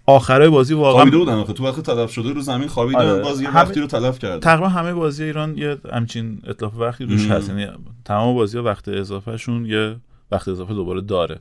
[0.05, 1.53] آخرای بازی واقعا خوابیده بودن آخه.
[1.53, 3.23] تو وقت تلف شده رو زمین خوابیدن آره.
[3.23, 3.55] بازی همه...
[3.55, 7.49] وقتی رو تلف کرد تقریبا همه بازی ایران یه همچین اطلاف وقتی روش هست.
[7.49, 7.67] یعنی
[8.05, 9.95] تمام بازی ها وقت اضافه شون یه
[10.31, 11.39] وقت اضافه دوباره داره.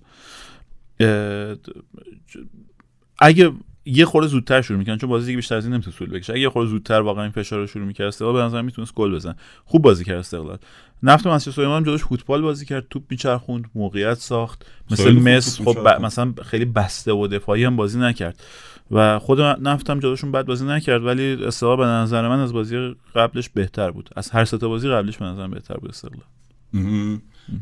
[3.19, 3.53] اگه
[3.85, 6.33] یه خورده زودتر شروع می‌کنن چون بازی دیگه بیشتر از این نمی‌تونه طول بکشه.
[6.33, 9.15] اگه یه خورده زودتر واقعا این فشار رو شروع می‌کرد استقلال به نظر می‌تونست گل
[9.15, 9.35] بزن
[9.65, 10.59] خوب بازی کرد استقلال.
[11.03, 14.67] نفت مسجد سلیمان هم جلوش فوتبال بازی کرد توپ میچرخوند موقعیت ساخت.
[14.91, 15.89] مثل مس خب ب...
[16.03, 18.43] مثلا خیلی بسته و دفاعی هم بازی نکرد.
[18.91, 22.95] و خود نفت هم جلوشون بد بازی نکرد ولی استقلال به نظر من از بازی
[23.15, 24.11] قبلش بهتر بود.
[24.17, 26.25] از هر سه بازی قبلش به نظر بهتر بود استقلال.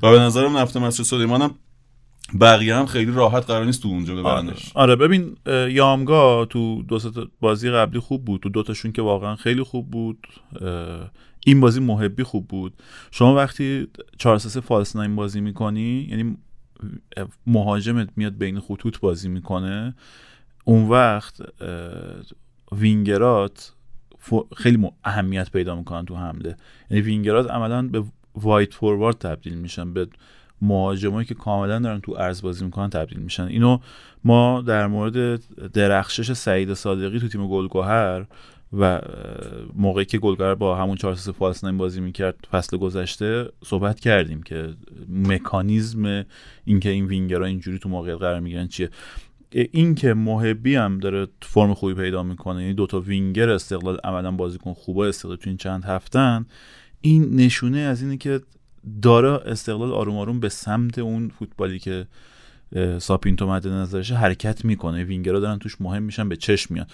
[0.03, 1.55] و به نظرم نفت مسجد سلیمان هم
[2.41, 4.73] بقیه هم خیلی راحت قرار نیست تو اونجا ببرنش.
[4.75, 5.37] آره, آره ببین
[5.71, 6.99] یامگا تو دو
[7.41, 10.27] بازی قبلی خوب بود تو دوتاشون که واقعا خیلی خوب بود.
[11.47, 12.73] این بازی محبی خوب بود.
[13.11, 16.37] شما وقتی 4 3 false nine بازی می‌کنی یعنی
[17.47, 19.95] مهاجمت میاد بین خطوط بازی می‌کنه.
[20.65, 21.43] اون وقت
[22.73, 23.73] وینگرات
[24.57, 26.57] خیلی اهمیت پیدا می‌کنن تو حمله.
[26.91, 28.05] یعنی وینگرات عملا به
[28.35, 30.09] wide forward تبدیل میشن به
[30.63, 33.45] مهاجمایی که کاملا دارن تو عرض بازی می‌کنن تبدیل میشن.
[33.45, 33.79] اینو
[34.25, 35.43] ما در مورد
[35.73, 38.27] درخشش سعید صادقی تو تیم گلگهر
[38.73, 39.01] و
[39.75, 44.75] موقعی که گلگهر با همون 4 3 فالس بازی می‌کرد فصل گذشته صحبت کردیم که
[45.09, 46.25] مکانیزم
[46.65, 48.91] اینکه این وینگرها اینجوری تو موقعیت قرار می‌گیرن چیه.
[49.53, 54.73] این که محبی هم داره فرم خوبی پیدا می‌کنه یعنی دوتا وینگر استقلال عملا بازیکن
[54.73, 56.47] خوبا استقلال تو این چند هفتن
[57.01, 58.41] این نشونه از اینه که
[59.03, 62.07] داره استقلال آروم آروم به سمت اون فوتبالی که
[62.99, 65.05] ساپینتو مد نظرشه حرکت می‌کنه.
[65.05, 66.87] وینگرها دارن توش مهم میشن به چشم میان.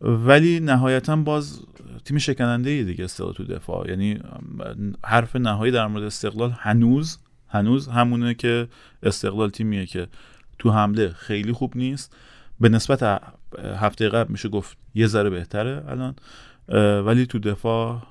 [0.00, 1.60] ولی نهایتا باز
[2.04, 3.90] تیم شکننده ای دیگه استقلال تو دفاع.
[3.90, 4.18] یعنی
[5.04, 7.18] حرف نهایی در مورد استقلال هنوز
[7.48, 8.68] هنوز همونه که
[9.02, 10.06] استقلال تیمیه که
[10.58, 12.16] تو حمله خیلی خوب نیست.
[12.60, 13.20] به نسبت
[13.76, 16.14] هفته قبل میشه گفت یه ذره بهتره الان.
[17.06, 18.02] ولی تو دفاع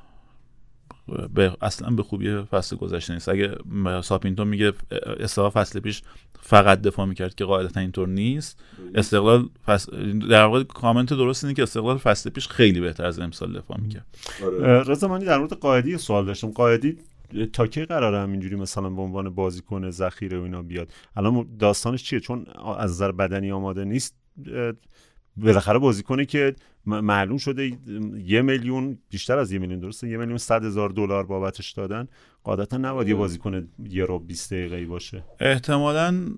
[1.33, 3.29] به اصلا به خوبی فصل گذشته نیست.
[3.29, 3.55] اگه
[4.01, 4.73] ساپینتون میگه
[5.19, 6.01] استقلال فصل پیش
[6.39, 8.63] فقط دفاع می‌کرد که قاعدتا اینطور نیست.
[8.95, 13.53] استقلال فصل در واقع کامنت درست اینه که استقلال فصل پیش خیلی بهتر از امسال
[13.53, 14.05] دفاع می‌کرد.
[14.41, 16.51] اه، رضا من در مورد قائدی یه سوال داشتم.
[16.51, 16.97] قائدی
[17.35, 22.03] اه، تا کی قراره همینجوری مثلا به عنوان بازیکن ذخیره و اینا بیاد؟ الان داستانش
[22.03, 22.45] چیه؟ چون
[22.77, 24.15] از نظر بدنی آماده نیست
[25.37, 26.55] بالاخره بازیکنی که
[26.85, 27.77] معلوم شده
[28.25, 32.07] یه میلیون بیشتر از یه میلیون درسته؟ یه میلیون صد هزار دلار بابتش دادن.
[32.43, 35.23] قاعدتا نباید یه بازیکن یه رو 20 دقیقه‌ای باشه.
[35.39, 36.29] احتمالا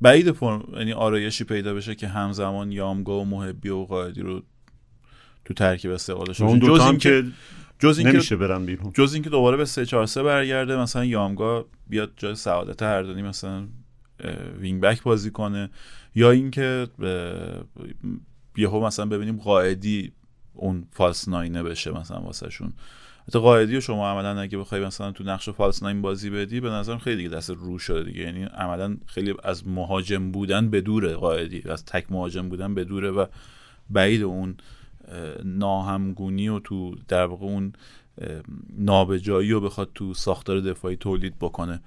[0.00, 4.42] بعید فرم یعنی آرایشی پیدا بشه که همزمان یامگا و محبی و قائدی رو
[5.44, 7.28] تو ترکیب استقلال داشته اون جز اینکه که
[7.78, 8.92] جز اینکه نمیشه برن بیرون.
[8.94, 13.68] جز اینکه دوباره به 3 4 3 برگرده مثلا یامگا بیاد جای سعادت هردانی مثلا
[14.60, 15.70] وینگ بک بازی کنه.
[16.14, 16.88] یا اینکه
[18.56, 20.12] یهو مثلا ببینیم قائدی
[20.54, 22.72] اون فالس ناینه بشه مثلا واسه شون
[23.28, 26.70] حتی قائدی رو شما عملا اگه بخوای مثلا تو نقش فالس ناین بازی بدی به
[26.70, 28.20] نظرم خیلی دیگه دست رو شده دیگه.
[28.20, 33.10] یعنی عملا خیلی از مهاجم بودن به دوره قائدی از تک مهاجم بودن به دوره
[33.10, 33.26] و
[33.90, 34.56] بعید اون
[35.08, 37.72] اه، ناهمگونی و تو در واقع اون
[38.78, 41.80] نابجایی رو بخواد تو ساختار دفاعی تولید بکنه.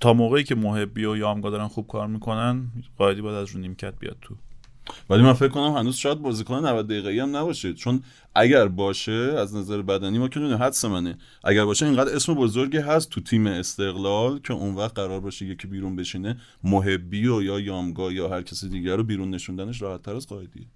[0.00, 3.94] تا موقعی که محبی و یامگا دارن خوب کار می‌کنن قاعدی باید از رو نیمکت
[3.98, 4.34] بیاد تو.
[5.10, 8.02] ولی من فکر کنم هنوز شاید بازیکن 90 دقیقه‌ای هم نباشه چون
[8.34, 11.18] اگر باشه از نظر بدنی ما که حدس منه.
[11.44, 15.66] اگر باشه اینقدر اسم بزرگی هست تو تیم استقلال که اون وقت قرار باشه یکی
[15.66, 20.16] بیرون بشینه محبی و یا یامگا یا هر کسی دیگر رو بیرون نشوندنش راحت تر
[20.16, 20.66] از قائدیه.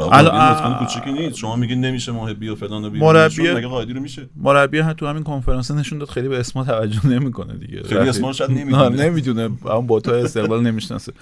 [0.00, 1.36] الان- کوچیکی نیست.
[1.36, 4.28] شما میگین نمیشه محبی و فلان بیرون مربی- مگه قائدی رو میشه.
[4.36, 7.82] مربی هم تو همین کنفرانس نشون داد خیلی به اسما توجه نمی‌کنه دیگه.
[7.82, 9.04] خیلی اسما شاید نه، نمی‌دونه.
[9.04, 9.50] نمی‌دونه.
[9.64, 11.12] اون بوتا استقلال نمی‌شناسه.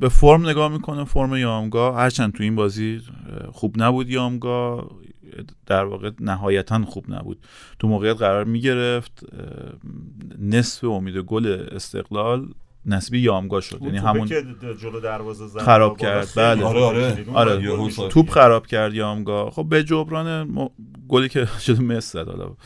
[0.00, 1.94] به فرم نگاه می‌کنه فرم یامگا.
[1.94, 3.00] هرچند تو این بازی
[3.52, 4.90] خوب نبود یامگا.
[5.66, 7.38] در واقع نهایتا خوب نبود.
[7.78, 9.24] تو موقعیت قرار می‌گرفت.
[10.38, 12.48] نصف امید گل استقلال.
[12.86, 14.42] نصیب یامگا شد یعنی همون که
[14.80, 16.64] جلو دروازه زد خراب کرد، بله.
[16.64, 17.26] آره، آره.
[17.34, 18.08] آره.
[18.08, 20.68] توپ خراب کرد یامگا خب به جبران م...
[21.08, 22.56] گلی که شده مس زد حالا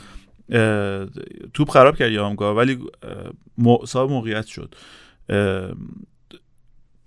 [1.55, 2.79] توپ خراب کرد یامگا ولی
[3.59, 3.77] م...
[3.87, 4.75] صاحب موقعیت شد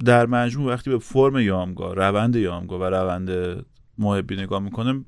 [0.06, 3.30] در مجموع وقتی به فرم یامگا روند یامگا و روند
[3.98, 5.06] محبی نگاه می‌کنه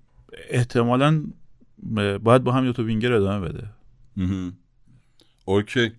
[0.49, 1.23] احتمالا
[2.23, 3.63] باید با هم دو تا وینگر ادامه بده.
[5.45, 5.91] اوکی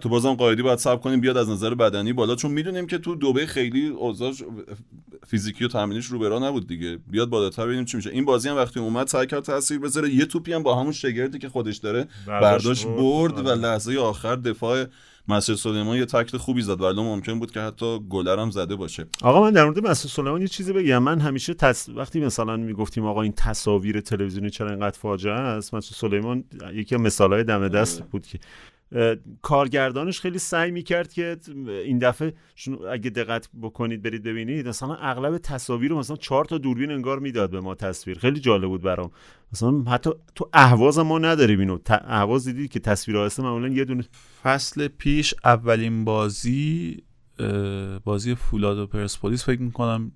[0.00, 3.14] تو بازم قایدی باید صبر کنیم بیاد از نظر بدنی بالا چون می‌دونیم که تو
[3.14, 4.32] دوبه خیلی اوضاع
[5.26, 6.98] فیزیکی و تمرینش رو برا نبود دیگه.
[7.10, 8.10] بیاد بالاتر ببینیم چی میشه.
[8.10, 10.10] این بازی هم وقتی اومد سعی کرد تاثیر بذاره.
[10.10, 13.38] یه توپی هم با همون شگردی که خودش داره برداشت برد.
[13.38, 13.60] و آره.
[13.60, 14.84] لحظه آخر دفاع
[15.28, 16.80] مسجد سلیمان یه تکل خوبی زد.
[16.80, 19.06] ولی ممکن بود که حتی گلر هم زده باشه.
[19.22, 21.02] آقا من در مورد مسعود سلیمان یه چیزی بگم.
[21.02, 21.88] من همیشه تص...
[21.88, 27.00] وقتی مثلا می‌گفتیم آقا این تصاویر تلویزیونی چرا اینقدر فاجعه است مسعود سلیمان یکی از
[27.00, 28.38] مثالهای دم دست بود که
[29.42, 31.36] کارگردانش خیلی سعی می‌کرد که
[31.66, 32.34] این دفعه
[32.90, 37.50] اگه دقت بکنید برید ببینید مثلا اغلب تصاویر رو مثلا چهار تا دوربین انگار می‌داد
[37.50, 38.18] به ما تصویر.
[38.18, 39.10] خیلی جالب بود برام.
[39.52, 41.78] مثلا حتی تو اهواز ما نداریم اینو.
[41.90, 44.04] اهواز دیدی که تصویر آهسته معمولا یه دونه
[44.42, 46.96] فصل پیش اولین بازی
[48.04, 50.12] بازی فولاد و پرسپولیس فکر می‌کنم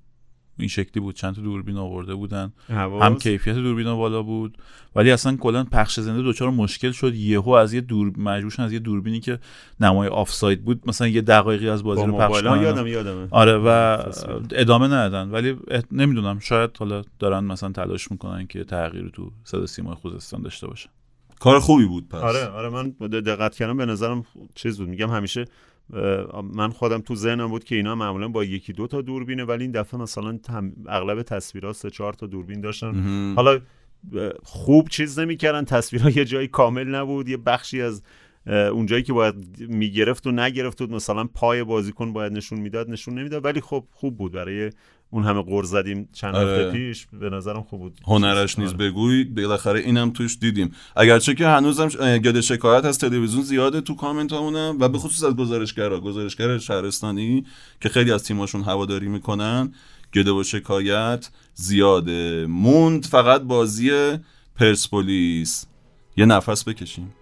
[0.58, 1.14] این شکلی بود.
[1.14, 2.52] چند تا دوربین آورده بودن.
[2.68, 4.58] اهواز هم کیفیت دوربین بالا بود.
[4.94, 7.14] ولی اصلا کلا پخش زنده دچار مشکل شد.
[7.14, 9.38] یهو از یه دور مجبور از یه دوربینی که
[9.80, 12.62] نمای آفساید بود مثلا یه دقایقی از بازی با رو پخش کنن.
[12.62, 13.28] یادم یادمه.
[13.30, 14.36] آره و تصویر.
[14.50, 15.30] ادامه ندادن.
[15.30, 15.56] ولی
[15.92, 16.38] نمی‌دونم.
[16.38, 20.90] شاید حالا دارن مثلا تلاش می‌کنن که تغییر تو صدا سیمای خوزستان داشته باشن
[21.40, 22.22] کار خوبی بود پس.
[22.22, 23.76] آره آره من دقت کردم.
[23.76, 24.24] به نظرم
[24.54, 24.88] چیز بود.
[24.88, 25.44] میگم همیشه
[26.54, 29.72] من خودم تو ذهنم بود که اینا معمولا با یکی دو تا دوربینه ولی این
[29.72, 32.92] دفعه مثلا تم- اغلب تصویرها سه چهار تا دوربین داشتن.
[33.36, 33.60] حالا
[34.42, 38.02] خوب چیز نمی‌کردن تصویرها یه جایی کامل نبود یه بخشی از
[38.46, 40.92] اونجایی که باید می‌گرفت و نگرفت بود.
[40.92, 43.44] مثلا پای بازیکن باید نشون می‌داد نشون نمی‌داد.
[43.44, 44.32] ولی خب خوب بود.
[44.32, 44.70] برای
[45.10, 46.50] اون همه قر زدیم چند آره.
[46.50, 48.00] هفته پیش به نظرم خوب بود.
[48.06, 48.78] هنرش نیز آره.
[48.78, 49.24] بگوی.
[49.24, 50.72] بالاخره اینم توش دیدیم.
[50.96, 55.36] اگرچه که هنوزم گله شکایت از تلویزیون زیاده تو کامنت همونم و به خصوص از
[55.36, 56.00] گزارشگرا.
[56.00, 57.44] گزارشگر شهرستانی
[57.80, 59.72] که خیلی از تیماشون هواداری می‌کنن
[60.14, 62.46] گله و شکایت زیاده.
[62.46, 64.18] موند فقط بازی
[64.56, 65.66] پرسپولیس.
[66.16, 67.14] یه نفس بکشیم.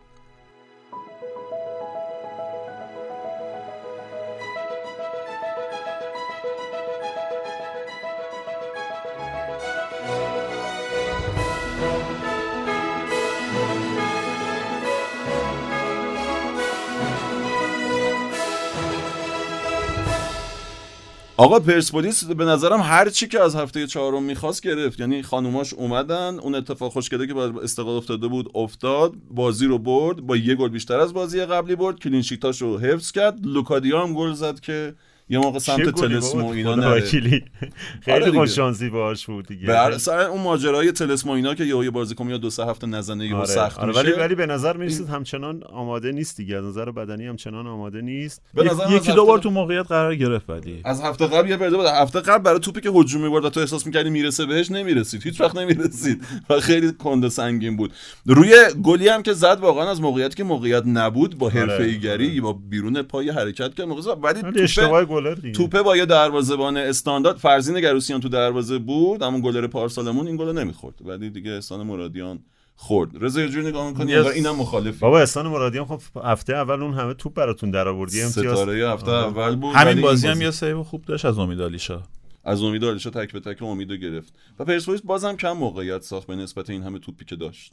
[21.36, 25.01] آقا پرسپولیس به نظرم هر چی که از هفته چهارم می‌خواست گرفت.
[25.01, 30.20] یعنی خانوماش اومدن اون اتفاق خوشگله که با استقلال افتاده بود افتاد بازی رو برد
[30.20, 31.98] با یه گل بیشتر از بازی قبلی برد.
[31.99, 33.47] clean sheet اش رو حفظ کرد.
[33.47, 34.94] لوکادیا هم گل زد که
[35.29, 36.87] یه موقع سمت گلی طلسم و بابا، اینا نره.
[36.87, 38.39] آره خیلی.
[38.39, 39.67] خوش شانسی باهاش بود دیگه.
[39.67, 43.27] بر سر اون ماجرای طلسم و اینا که یه بازیکن یا دو سه هفته نزنه
[43.27, 44.01] یهو آره، سخت آره، میشه.
[44.01, 46.57] ولی ولی به نظر می‌رسید همچنان آماده نیست دیگه.
[46.57, 48.43] از نظر بدنی همچنان آماده نیست.
[48.55, 51.51] به نظرم از یکی هفته- دو بار تو موقعیت قرار گرفت ولی از هفته قبل
[51.51, 51.87] یه برده بود.
[51.87, 55.23] هفته قبل برای توپی که هجوم می‌برد و تو احساس می‌کردی می‌رسه بهش نمی‌رسید.
[55.23, 56.25] هیچ وقت نمی‌رسید.
[56.51, 57.93] و خیلی کنده سنگین بود.
[58.27, 63.03] روی گلی هم که زد واقعا از موقعیت که موقعیت نبود با حرفه‌ایگری با بیرون
[63.03, 64.15] پای حرکت کرد موقع.
[64.15, 65.53] ولی اشتباه گلر دیگه.
[65.53, 70.59] توپه با یه دروازه‌بان استاندارد فرزین گروسیان تو دروازه بود همون گلر پارسالمون این گل
[70.59, 70.95] نمی‌خورد.
[71.05, 72.39] ولی دیگه احسان مرادیان
[72.77, 73.11] خورد.
[73.20, 76.95] رضا یه جوری نگاه می‌کنی انگار اینم مخالف بابا احسان مرادیان خب هفته اول اون
[76.95, 79.11] همه توپ براتون در آوردی امتیاز ستاره هفته.
[79.11, 82.03] اول بود همین بازی هم یه save خوب داشت از امید عالیشاه
[82.45, 84.35] از امید عالیشاه تک به تک امیدو گرفت.
[84.59, 87.73] و پرسپولیس بازم کم موقعیت ساخت به نسبت این همه توپی که داشت.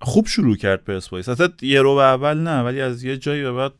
[0.00, 1.28] خوب شروع کرد پرسپولیس.
[1.28, 3.72] اصلا یه ربع اول نه ولی از یه جایی به بعد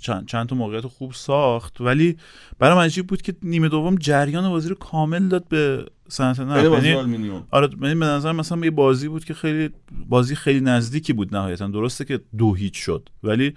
[0.00, 2.16] چند, چند تا موقعیت خوب ساخت ولی
[2.58, 5.86] برام عجیب بود که نیمه دوم جریان بازی رو کامل داد به
[6.18, 9.70] بازی یعنی آره یعنی به نظر مثلا یه بازی بود که خیلی
[10.08, 11.66] بازی خیلی نزدیکی بود نهایتا.
[11.66, 13.54] درسته که دو هیچ شد ولی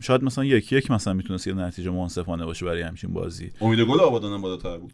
[0.00, 3.52] شاید مثلا یک یک مثلا می‌تونست یه نتیجه منصفانه باشه برای همچین بازی.
[3.60, 4.92] امید گل آبادان هم بالاتر بود.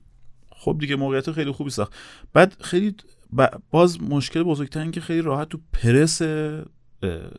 [0.51, 1.93] خب دیگه موقعیت خیلی خوبی ساخت.
[2.33, 2.95] بعد خیلی
[3.71, 6.23] باز مشکل بزرگتر این که خیلی راحت تو پرس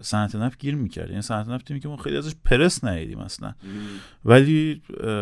[0.02, 1.10] صنعت نفت گیر می‌کرد.
[1.10, 3.54] یعنی صنعت نفت تیمی که ما خیلی ازش پرس ندیدیم اصلا.
[4.26, 4.82] ولی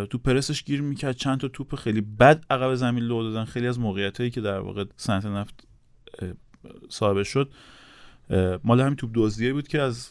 [0.09, 1.15] تو پرسش گیر می‌کرد.
[1.15, 3.45] چند تا توپ خیلی بد عقب زمین لو دادن.
[3.45, 5.67] خیلی از موقعیت هایی که در واقع صنعت نفت
[6.89, 7.51] صاحب شد
[8.63, 10.09] مال همین توپ دزدیه بود که از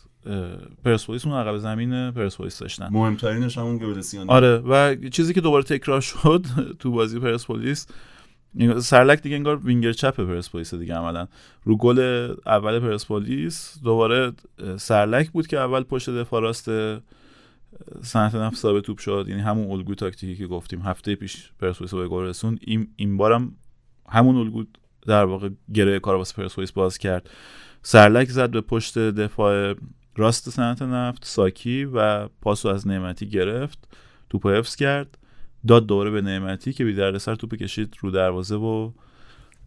[0.85, 2.89] پرسپولیس اون عقب زمین پرسپولیس داشتن.
[2.93, 4.57] مهمترینش همون گلسیان آره.
[4.57, 6.45] و چیزی که دوباره تکرار شد
[6.79, 7.87] تو بازی پرسپولیس
[8.79, 11.29] سرلک دیگه انگار وینگر چپ پرسپولیس دیگه عملا.
[11.65, 14.33] رو گل اول پرسپولیس دوباره
[14.77, 16.71] سرلک بود که اول پشت دفاع راست
[18.03, 19.27] صنعت نفت ثابت توپ شد.
[19.29, 20.81] یعنی همون الگوی تاکتیکی که گفتیم.
[20.81, 22.59] هفته پیش پرسپولیس به گل رسوند.
[22.63, 23.53] این این بارم
[24.09, 24.65] همون الگو
[25.07, 27.31] در واقع گره کار واسه پرسپولیس باز کرد.
[27.83, 29.75] سرلک زد به پشت دفاع
[30.17, 33.89] راست صنعت نفت ساکی و پاسو از نعمتی گرفت.
[34.31, 35.19] توپو حفظ کرد.
[35.67, 38.91] داد دوباره به نعمتی که بی دردسر توپ کشید رو دروازه و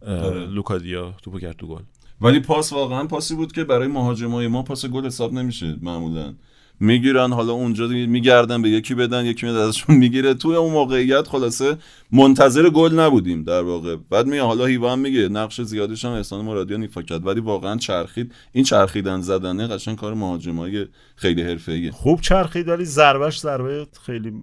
[0.06, 0.46] آره.
[0.46, 1.82] لوکادیا توپو کرد تو گل
[2.20, 6.34] ولی پاس واقعا پاسی بود که برای مهاجمای ما پاس گل حساب نمیشه معمولا
[6.80, 10.34] می‌گیرن حالا اونجا میگردن به یکی بدن یکی میاد ازشون می‌گیره.
[10.34, 11.76] توی اون موقعیت خلاصه
[12.12, 13.96] منتظر گل نبودیم در واقع.
[14.10, 17.26] بعد میگه حالا هیوا هم میگه نقش زیادش هم احسان مرادیان ایفا کرد.
[17.26, 18.34] ولی واقعا چرخید.
[18.52, 20.86] این چرخیدن زدنه قشنگ کار مهاجمای
[21.16, 21.90] خیلی حرفه‌ایه.
[21.90, 24.42] خوب چرخید ولی ضربش ضربه خیلی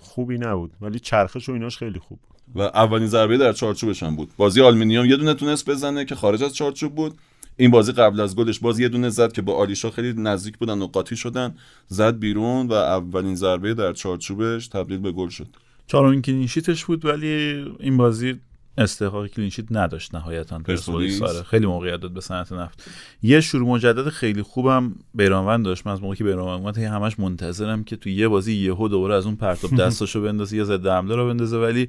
[0.00, 0.70] خوبی نبود.
[0.80, 2.18] ولی چرخش و ایناش خیلی خوب.
[2.54, 4.28] و اولین ضربه در چارچوبش هم بود.
[4.36, 7.14] بازی آلومینیوم یه دونه تونست بزنه که خارج از چارچوب بود.
[7.56, 10.82] این بازی قبل از گلش باز یه دونه زد که با عالیشاه خیلی نزدیک بودن
[10.82, 11.54] و قاطی شدن.
[11.88, 15.46] زد بیرون و اولین ضربه در چارچوبش تبدیل به گل شد.
[15.86, 17.26] چهارمین clean sheet ش بود ولی
[17.80, 18.34] این بازی
[18.78, 21.22] استحقاق clean sheet نداشت نهایتا پرسپولیس.
[21.22, 22.90] آره خیلی موقعیت داد به صنعت نفت.
[23.22, 25.86] یه شروع مجدد خیلی خوبم بیرانوند داشت.
[25.86, 29.26] من از موقعی که بیرانوند اومد همش منتظرم که تو یه بازی یهو دوباره از
[29.26, 31.58] اون پرتاب دستاشو بندازه یا ضد حمله رو بندازه.
[31.58, 31.88] ولی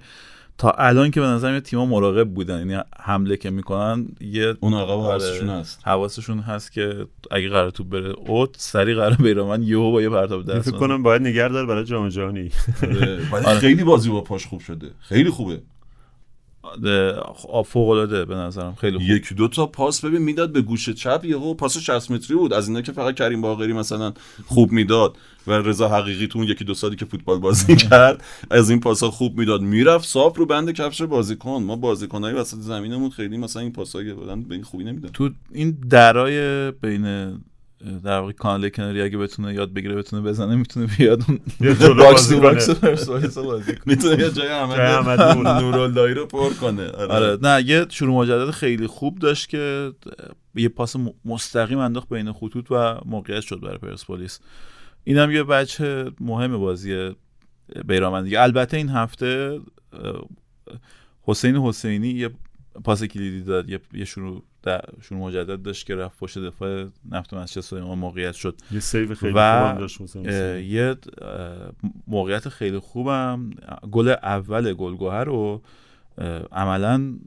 [0.58, 2.70] تا الان که به نظر میاد تیم‌ها مراقب بودن.
[2.70, 5.02] یعنی حمله که می‌کنن یه اون عقب آره.
[5.02, 5.80] حواسشون هست.
[5.84, 10.46] حواسشون هست که اگه قراره توپ بره اوت سریع قراره بیرانوند یهو با یه پرتاب
[10.46, 12.50] دست فکر کنم باید نگه داره برای جام جهانی.
[13.34, 13.60] آره.
[13.60, 14.92] خیلی بازی با پاش خوب شده.
[15.00, 15.62] خیلی خوبه.
[17.66, 19.08] فوق العاده به نظرم خیلی خوب.
[19.08, 22.54] یکی دو تا پاس ببین می‌داد به گوش چپ یهو پاس 60 متری بود.
[22.54, 24.14] از اینا که فقط کریم باقری مثلا
[24.46, 25.18] خوب می‌داد
[25.48, 29.12] و رضا حقیقی تو اون یکی دو سالی که فوتبال بازی کرد از این پاسا
[29.12, 29.62] خوب می‌داد.
[29.62, 31.64] می‌رفت صاف رو بند کفش بازیکن.
[31.64, 35.78] ما بازیکنای وسط زمینمون خیلی مثلا این پاسا بودن به این خوبی نمیدن تو این
[35.90, 37.34] درای بین
[38.04, 41.24] در واقع کانال کناری اگه بتونه یاد بگیره بتونه بزنه می‌تونه بیاد
[41.98, 42.76] box to box کنه.
[42.76, 45.48] پرسپولیس رو بازی کنه می‌تونه یه جای احمد احمد نور.
[45.62, 47.14] نوراللهی رو پر کنه آره.
[47.14, 49.92] آره نه یه شروع مجدد خیلی خوب داشت که
[50.56, 50.96] یه پاس
[51.26, 54.40] مستقیم انداخت بین خطوط و موقعیت شد برای پرسپولیس
[55.04, 57.12] اینم یه وجه مهم بازی
[57.88, 59.60] بیرانوند دیگه البته این هفته
[61.22, 62.30] حسین حسینی یه
[62.84, 67.34] پاس کلیدی داد یه, یه شروع در شروع مجدد داشت که رفت پشت دفاع نفت
[67.34, 68.56] مسجد سلیمان موقعیت شد.
[68.72, 70.16] یه save خیلی و داشت.
[70.66, 70.96] یه
[72.08, 73.50] موقعیت خیلی خوبم.
[73.92, 75.62] گل اول گلگوهر رو
[76.52, 77.18] عملا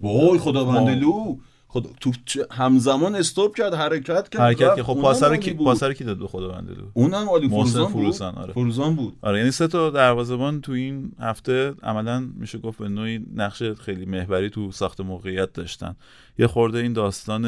[0.00, 1.38] وای خداوند ما-
[1.68, 2.12] خدا تو
[2.50, 4.76] همزمان استوب کرد حرکت کرد حرکت.
[4.76, 5.54] که خب پاسر کی.
[5.54, 8.52] پاسر کی داد به خدا بنده لو اونم عالی محسن فروزان بود فروزان، آره.
[8.52, 13.26] فروزان بود آره یعنی سه تا دروازه‌بان تو این هفته عملا میشه گفت به نوعی
[13.34, 15.96] نقش خیلی محوری تو ساخت موقعیت داشتن
[16.38, 17.44] یه خورده این داستان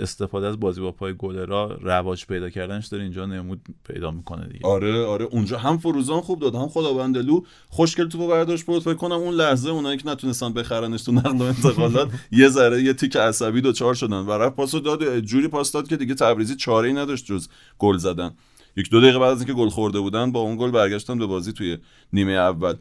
[0.00, 4.66] استفاده از بازی با پای گلرا رواج پیدا کردنش داره اینجا نمود پیدا می‌کنه دیگه.
[4.66, 8.94] آره آره اونجا هم فروزان خوب داد هم خداوند لو خوشگل توپو برداشت بود فکر
[8.94, 13.16] کنم اون لحظه اونایی که نتونستن بخرنش تو نقل و انتقالات یه ذره یه تیک
[13.16, 16.94] عصبی دوچار شدن و رفت پاسو داد جوری پاس داد که دیگه تبریزی چاره ای
[16.94, 17.48] نداشت جز
[17.78, 18.34] گل زدن.
[18.76, 21.52] یک دو دقیقه بعد از اینکه گل خورده بودن با اون گل برگشتن به بازی
[21.52, 21.78] توی
[22.12, 22.74] نیمه اول.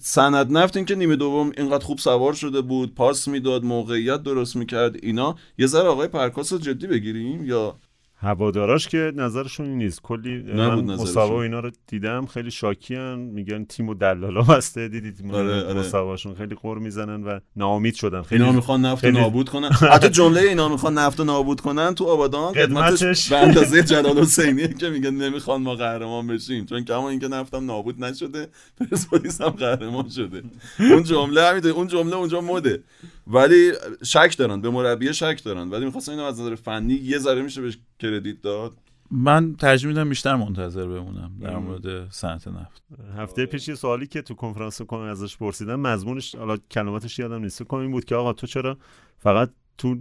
[0.00, 4.56] سند نفت این که نیمه دوم اینقدر خوب سوار شده بود پاس می‌داد موقعیت درست
[4.56, 5.36] می‌کرد اینا.
[5.58, 7.76] یه ذره آقای پرکاس رو جدی بگیریم یا
[8.22, 10.02] هواداراش که نظرشون این نیست.
[10.02, 10.80] کلی من.
[10.80, 12.26] مسابقه و اینا رو دیدم.
[12.26, 13.18] خیلی شاکیان.
[13.18, 14.88] میگن تیم و دلالا بسته.
[14.88, 15.78] دیدی تیم آره، آره.
[15.80, 18.22] مسابقهشون خیلی قور می‌زنن و ناامید شدن.
[18.22, 19.68] خیلی اینا می‌خوان نفت خیلی- نابود کنن.
[19.94, 22.52] حتی جمله اینا می‌خوان نفت رو نابود کنن تو آبادان.
[22.52, 26.66] قدمتش به اندازه جلال حسینیه که میگن نمی‌خوان ما قهرمان بشیم.
[26.66, 28.48] چون کما اینکه نفتم نابود نشده
[28.80, 30.42] پرسپولیس هم قهرمان شده.
[30.78, 32.82] اون جمله همینطوری اون جمله اونجا مده.
[33.26, 33.72] ولی
[34.04, 35.70] شک دارن به مربی شک دارن.
[35.70, 38.72] ولی می‌خواستن اینو از نظر فنی یه ذره میشه بهش کردیت داد.
[39.10, 42.82] من ترجیح میدم بیشتر منتظر بمونم در مورد صنعت نفت.
[43.16, 47.62] هفته پیش یه سوالی که تو کنفرانس کن ازش پرسیدم مضمونش حالا کلماتش یادم نیست.
[47.62, 48.78] کن این بود که آقا تو چرا
[49.18, 49.96] فقط تو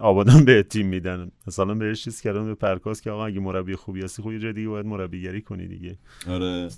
[0.00, 4.02] آبادان به تیم میدن؟ مثلا بهش چیز کردن به پرکاس که آقا اگه مربی خوبی
[4.02, 5.98] هستی خب جای دیگه باید مربیگری کنی دیگه.
[6.28, 6.68] آره.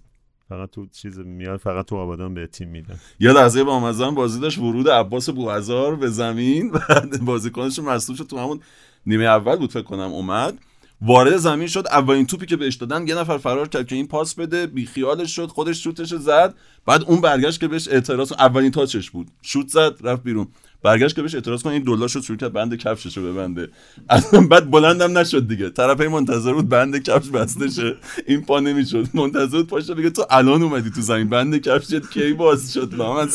[0.53, 3.01] فقط تو چیز میاد فقط تو آبادان به تیم میدن.
[3.21, 6.79] یه لحظه با مزن بازی داشت ورود عباس بوهزار به زمین و
[7.23, 8.61] بازیکنش مصدوم شد تو همون
[9.07, 10.59] نیمه اول بود فکر کنم اومد.
[11.03, 14.35] وارد زمین شد اولین توپی که بهش دادن یه نفر فرار کرد که این پاس
[14.35, 16.55] بده بیخیالش شد خودش شوتش زد
[16.87, 19.29] بعد اون برگشت که بهش اعتراض اولین تاچش بود.
[19.43, 20.49] شوت زد رفت بیرون.
[20.83, 23.69] برگشت که بهش اعتراض کنه این دلا شد شروع کرد بند کفشش رو ببنده.
[24.11, 25.71] اصلا بعد بلندم نشد دیگه.
[25.71, 27.97] طرف این منتظر بود بند کفش بسته شه.
[28.27, 29.07] این پا نمی‌شد.
[29.15, 31.29] منتظر بود پاش بگه تو الان اومدی تو زمین.
[31.29, 33.29] بند کفشت کی باز شد؟ محمد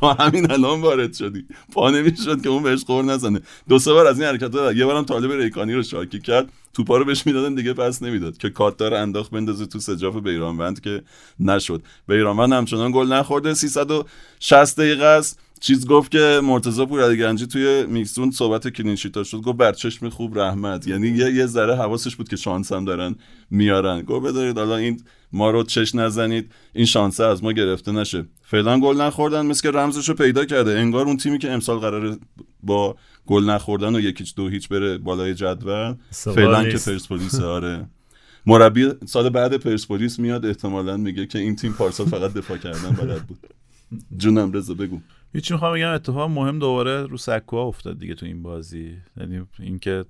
[0.00, 1.44] تو همین الان وارد شدی.
[1.72, 3.40] پا نمی‌شد که اون بهش خور نزنه.
[3.68, 4.76] دو سه بار از این حرکت داد.
[4.76, 6.48] یه بارم طالب ریکانی رو شاکی کرد.
[6.74, 8.36] توپا رو بهش می‌دادن دیگه پس نمی‌داد.
[8.38, 11.02] که کاتدار انداخت بندازه تو سجاف بیرانوند که
[11.40, 11.82] نشد.
[12.08, 13.54] بیرانوند همچنان گل نخورده.
[13.54, 15.38] 360 دقیقه است.
[15.62, 20.86] چیز گفت که مرتضی پورعلیگنجی توی میکسون صحبت کلینشیتا شد گفت بر چشم خوب رحمت.
[20.86, 23.14] یعنی یه یه ذره حواسش بود که شانس هم دارن
[23.50, 24.02] میارن.
[24.02, 25.00] گفت بذارید حالا این
[25.32, 26.52] ما رو چش نزنید.
[26.72, 28.24] این شانسه از ما گرفته نشه.
[28.42, 30.78] فعلا گل نخوردن مثل که رمزش رو پیدا کرده.
[30.78, 32.16] انگار اون تیمی که امسال قراره
[32.62, 36.78] با گل نخوردن و یکیچ دو هیچ بره بالای جدول فعلا که.
[36.78, 37.86] پرسپولیس آره.
[38.46, 43.22] مربی سال بعد پرسپولیس میاد احتمالا میگه که این تیم پارسال فقط دفاع کردن بلد
[43.26, 43.38] بود.
[44.16, 45.00] جونم رضا بگو.
[45.32, 48.96] هیچی می‌خوام بگم اتفاق مهم دوباره رو سکوها افتاد دیگه تو این بازی.
[49.16, 50.04] یعنی اینکه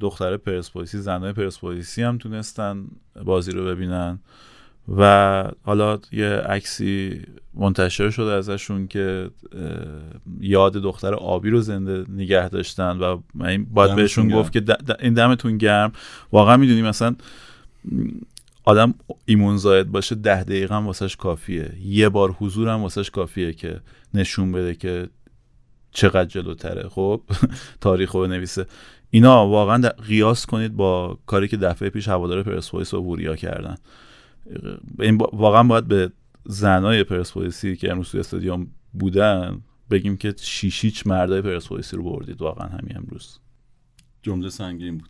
[0.00, 2.86] دختر پرسپولیسی زنای پرسپولیسی هم تونستن
[3.24, 4.18] بازی رو ببینن.
[4.96, 7.20] و حالا یه عکسی
[7.54, 9.30] منتشر شده ازشون که
[10.40, 14.30] یاد دختر آبی رو زنده نگه داشتن و من باید بهشون.
[14.30, 14.64] گفت که
[15.00, 15.92] این دمتون گرم.
[16.32, 17.16] واقعا می‌دونی مثلا
[18.64, 21.72] آدم ایمون زاید باشه ده دقیقه هم واسش کافیه.
[21.82, 23.80] یه بار حضور هم واسش کافیه که
[24.14, 25.08] نشون بده که
[25.90, 26.88] چقدر جلوتره.
[26.88, 27.22] خب؟
[27.80, 28.66] تاریخ رو بنویسه.
[29.10, 33.76] اینا واقعا در- قیاس کنید با کاری که دفعه پیش هوادار پرسپولیس و وریا کردن.
[35.00, 36.12] این با- واقعا باید به
[36.46, 39.60] زنای پرسپولیسی که امروز توی استادیوم بودن
[39.90, 42.42] بگیم که شیشیچ مردای پرسپولیسی رو بردید.
[42.42, 43.38] واقعا همین امروز.
[44.22, 45.08] جمله سنگین بود.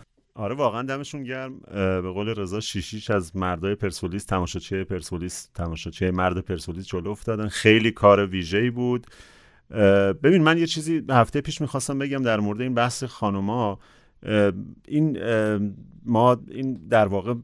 [0.36, 1.58] آره واقعا دمشون گرم.
[2.02, 7.48] به قول رضا شیشیش از مردای پرسپولیس تماشاچی پرسپولیس تماشاچی مرد پرسپولیس جلو افتادن.
[7.48, 9.06] خیلی کار ویژه‌ای بود.
[10.22, 13.78] ببین من یه چیزی هفته پیش می‌خواستم بگم در مورد این بحث خانوما.
[14.88, 15.18] این
[16.04, 17.34] ما این در واقع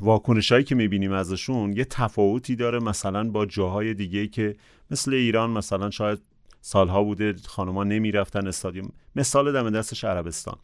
[0.00, 4.56] واکنش هایی که می‌بینیم ازشون یه تفاوتی داره مثلا با جاهای دیگه که
[4.90, 6.18] مثل ایران مثلا شاید
[6.60, 8.88] سالها بوده خانوما نمی‌رفتن استادیوم.
[9.16, 10.56] مثال دم دستش عربستان.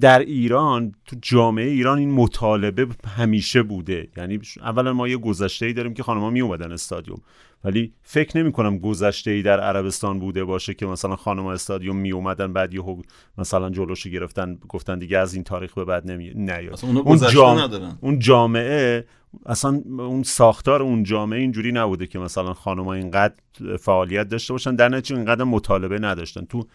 [0.00, 4.08] در ایران تو جامعه ایران این مطالبه همیشه بوده.
[4.16, 7.20] یعنی اولا ما یه گذشته ای داریم که خانم‌ها می اومدن استادیوم.
[7.64, 12.12] ولی فکر نمی کنم گذشته ای در عربستان بوده باشه که مثلا خانم استادیوم می
[12.12, 12.82] اومدن بعد یه
[13.38, 16.80] مثلا جلوشو گرفتن گفتن دیگه از این تاریخ به بعد نمی نیاد.
[16.82, 17.98] اون, جام...
[18.00, 19.06] اون جامعه
[19.46, 23.34] اصلا اون ساختار اون جامعه اینجوری نبوده که مثلا خانم‌ها اینقدر
[23.80, 24.74] فعالیت داشته باشن.
[24.74, 26.44] در نتیجه اینقدر مطالبه نداشتن.
[26.44, 26.66] تو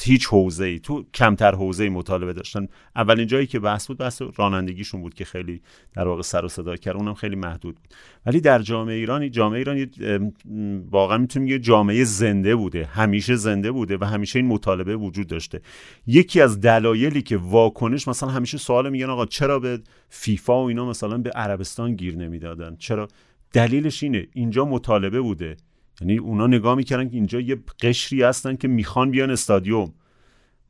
[0.00, 2.66] هیچ حوزه ای تو کمتر حوزه مطالبه داشتن.
[2.96, 5.60] اولین جایی که بحث بود بحث رانندگیشون بود که خیلی
[5.94, 6.96] در واقع سر و صدا کرد.
[6.96, 7.88] اونم خیلی محدود بود.
[8.26, 9.90] ولی در جامعه ایران جامعه ایران
[10.90, 15.60] واقعا می‌تونیم یه جامعه زنده بوده همیشه زنده بوده و همیشه این مطالبه وجود داشته.
[16.06, 20.88] یکی از دلایلی که واکنش مثلا همیشه سوال میگن آقا چرا به فیفا و اینا
[20.88, 23.08] مثلا به عربستان گیر نمی‌دادن؟ چرا؟
[23.52, 24.26] دلیلش اینه.
[24.32, 25.56] اینجا مطالبه بوده.
[26.00, 29.92] یعنی اونا نگاه می‌کردن که اینجا یه قشری هستن که می‌خوان بیان استادیوم.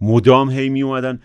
[0.00, 1.20] مدام هی می اومدن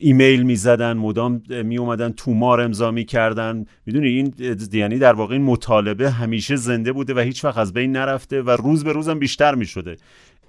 [0.00, 3.64] ایمیل می‌زدن مدام می اومدن تومار امضا می‌کردن.
[3.86, 4.34] می‌دونی این
[4.72, 8.50] یعنی در واقع این مطالبه همیشه زنده بوده و هیچ وقت از بین نرفته و
[8.50, 9.96] روز به روزم بیشتر می‌شده.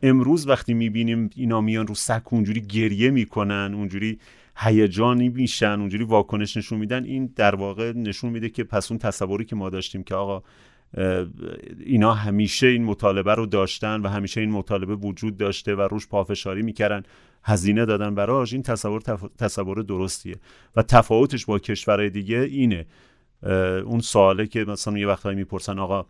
[0.03, 4.19] امروز وقتی می‌بینیم اینا میان رو سک اونجوری گریه می‌کنن اونجوری
[4.57, 9.45] هیجانی میشن اونجوری واکنش نشون میدن این در واقع نشون میده که پس اون تصوری
[9.45, 10.43] که ما داشتیم که آقا
[11.79, 16.61] اینا همیشه این مطالبه رو داشتن و همیشه این مطالبه وجود داشته و روش پافشاری
[16.61, 17.03] می‌کردن.
[17.43, 19.01] هزینه دادن براش این تصور
[19.37, 20.35] تصور درستیه.
[20.75, 22.85] و تفاوتش با کشورهای دیگه اینه.
[23.85, 26.05] اون سواله که مثلا یه وقتایی می‌پرسن آقا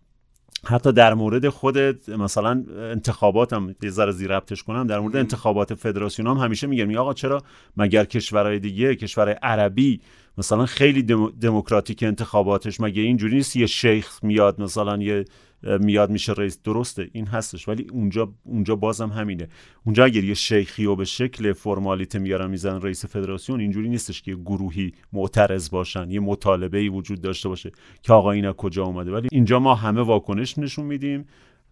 [0.68, 1.78] حتی در مورد خود
[2.10, 7.14] مثلا انتخاباتم یه ذره زیر ربطش کنم در مورد انتخابات فدراسیون هم همیشه میگن آقا
[7.14, 7.42] چرا
[7.78, 10.02] مگر کشورهای دیگه کشور عربی
[10.38, 11.04] مثلا خیلی
[11.42, 15.26] دموکراتیک انتخاباتش مگه اینجوری نیست؟ یه شیخ میاد مثلا یه
[15.66, 16.60] میاد میشه رئیس.
[16.64, 19.48] درسته این هستش ولی اونجا اونجا بازم همینه.
[19.86, 24.36] اونجا اگر یه شیخی و به شکل فرمالیته میارن میزن رئیس فدراسیون اینجوری نیستش که
[24.36, 27.72] گروهی معترض باشن یه مطالبه ای وجود داشته باشه
[28.02, 29.12] که آقا اینا کجا اومده.
[29.12, 31.26] ولی اینجا ما همه واکنش نشون میدیم.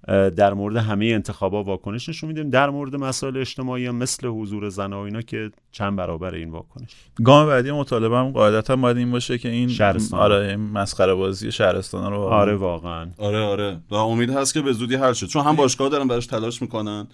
[0.08, 2.50] در مورد همه انتخابا واکنش نشون میدیم.
[2.50, 6.90] در مورد مسائل اجتماعی هم مثل حضور زن و اینا که چند برابر این واکنش.
[7.24, 10.20] گام بعدی مطالبه هم قاعدتا باید این باشه که این شهرستان.
[10.20, 13.08] آره این مسخره بازی شهرستان رو آره واقعا.
[13.18, 13.80] آره آره.
[13.90, 17.08] و امید هست که به زودی حل شد چون هم باشگاه دارن براش تلاش می‌کنن.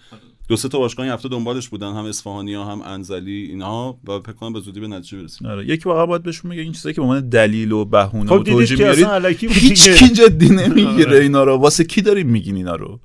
[0.50, 3.98] دو سه تا باشگاه این هفته دنبالش بودن هم اصفهانی ها هم انزلی اینها.
[4.08, 5.48] و فکر کنم به زودی به نتیجه برسیم.
[5.48, 8.40] آره یکی واقعا باید بهشون میگه این چیزایی که به عنوان دلیل و بهونه خب
[8.40, 11.56] و توجیه میارید هیچ کی جدی نمی‌گیره اینا رو.
[11.56, 13.00] واسه کی داریم میگین اینا رو؟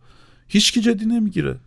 [0.47, 1.59] هیچ کی جدی نمی‌گیره.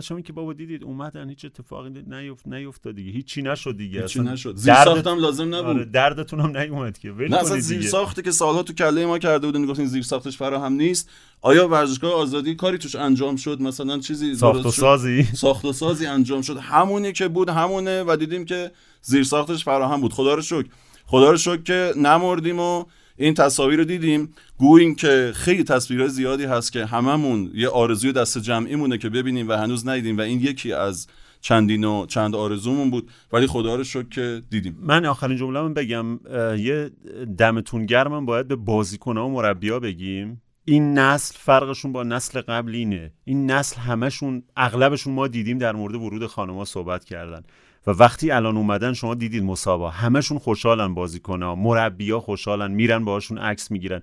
[0.00, 3.10] شما که بابا دیدید اومدن هیچ اتفاقی نیفت نیفتاد دیگه.
[3.10, 4.02] هیچی نشد دیگه.
[4.02, 4.56] هیچی نشد.
[4.56, 5.76] زیر ساخت هم لازم نبود.
[5.76, 7.12] آره دردتون هم نیومد که.
[7.12, 10.72] نه اصلا زیر ساختی که سالها تو کله ما کرده بودن گفتین زیر ساختش فراهم
[10.72, 11.10] نیست.
[11.40, 15.22] آیا ورزشگاه آزادی کاری توش انجام شد؟ مثلا چیزی ساخت و سازی.
[15.22, 16.56] ساخت و سازی انجام شد.
[16.56, 18.70] همونی که بود همونه و دیدیم که
[19.02, 20.12] زیر ساختش فراهم بود.
[20.12, 20.66] خدا رو شکر.
[21.06, 22.84] خدا رو شکر که نمردیم و
[23.16, 24.34] این تصاویر رو دیدیم.
[24.58, 29.48] گوییم که خیلی تصویرهای زیادی هست که هممون یه آرزوی دست جمعی مونه که ببینیم
[29.48, 31.06] و هنوز ندیدیم و این یکی از
[31.40, 33.10] چندین و چند آرزومون بود.
[33.32, 34.78] ولی خدا رو شکر که دیدیم.
[34.80, 36.20] من آخرین جمله بگم.
[36.58, 36.90] یه
[37.38, 40.42] دمتون گرمم باید به بازیکنها و مربیا بگیم.
[40.64, 43.12] این نسل فرقشون با نسل قبل اینه.
[43.24, 47.42] این نسل همشون اغلبشون ما دیدیم در مورد ورود خانما صحبت کردن.
[47.86, 53.70] و وقتی الان اومدن شما دیدید مسابا همشون خوشحالن بازیکن‌ها مربیا خوشحالن میرن باهاشون عکس
[53.70, 54.02] می‌گیرن.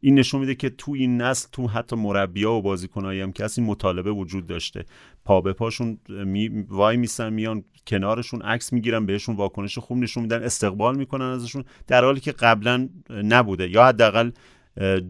[0.00, 3.66] این نشون میده که تو این نسل تو حتی مربیا و بازیکنایی هم که این
[3.66, 4.84] مطالبه وجود داشته.
[5.24, 10.42] پا به پاشون می وای میسن میان کنارشون عکس می‌گیرن بهشون واکنش خوب نشون میدن
[10.42, 11.64] استقبال می‌کنن ازشون.
[11.86, 14.30] در حالی که قبلا نبوده یا حداقل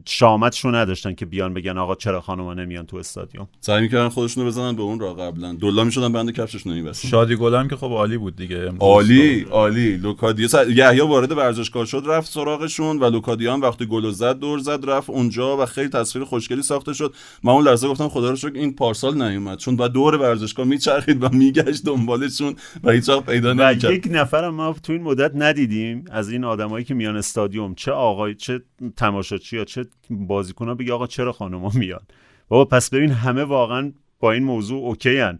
[0.05, 3.49] شهامتشو نداشتن که بیان بگن آقا چرا خانوما نمیان تو استادیوم.
[3.61, 7.09] سعی می‌کردن خودشونو بزنن به اون راه قبلا دلا می‌شدن بند کفششونم می‌بستن.
[7.09, 8.73] شادی گلم که خب عالی بود دیگه.
[8.79, 9.97] عالی عالی.
[9.97, 14.91] لوکادیا یحیی وارد ورزشگاه شد رفت سراغشون و لوکادیا هم وقتی گل زد دور زد
[14.91, 17.15] رفت اونجا و خیلی تصویر خوشگلی ساخته شد.
[17.43, 21.25] من اون لحظه گفتم خدا رو شکر این پارسال نیومد چون بعد دور ورزشگاه میچرخید
[21.25, 23.93] و میگشت دنبالشون و هیچ پیدا نمی‌کرد.
[23.93, 27.75] یک نفرم ما تو این مدت ندیدیم از این آدمایی که میان استادیوم.
[27.75, 28.63] چه آقای چه
[28.97, 32.01] تماشاچی یا چه بازیکن ها بگه آقا چرا خانوما میان؟
[32.49, 35.39] بابا پس ببین همه واقعا با این موضوع اوکی هن.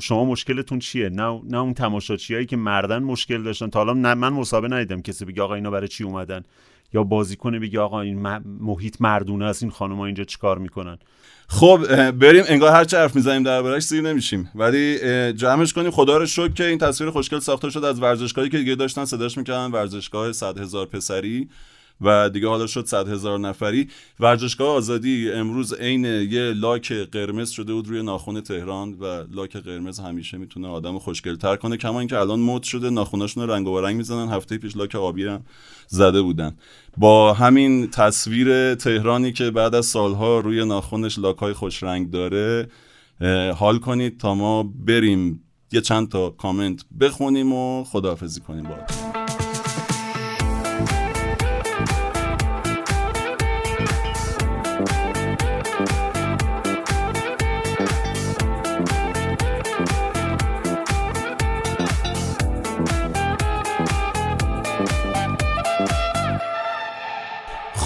[0.00, 3.70] شما مشکلتون چیه؟ نه نه اون تماشاچیایی که مردن مشکل داشتن.
[3.70, 6.42] تا حالا من مسابقه ندیدم کسی بگه آقا اینا برای چی اومدن.
[6.92, 10.98] یا بازیکن بگه آقا این محیط مردونه است این خانم‌ها اینجا چیکار می‌کنن؟
[11.48, 14.50] خب بریم انگار هر چه حرف می‌زنیم دربارش سیر نمیشیم.
[14.54, 14.98] ولی
[15.32, 15.90] جمعش کنیم.
[15.90, 19.38] خدا رو شکر که این تصویر خوشگل ساخته شد از ورزشگاهی که دیگه داشتن صداش
[19.38, 19.70] می‌کردن.
[19.70, 21.48] ورزشگاه 100 هزار پسری.
[22.00, 23.88] و دیگه حالا شد صد هزار نفری.
[24.20, 29.98] ورزشگاه آزادی امروز عین یه لاک قرمز شده بود روی ناخون تهران و لاک قرمز
[29.98, 34.28] همیشه می‌تونه آدم خوشگلتر کنه کما اینکه الان مد شده ناخوناشون رنگ و رنگ می‌زنن.
[34.28, 35.42] هفته پیش لاک آبی هم
[35.86, 36.56] زده بودن.
[36.96, 42.68] با همین تصویر تهرانی که بعد از سالها روی ناخونش لاک های خوش رنگ داره
[43.56, 45.44] حال کنید تا ما بریم.
[45.72, 48.76] یه چند تا کامنت بخونیم و خداحافظی کنیم با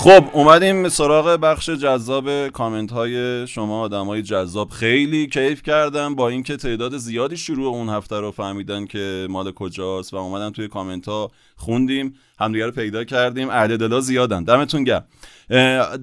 [0.05, 4.71] خب اومدیم سراغ بخش جذاب کامنت های شما آدم های جذاب.
[4.71, 10.15] خیلی کیف کردم با اینکه تعداد زیادی شروع اون هفته رو فهمیدن که مال کجاست
[10.15, 13.51] و اومدن توی کامنت ها خوندیم همدیگه رو پیدا کردیم.
[13.51, 14.45] اهل دلا زیادن.
[14.45, 15.05] دمتون گرم.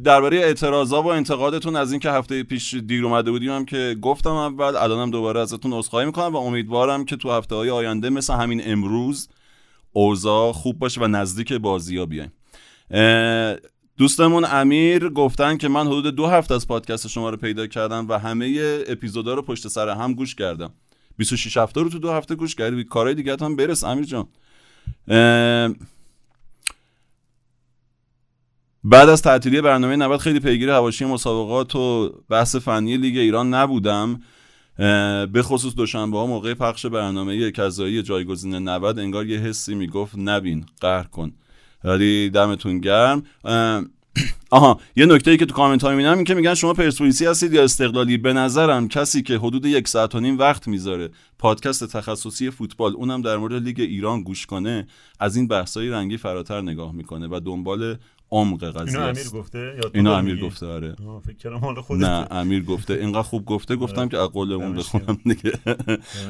[0.03, 4.75] درباره اعتراضا و انتقادتون از اینکه هفته پیش دیر اومده بودیم هم که گفتم اول
[4.75, 9.29] الانم دوباره ازتون عذرخواهی می‌کنم و امیدوارم که تو هفته های آینده مثل همین امروز
[9.93, 12.31] اوضاع خوب باشه و نزدیک بازی ها بیایم
[14.01, 18.19] دوستمون امیر گفتن که من حدود دو هفته از پادکست شما رو پیدا کردم و
[18.19, 20.73] همه اپیزودا رو پشت سر هم گوش کردم.
[21.17, 24.27] 26 هفته رو تو دو هفته گوش کردی کارهای دیگه هم برس امیر جان.
[28.83, 34.21] بعد از تعطیلی برنامه 90 خیلی پیگیر حواشی مسابقات و بحث فنی لیگ ایران نبودم.
[35.31, 40.65] به خصوص دوشنبه ها موقع پخش برنامه کذایی جایگزین 90 انگار یه حسی می‌گفت نبین
[40.81, 41.31] قهر کن.
[41.83, 43.23] ولی دمتون گرم.
[44.51, 47.53] آها یه نکته ای که تو کامنت ها می‌بینم این که میگن شما پرسپولیسی هستید
[47.53, 51.09] یا استقلالی؟ به نظرم کسی که حدود یک ساعت و نیم وقت می‌ذاره
[51.39, 54.87] پادکست تخصصی فوتبال اونم در مورد لیگ ایران گوش کنه
[55.19, 57.97] از این بحثای رنگی فراتر نگاه می‌کنه و دنبال
[58.31, 60.95] عمق قضیه اینو امیر گفته؟ اینو امیر گفته آره.
[61.25, 62.93] فکر نه امیر گفته.
[62.93, 65.51] اینقدر خوب گفته گفتم که اقولمون بخونم دیگه.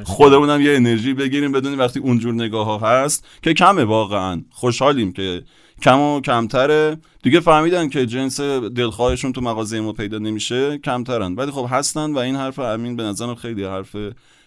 [0.04, 4.44] خودمونم یه انرژی بگیریم بدونیم وقتی اونجور نگاه ها هست که کمه واقعا.
[4.50, 5.44] خوشحالیم که
[5.82, 6.98] کم و کمتره.
[7.24, 11.36] دیگه فهمیدن که جنس دلخواهشون تو مغازه ما پیدا نمیشه کمترن.
[11.36, 13.96] ولی خب هستن و این حرف امین به نظرم خیلی حرف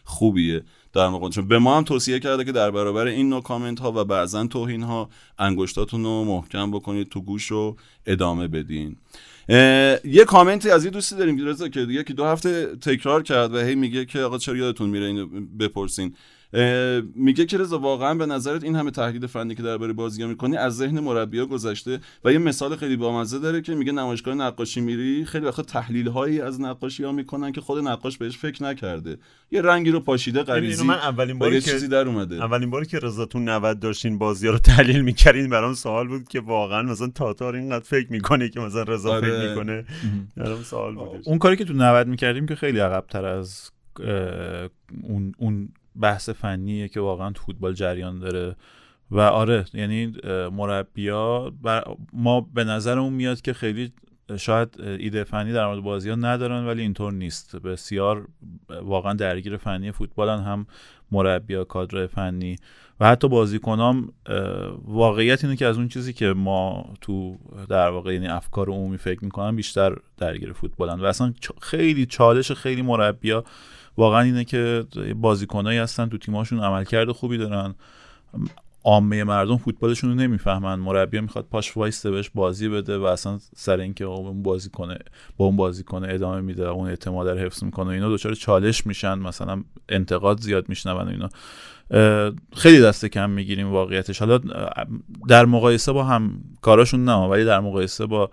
[0.05, 0.63] خوبیه.
[0.95, 4.05] در موقع به ما هم توصیه کرده که در برابر این نوع کامنت ها و
[4.05, 7.77] بعضا توهین ها انگشتاتون رو محکم بکنید تو گوش و
[8.07, 8.97] ادامه بدین.
[10.05, 13.75] یه کامنتی از یه دوستی داریم که دیگه که دو هفته تکرار کرد و هی
[13.75, 15.27] میگه که آقا چرا یادتون میره اینو
[15.61, 16.15] بپرسین.
[17.15, 20.77] میگه که رضا واقعا به نظرت این همه تحلیل فنی که درباره بازی می‌کنی از
[20.77, 25.47] ذهن مربیا گذشته و یه مثال خیلی بامزه داره که میگه نمایشگاه نقاشی میری خیلی
[25.47, 29.17] وقت تحلیل هایی از نقاشی ها می‌کنن که خود نقاش بهش فکر نکرده.
[29.51, 32.45] یه رنگی رو پاشیده غریزی من اولین باری که چیزی در اومده.
[32.45, 36.41] اولین باری که رضا تو 90 داشتین بازی رو تحلیل می‌کردین برام سوال بود که
[36.41, 39.31] واقعا مثلا تاتار اینقدر فکر می‌کنه که مثلا رضا آره.
[39.31, 39.85] فکر می‌کنه؟
[40.37, 41.23] برام سوال بود.
[41.25, 43.71] اون کاری که تو 90 می‌کردیم که خیلی عقب تر از
[45.03, 45.69] اون اون
[46.01, 48.57] بحث فنیه که واقعا تو فوتبال جریان داره.
[49.11, 50.13] و آره یعنی
[50.53, 51.53] مربیا
[52.13, 53.93] ما به نظرمون میاد که خیلی
[54.37, 57.57] شاید ایده فنی در مورد بازی ها ندارن ولی اینطور نیست.
[57.57, 58.29] بسیار
[58.83, 60.67] واقعا درگیر فنی فوتبالن هم
[61.11, 62.57] مربیا کادر فنی
[63.01, 64.13] و حتی بازیکنام
[64.85, 67.39] واقعیت اینه که از اون چیزی که ما تو
[67.69, 71.01] در واقع یعنی افکار عمومی فکر می‌کنن بیشتر درگیر فوتبالن.
[71.01, 73.45] و اصلا خیلی چالش خیلی مربیا
[73.97, 74.85] واقعا اینه که
[75.17, 77.75] بازیکنایی هستن تو تیماشون عملکرد خوبی دارن.
[78.85, 80.75] عامه مردم فوتبالشون رو نمی‌فهمن.
[80.75, 84.99] مربی می‌خواد پاش وایسته بهش بازی بده و اصلا سر اینکه اون بازی کنه
[85.37, 89.15] با اون بازی ادامه میده اون اعتماد رو حفظ می‌کنه اینا دچار چالش میشن.
[89.15, 91.29] مثلا انتقاد زیاد میشنون اینا.
[92.53, 94.19] خیلی دست کم می‌گیریم واقعیتش.
[94.19, 94.41] حالا
[95.29, 98.31] در مقایسه با هم کاراشون نه ولی در مقایسه با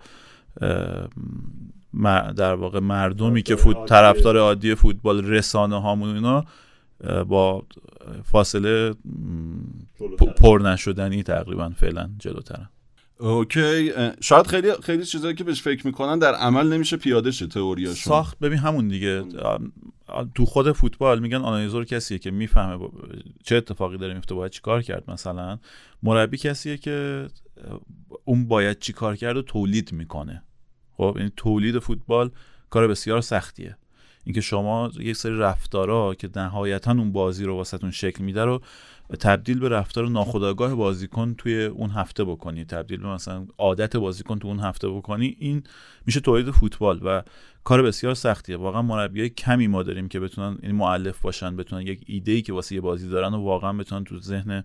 [2.36, 6.44] در واقع مردمی که فوت طرفدار عادی فوتبال رسانه هامون اینا
[7.24, 7.66] با
[8.24, 8.94] فاصله
[10.36, 12.68] پر نشدنی تقریبا فعلا جلوترن.
[13.18, 17.94] اوکی شاید خیلی خیلی چیزایی که بهش فکر می‌کنن در عمل نمیشه پیاده شه تئوریاشون.
[17.94, 18.38] ساخت.
[18.38, 19.24] ببین همون دیگه.
[20.34, 22.88] تو خود فوتبال میگن آنالیزور کسیه که می‌فهمه
[23.44, 25.58] چه اتفاقی داره میفته باید چیکار کرد مثلا.
[26.02, 27.26] مربی کسیه که
[28.24, 30.42] اون باید چیکار کرد و تولید می‌کنه.
[31.02, 32.30] خب این یعنی تولید فوتبال
[32.70, 33.76] کار بسیار سختیه.
[34.24, 38.60] اینکه شما یک سری رفتارا که نهایتا اون بازی رو واسهتون شکل میده رو
[39.20, 42.64] تبدیل به رفتار ناخودآگاه بازیکن توی اون هفته بکنی.
[42.64, 45.36] تبدیل به مثلا عادت بازیکن تو اون هفته بکنی.
[45.38, 45.62] این
[46.06, 47.22] میشه تولید فوتبال و
[47.64, 48.56] کار بسیار سختیه.
[48.56, 52.52] واقعا مربیای کمی ما داریم که بتونن این معلف باشن بتونن یک ایده ای که
[52.52, 54.64] واسه یه بازی دارن و واقعا بتونن تو ذهن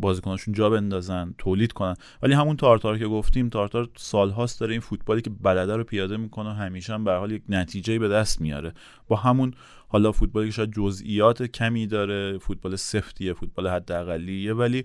[0.00, 1.94] بازیکناشون جا بندازن تولید کنن.
[2.22, 6.54] ولی همون تارتار که گفتیم تارتار سالهاست داره این فوتبالی که بلده رو پیاده می‌کنه
[6.54, 8.72] همیشه هم به حال یک نتیجه به دست میاره.
[9.08, 9.54] با همون
[9.88, 14.84] حالا فوتبالی که شاید جزئیات کمی داره فوتبال سفتیه فوتبال حداقلیه ولی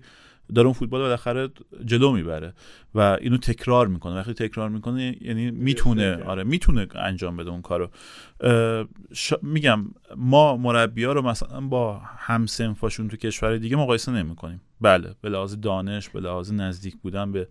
[0.56, 1.50] داره اون فوتبال بالاخره
[1.86, 2.54] جلو می‌بره
[2.96, 4.16] و اینو تکرار می‌کنه.
[4.16, 7.90] وقتی تکرار می‌کنه یعنی می‌تونه آره می‌تونه انجام بده اون کارو.
[9.42, 9.86] میگم
[10.16, 14.62] ما مربی ها رو مثلا با همسنفاشون تو کشور دیگه مقایسه نمی‌کنیم.
[14.82, 17.48] بله به لحاظ دانش به لحاظ نزدیک بودن به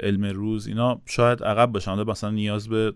[0.00, 2.02] علم روز اینا شاید عقب باشن.
[2.02, 2.92] مثلا نیاز به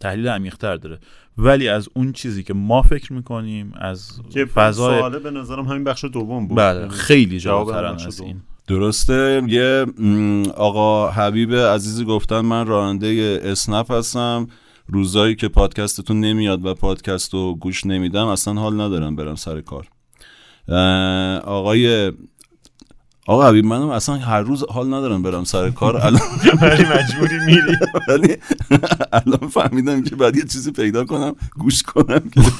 [0.00, 0.98] تحلیل عمیق‌تر داره.
[1.38, 5.84] ولی از اون چیزی که ما فکر می‌کنیم از که فضای سواله به نظرم همین
[5.84, 6.58] بخش دوم بود.
[6.58, 8.26] بله یعنی خیلی جواب از دوم.
[8.26, 8.40] این.
[8.66, 9.86] درسته یه
[10.56, 14.46] آقا حبیب عزیزی گفتن من راننده اسنپ هستم.
[14.90, 19.88] روزایی که پادکستتون نمیاد و پادکست رو گوش نمیدم اصلا حال ندارم برم سر کار.
[21.44, 22.12] آقای
[23.28, 25.96] آقا حبیب منم اصلا هر روز حال ندارم برم سر کار.
[26.06, 26.20] الان
[26.62, 27.76] ولی مجبوری میری.
[28.08, 28.36] ولی
[29.12, 32.40] الان فهمیدم که بعد یه چیزی پیدا کنم گوش کنم که.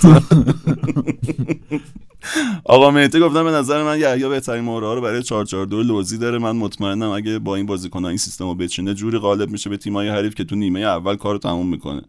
[2.64, 6.38] آقا مهدی گفتم به نظر من یحیی بهترین مهره رو برای 442 لوزی داره.
[6.38, 10.08] من مطمئنم اگه با این بازیکن‌ها این سیستم رو بچینه جوری غالب میشه به تیمای
[10.08, 12.02] حریف که تو نیمه اول کارو تموم می‌کنه.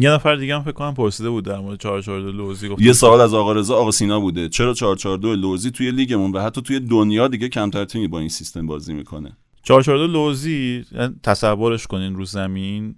[0.00, 3.20] یه نفر دیگه هم فکر کنم پرسیده بود در مورد 442 لوزی گفت یه سوال
[3.20, 4.48] از آقا رضا آقا سینا بوده.
[4.48, 8.66] چرا 442 لوزی توی لیگمون و حتی توی دنیا دیگه کمتر تیمی با این سیستم
[8.66, 12.94] بازی می‌کنه؟ 442 لوزی یعنی تصورش کنین رو زمین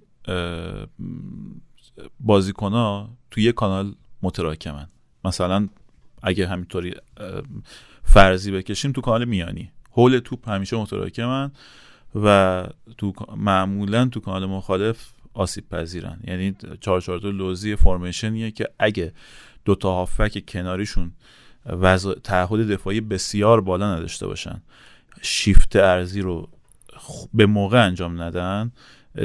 [2.20, 4.86] بازیکن ها توی یه کانال متراکمن.
[5.24, 5.68] مثلا
[6.22, 6.94] اگه همینطوری
[8.04, 9.70] فرضی بکشیم تو کانال میانی.
[9.96, 11.50] هول توپ همیشه متراکمن
[12.14, 12.66] و
[12.98, 16.20] تو معمولا تو کانال مخالف آسیب پذیرن.
[16.24, 19.12] یعنی 442 لوزی فرمیشنیه که اگه
[19.64, 21.12] دو تا هافک کناریشون
[21.66, 24.62] وضع تعهد دفاعی بسیار بالا نداشته باشن
[25.22, 26.48] شیفت ارزی رو
[27.34, 28.72] به موقع انجام ندن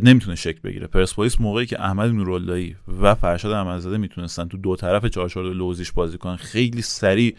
[0.03, 0.87] نمی‌تونه شکل بگیره.
[0.87, 6.17] پرسپولیس موقعی که احمد نوراللهی و فرشاد احمدزاده می‌تونستن تو دو طرف 442 لوزیش بازی
[6.17, 7.35] کنن خیلی سریع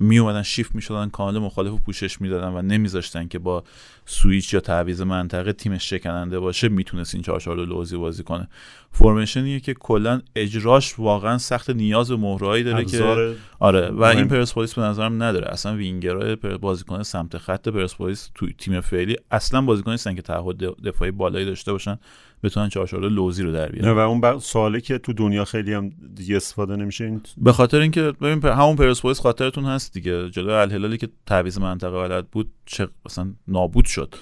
[0.00, 3.64] می اومدن شیفت می‌شدن کانال مخالف رو پوشش می‌دادن و نمیذاشتن که با
[4.06, 8.48] سویچ یا تعویض منطقه تیمش شکننده باشه می‌تونست این 442 لوزی بازی کنه.
[8.90, 14.16] formation یه که کلا اجراش واقعا سخت نیاز به مهره‌هایی داره که آره و مهم.
[14.16, 15.48] این پرسپولیس به نظرم نداره.
[15.48, 21.10] اصلا وینگرای بازیکن سمت خط پرسپولیس تو تیم فعلی اصلا بازیکن نیستن که تعهد دفاعی
[21.10, 21.98] بالایی داشته باشن.
[22.44, 23.90] بتونن 442 لوزی رو در بیارن.
[23.92, 27.80] و اون بق- سواله که تو دنیا خیلی هم دیگه استفاده نمیشه این به خاطر
[27.80, 30.30] اینکه ببین پر- همون پرسپولیس خاطرتون هست دیگه.
[30.30, 34.14] جلوی الهلالی که تعویض منطقه بلد بود چه مثلا نابود شد.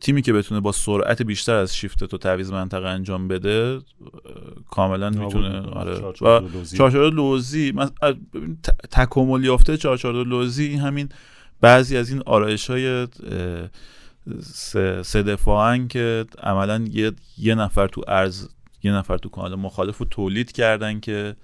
[0.00, 3.78] تیمی که بتونه با سرعت بیشتر از شیفت تو تعویض منطقه انجام بده
[4.70, 5.92] کاملا می‌تونه آره.
[5.92, 6.76] و 442 لوزی.
[6.76, 11.08] 442 لوزی من اه، ببین، ت- تکامل یافته 442 لوزی همین
[11.60, 13.06] بعضی از این آرایش های
[14.40, 18.48] سه سه دفاعن که عملا یه, یه نفر تو ارز
[18.82, 21.36] یه نفر تو کانال مخالف رو تولید کردن که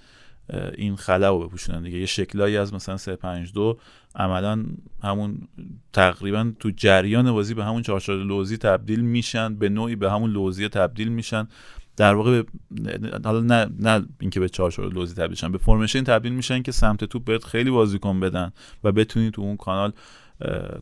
[0.76, 1.98] این خلا رو بپوشونن دیگه.
[1.98, 3.78] یه شکلایی از مثلا 352
[4.14, 4.64] عملا
[5.02, 5.48] همون
[5.92, 10.68] تقریبا تو جریان بازی به همون 442 لوزی تبدیل میشن به نوعی به همون لوزی
[10.68, 11.48] تبدیل میشن.
[11.96, 16.32] در واقع به حالا نه نه اینکه به 442 لوزی تبدیل شن به فرمیشن تبدیل
[16.32, 18.52] میشن که سمت توپ بهت خیلی بازیکن بدن
[18.84, 19.92] و بتونی تو اون کانال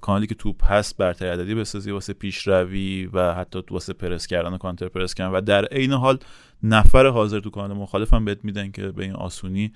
[0.00, 4.58] کانالی که توپ هست برتری عددی بسازی واسه پیشروی و حتی واسه پرس کردن و
[4.58, 5.30] کانتر پرس کردن.
[5.30, 6.18] و در عین حال
[6.62, 9.72] نفر حاضر تو کانال مخالف هم بهت میدن که به این آسونی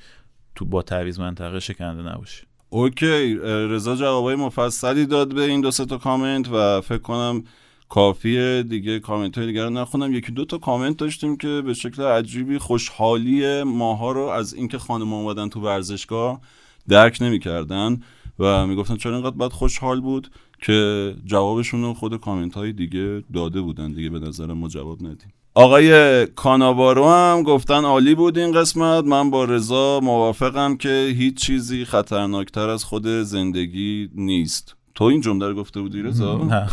[0.55, 2.43] تو با تعویض منطقه شکننده نباشی.
[2.71, 7.45] اوکی رضا جوابای مفصلی داد به این دو تا کامنت و فکر کنم
[7.89, 10.15] کافیه دیگه کامنت های دیگر رو نخونم.
[10.15, 15.13] یکی دو تا کامنت داشتیم که به شکل عجیبی خوشحالی ماها رو از اینکه خانم
[15.13, 16.41] اومدن تو ورزشگاه
[16.89, 18.01] درک نمی‌کردن.
[18.39, 20.31] و می‌گفتن چرا اینقدر باید خوشحال بود
[20.63, 23.93] که جوابشون رو خود کامنت های دیگه داده بودن.
[23.93, 25.33] دیگه به نظر ما جواب ندیم.
[25.55, 29.05] آقای کاناوارو هم گفتن عالی بود این قسمت.
[29.05, 34.75] من با رضا موافقم که هیچ چیزی خطرناکتر از خود زندگی نیست.
[34.95, 36.69] تو این جمله رو گفته بودی رضا؟ نه.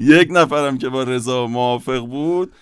[0.20, 2.52] یک نفرم که با رضا موافق بود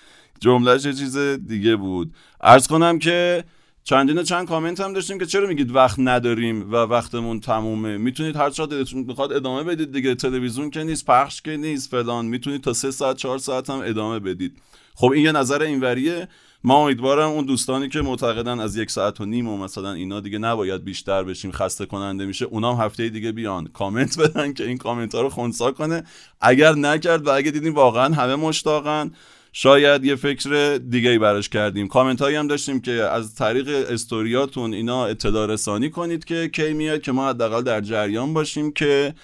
[0.41, 2.15] جملهش چیز دیگه بود.
[2.41, 3.45] ارز کنم که
[3.85, 8.51] چندین چند کامنت هم داشتیم که چرا میگید وقت نداریم و وقتمون تمومه؟ می‌تونید هر
[8.51, 12.27] چقدر دلتون بخواد ادامه بدید دیگه تلویزیون که نیست پخش که نیست فلان.
[12.27, 14.59] می‌تونید تا سه ساعت چهار ساعت هم ادامه بدید.
[14.95, 16.29] خب این یه نظر اینوریه.
[16.65, 20.39] ما امیدوارم اون دوستانی که معتقدن از یک ساعت و نیم و مثلا اینا دیگه
[20.39, 23.67] نباید بیشتر بشیم خسته کننده میشه اونام هفته دیگه بیان.
[23.67, 26.05] کامنت بدن که این کامنت ها رو خونسا کنه.
[26.41, 29.11] اگر نکرد و اگه دیدیم واقعا همه مشتاقن
[29.55, 31.89] شاید یه فکر دیگه ای براش کردیم.
[31.89, 37.01] کامنت هایی هم داشتیم که از طریق استوریاتون اینا اطلاع رسانی کنید که کی میاد
[37.01, 39.15] که ما حداقل در جریان باشیم که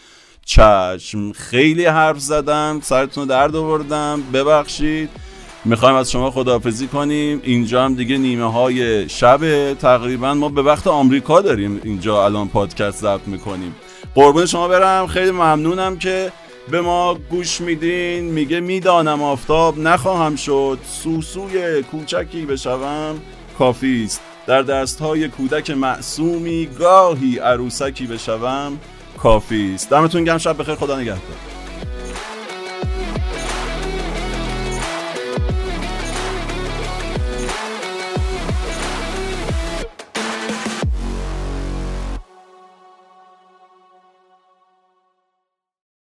[0.44, 1.32] چشم.
[1.32, 4.22] خیلی حرف زدم سرتون درد آوردم.
[4.32, 5.10] ببخشید.
[5.64, 7.40] می‌خوایم از شما خداحافظی کنیم.
[7.44, 13.00] اینجا هم دیگه نیمه های شب تقریبا ما به وقت آمریکا داریم اینجا الان پادکست
[13.00, 13.74] ضبط می‌کنیم.
[14.14, 15.06] قربون شما برم.
[15.06, 16.32] خیلی ممنونم که
[16.70, 18.24] به ما گوش میدین.
[18.24, 20.78] میگه می‌دانم آفتاب نخواهم شد.
[20.86, 23.20] سوسوی کوچکی بشوم.
[23.58, 24.20] کافی است.
[24.46, 28.78] در دستهای کودک معصومی گاهی عروسکی بشوم.
[29.18, 29.90] کافی است.
[29.90, 30.38] دمتون گرم.
[30.38, 30.74] شب بخیر.
[30.74, 31.57] خدا نگهدار.